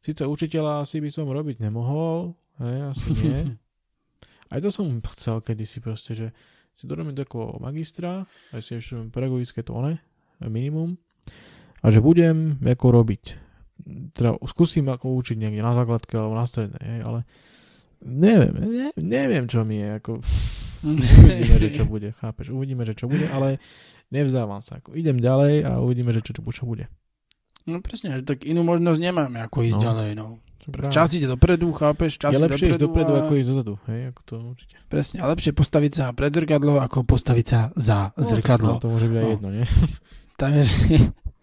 Sice 0.00 0.24
učiteľa 0.24 0.86
asi 0.88 1.02
by 1.02 1.10
som 1.12 1.28
robiť 1.28 1.60
nemohol, 1.60 2.32
hej, 2.62 2.78
asi 2.96 3.08
nie. 3.22 3.40
Aj 4.50 4.58
to 4.58 4.72
som 4.72 4.88
chcel 5.14 5.44
kedysi 5.44 5.78
proste, 5.78 6.16
že 6.16 6.28
si 6.74 6.88
dorobím 6.88 7.12
takého 7.12 7.60
magistra, 7.60 8.24
aj 8.56 8.60
si 8.64 8.80
ešte 8.80 9.12
pedagogické 9.12 9.60
to 9.60 9.76
one, 9.76 10.00
minimum, 10.40 10.96
a 11.84 11.92
že 11.92 12.00
budem 12.00 12.56
ako 12.64 12.86
robiť. 12.88 13.24
Teda 14.16 14.36
skúsim 14.48 14.88
ako 14.88 15.12
učiť 15.20 15.36
niekde 15.36 15.60
na 15.60 15.76
základke 15.76 16.16
alebo 16.16 16.36
na 16.36 16.48
strednej, 16.48 16.84
hej, 16.84 17.00
ale 17.04 17.20
neviem, 18.00 18.54
ne, 18.56 18.88
neviem 18.96 19.44
čo 19.44 19.60
mi 19.64 19.80
je, 19.80 19.88
ako 20.00 20.10
uvidíme, 20.88 21.56
že 21.60 21.70
čo 21.76 21.84
bude, 21.84 22.08
chápeš, 22.16 22.46
uvidíme, 22.52 22.82
že 22.88 22.96
čo 22.96 23.06
bude, 23.08 23.28
ale 23.28 23.60
nevzdávam 24.08 24.64
sa, 24.64 24.80
ako 24.80 24.96
idem 24.96 25.20
ďalej 25.20 25.68
a 25.68 25.80
uvidíme, 25.84 26.16
že 26.16 26.24
čo, 26.24 26.32
čo, 26.32 26.42
čo 26.48 26.64
bude. 26.64 26.88
No 27.68 27.84
presne, 27.84 28.20
tak 28.24 28.48
inú 28.48 28.64
možnosť 28.64 29.00
nemáme, 29.00 29.38
ako 29.44 29.64
ísť 29.66 29.78
no. 29.80 29.84
ďalej, 29.84 30.10
no. 30.16 30.26
Čas 30.92 31.16
ide 31.16 31.26
dopredu, 31.26 31.72
chápeš? 31.72 32.20
Čas 32.20 32.36
je 32.36 32.40
lepšie 32.44 32.76
ísť 32.76 32.82
dopredu, 32.84 33.16
a... 33.16 33.24
ako 33.24 33.32
ísť 33.40 33.48
dozadu, 33.48 33.74
hej, 33.88 34.12
ako 34.12 34.20
to 34.28 34.34
určite. 34.54 34.76
Presne, 34.86 35.18
a 35.18 35.26
lepšie 35.32 35.52
postaviť 35.56 35.92
sa 35.92 36.04
pred 36.12 36.30
zrkadlo, 36.30 36.78
ako 36.78 37.02
postaviť 37.08 37.46
sa 37.48 37.60
za 37.74 38.12
no, 38.12 38.22
zrkadlo. 38.22 38.78
To, 38.78 38.86
to 38.86 38.92
môže 38.92 39.08
byť 39.08 39.16
aj 39.16 39.24
no. 39.24 39.32
jedno, 39.34 39.48
nie? 39.50 39.66
Takže, 40.40 40.72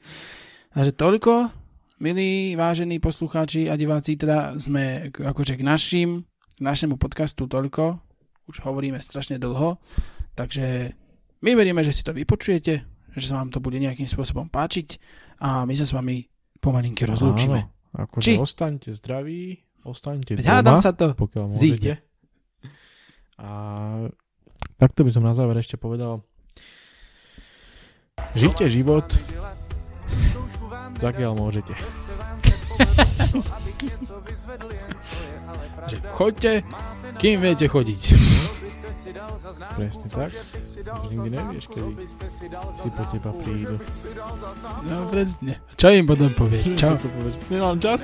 takže 0.73 0.91
toľko, 0.97 1.53
milí, 2.01 2.57
vážení 2.57 2.97
poslucháči 2.97 3.69
a 3.69 3.77
diváci, 3.77 4.17
teda 4.17 4.57
sme 4.57 5.13
akože 5.13 5.53
k 5.53 5.61
našim, 5.61 6.09
k 6.57 6.59
našemu 6.65 6.97
podcastu 6.97 7.45
toľko, 7.45 8.01
už 8.49 8.57
hovoríme 8.65 8.97
strašne 8.97 9.37
dlho, 9.37 9.77
takže 10.33 10.97
my 11.45 11.51
veríme, 11.53 11.85
že 11.85 11.93
si 11.93 12.01
to 12.01 12.09
vypočujete, 12.09 12.73
že 13.13 13.25
sa 13.29 13.37
vám 13.37 13.53
to 13.53 13.61
bude 13.61 13.77
nejakým 13.77 14.09
spôsobom 14.09 14.49
páčiť 14.49 14.97
a 15.37 15.63
my 15.65 15.73
sa 15.77 15.85
s 15.85 15.93
vami 15.93 16.25
pomalinky 16.57 17.05
rozlúčime. 17.05 17.69
Áno. 17.69 18.05
Akože 18.07 18.25
Či? 18.25 18.33
ostaňte 18.37 18.89
zdraví, 18.93 19.57
ostaňte 19.81 20.37
doma, 20.37 20.45
Hádam 20.45 20.77
sa 20.77 20.93
to 20.93 21.13
pokiaľ 21.13 21.43
môžete. 21.53 21.61
Zíde. 21.61 21.93
A 23.37 23.49
takto 24.81 25.05
by 25.05 25.11
som 25.13 25.23
na 25.25 25.33
záver 25.37 25.57
ešte 25.57 25.77
povedal. 25.77 26.25
Žite 28.33 28.69
život, 28.69 29.05
zakiaľ 31.01 31.31
môžete. 31.41 31.73
Že 35.87 35.97
choďte, 36.11 36.53
kým 37.21 37.39
viete 37.39 37.65
chodiť. 37.67 38.01
Presne 39.77 40.07
tak. 40.11 40.31
Už 40.33 41.09
nikdy 41.13 41.29
nevieš, 41.37 41.65
kedy 41.71 41.93
si 42.81 42.87
po 42.91 43.03
teba 43.07 43.31
prídu. 43.39 43.75
No 44.89 45.07
presne. 45.07 45.53
Čo 45.79 45.87
im 45.93 46.05
potom 46.05 46.31
povieš? 46.33 46.75
Čo? 46.75 46.87
to 47.01 47.07
povieš? 47.07 47.35
Nemám 47.47 47.77
čas. 47.79 48.01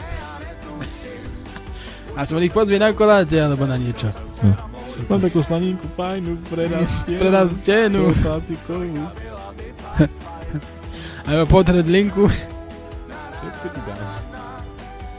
A 2.13 2.29
som 2.29 2.37
ich 2.37 2.53
pozvie 2.53 2.77
na 2.77 2.93
koláče 2.93 3.41
alebo 3.41 3.65
na 3.65 3.73
niečo. 3.73 4.05
No. 4.45 4.53
Mám 5.09 5.21
takú 5.25 5.41
slaninku 5.41 5.89
fajnú 5.97 6.37
pre 6.45 6.69
nás 6.69 6.85
stenu. 7.01 7.17
pre 7.17 7.29
nás 7.33 7.49
stenu. 7.49 8.01
Klasikovú. 8.21 9.01
A 11.23 11.29
jo 11.33 11.43
potreť 11.49 11.85
linku. 11.89 12.29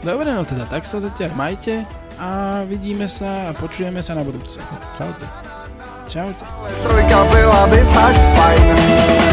Dobre, 0.05 0.29
no 0.37 0.45
teda 0.45 0.69
tak 0.69 0.85
sa 0.85 1.01
zatiaľ 1.01 1.33
majte 1.33 1.81
a 2.21 2.61
vidíme 2.69 3.09
sa 3.09 3.49
a 3.49 3.57
počujeme 3.57 4.05
sa 4.05 4.13
na 4.13 4.21
budúce. 4.21 4.61
Čaute. 5.01 5.25
Čaute. 6.05 6.45
Trojka 6.85 7.25
byla 7.33 7.67
by 7.67 7.79
fakt 7.89 8.25
fajn. 8.37 9.24